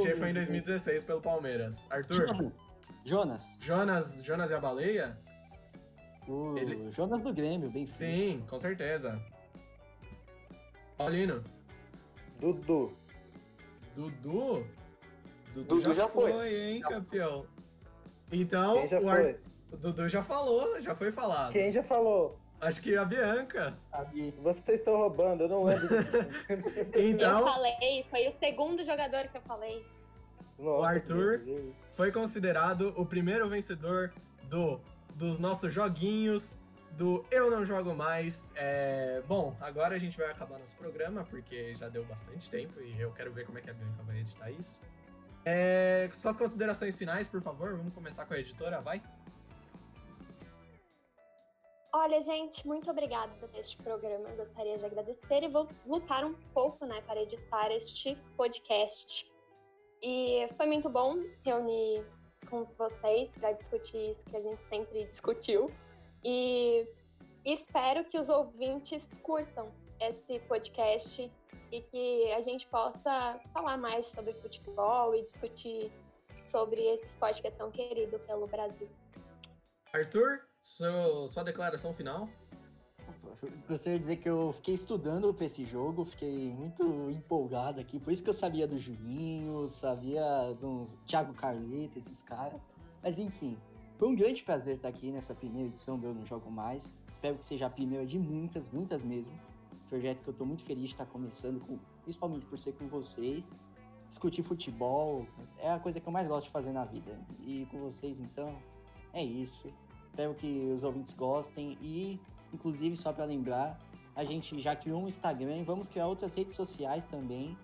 [0.00, 1.86] Tchê foi em 2016 pelo Palmeiras.
[1.90, 2.26] Arthur.
[2.26, 2.72] Jonas.
[3.04, 3.58] Jonas.
[3.62, 5.18] Jonas, Jonas e a Baleia?
[6.26, 7.92] O Ele- Jonas do Grêmio, bem feito.
[7.92, 9.20] Sim, com certeza.
[10.96, 11.44] Paulino.
[12.40, 12.92] Dudu.
[13.94, 14.66] Dudu?
[15.54, 16.54] Dudu já foi.
[16.54, 17.46] hein, campeão?
[18.32, 19.40] Então, Quem já o, Ar- foi?
[19.72, 21.52] O Dudu já falou, já foi falado.
[21.52, 22.38] Quem já falou?
[22.60, 23.76] Acho que a Bianca.
[23.90, 24.34] Sabe?
[24.42, 25.88] Vocês estão roubando, eu não lembro.
[26.94, 29.84] Eu Então, falei, foi o segundo jogador que eu falei.
[30.58, 31.42] Nossa, O Arthur.
[31.90, 34.12] foi considerado o primeiro vencedor
[34.44, 34.80] do
[35.14, 36.58] dos nossos joguinhos,
[36.92, 38.52] do Eu Não Jogo Mais.
[38.54, 43.00] É, Bom, agora a gente vai acabar nosso programa, porque já deu bastante tempo e
[43.00, 44.82] eu quero ver como é que a Bianca vai editar isso.
[45.44, 47.76] É, Suas considerações finais, por favor.
[47.76, 49.02] Vamos começar com a editora, vai?
[51.98, 54.28] Olha, gente, muito obrigada por este programa.
[54.28, 59.26] Eu gostaria de agradecer e vou lutar um pouco, né, para editar este podcast.
[60.02, 62.04] E foi muito bom reunir
[62.50, 65.70] com vocês para discutir isso que a gente sempre discutiu.
[66.22, 66.86] E
[67.46, 71.32] espero que os ouvintes curtam esse podcast
[71.72, 75.90] e que a gente possa falar mais sobre futebol e discutir
[76.44, 78.90] sobre esse esporte que é tão querido pelo Brasil.
[79.94, 82.28] Arthur, sua declaração final.
[83.68, 88.12] Gostaria de dizer que eu fiquei estudando pra esse jogo, fiquei muito empolgado aqui, por
[88.12, 92.60] isso que eu sabia do Juninho, sabia do Thiago Carleto, esses caras.
[93.02, 93.56] Mas enfim,
[93.98, 96.94] foi um grande prazer estar aqui nessa primeira edição do Eu Não Jogo Mais.
[97.08, 99.32] Espero que seja a primeira de muitas, muitas mesmo.
[99.88, 103.54] Projeto que eu tô muito feliz de estar começando, com- principalmente por ser com vocês.
[104.08, 105.26] Discutir futebol
[105.58, 107.20] é a coisa que eu mais gosto de fazer na vida.
[107.40, 108.56] E com vocês, então,
[109.12, 109.72] é isso.
[110.16, 112.18] Espero que os ouvintes gostem e
[112.56, 113.78] Inclusive, só para lembrar,
[114.14, 117.56] a gente já criou um Instagram e vamos criar outras redes sociais também.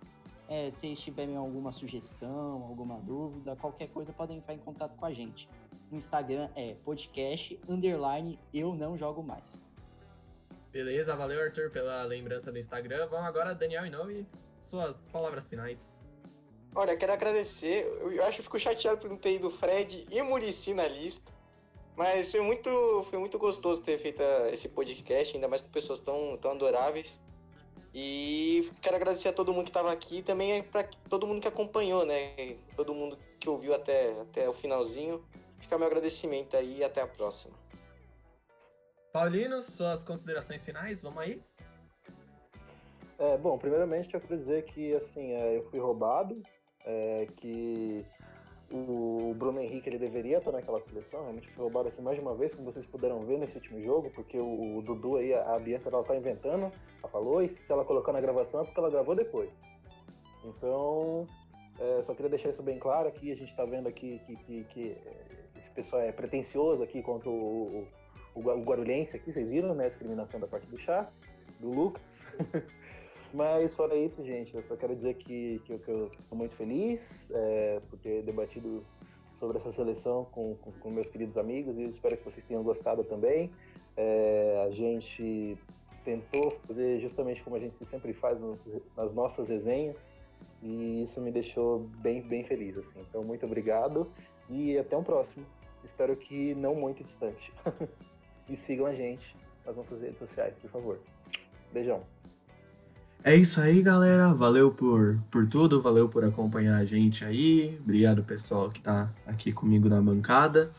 [0.49, 5.07] É, se vocês tiverem alguma sugestão, alguma dúvida, qualquer coisa, podem entrar em contato com
[5.07, 5.49] a gente.
[5.91, 9.67] O Instagram é podcast underline eu não jogo mais.
[10.71, 13.07] Beleza, valeu, Arthur, pela lembrança do Instagram.
[13.07, 14.27] Vamos agora, Daniel Inoue,
[14.57, 16.05] suas palavras finais.
[16.75, 17.87] Olha, quero agradecer.
[18.01, 21.32] Eu eu acho que fico chateado por não ter ido Fred e Murici na lista.
[21.97, 26.37] Mas foi muito, foi muito gostoso ter feito esse podcast, ainda mais com pessoas tão,
[26.39, 27.23] tão adoráveis.
[27.95, 31.49] E quero agradecer a todo mundo que estava aqui e também para todo mundo que
[31.49, 32.57] acompanhou, né?
[32.75, 35.23] Todo mundo que ouviu até, até o finalzinho.
[35.61, 37.55] Fica meu agradecimento aí e até a próxima.
[39.13, 41.43] Paulino, suas considerações finais, vamos aí?
[43.19, 46.43] É, bom, primeiramente eu quero dizer que assim, é, eu fui roubado,
[46.85, 48.05] é, que
[48.73, 52.55] o Bruno Henrique ele deveria estar naquela seleção, realmente foi roubado aqui mais uma vez,
[52.55, 56.17] como vocês puderam ver nesse último jogo, porque o, Dudu aí, a, Bianca ela tá
[56.17, 56.73] inventando,
[57.03, 59.51] ela falou, e se ela colocar na gravação é porque ela gravou depois.
[60.45, 61.27] Então,
[61.79, 64.65] é, só queria deixar isso bem claro aqui, a gente tá vendo aqui que, que,
[64.65, 64.97] que
[65.57, 67.89] esse pessoal é pretencioso aqui contra o, o,
[68.35, 71.11] o, o Guarulhense aqui, vocês viram, né, a discriminação da parte do chá,
[71.61, 72.27] do Lucas.
[73.33, 76.55] Mas fora isso, gente, eu só quero dizer que, que, eu, que eu tô muito
[76.55, 78.85] feliz é, por ter debatido
[79.41, 83.03] sobre essa seleção com, com, com meus queridos amigos e espero que vocês tenham gostado
[83.05, 83.51] também.
[83.97, 85.57] É, a gente
[86.05, 88.61] tentou fazer justamente como a gente sempre faz nos,
[88.97, 90.15] nas nossas resenhas
[90.63, 92.77] e isso me deixou bem, bem feliz.
[92.77, 93.01] Assim.
[93.01, 94.13] Então, muito obrigado
[94.49, 95.45] e até um próximo.
[95.83, 97.53] Espero que não muito distante.
[98.49, 101.01] e sigam a gente nas nossas redes sociais, por favor.
[101.73, 102.05] Beijão.
[103.25, 104.35] É isso aí, galera.
[104.35, 107.79] Valeu por, por tudo, valeu por acompanhar a gente aí.
[107.83, 110.73] Obrigado, pessoal, que tá aqui comigo na bancada.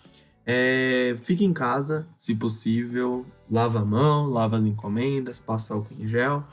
[0.46, 3.26] É, fique em casa, se possível.
[3.50, 6.44] Lava a mão, lava as encomendas, passa álcool em gel.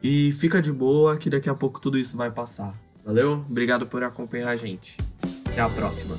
[0.00, 2.78] E fica de boa, que daqui a pouco tudo isso vai passar.
[3.04, 3.44] Valeu?
[3.48, 4.96] Obrigado por acompanhar a gente.
[5.46, 6.16] Até a próxima.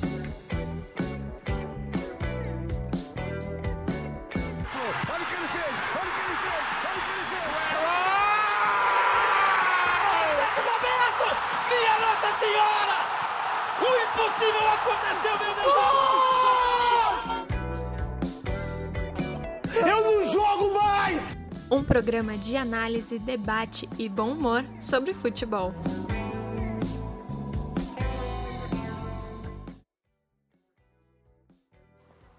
[22.06, 25.74] Programa de análise, debate e bom humor sobre futebol.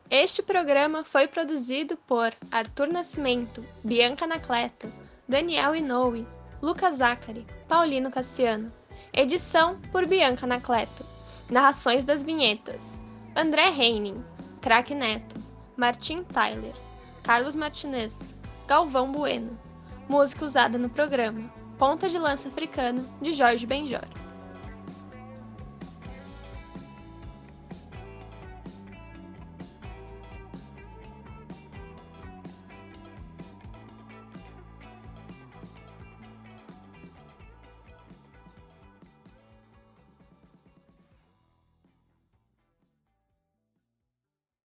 [0.10, 4.88] Este programa foi produzido por Arthur Nascimento, Bianca Anacleto,
[5.28, 6.26] Daniel Inoue,
[6.62, 8.72] Lucas Zachary, Paulino Cassiano.
[9.12, 11.06] Edição por Bianca Anacleto.
[11.50, 13.02] Narrações das vinhetas:
[13.36, 14.24] André Heining,
[14.62, 15.36] Crack Neto,
[15.76, 16.74] Martim Tyler,
[17.22, 18.37] Carlos Martinez,
[18.68, 19.58] Galvão Bueno.
[20.10, 24.04] Música usada no programa: Ponta de Lança Africano, de Jorge Benjor.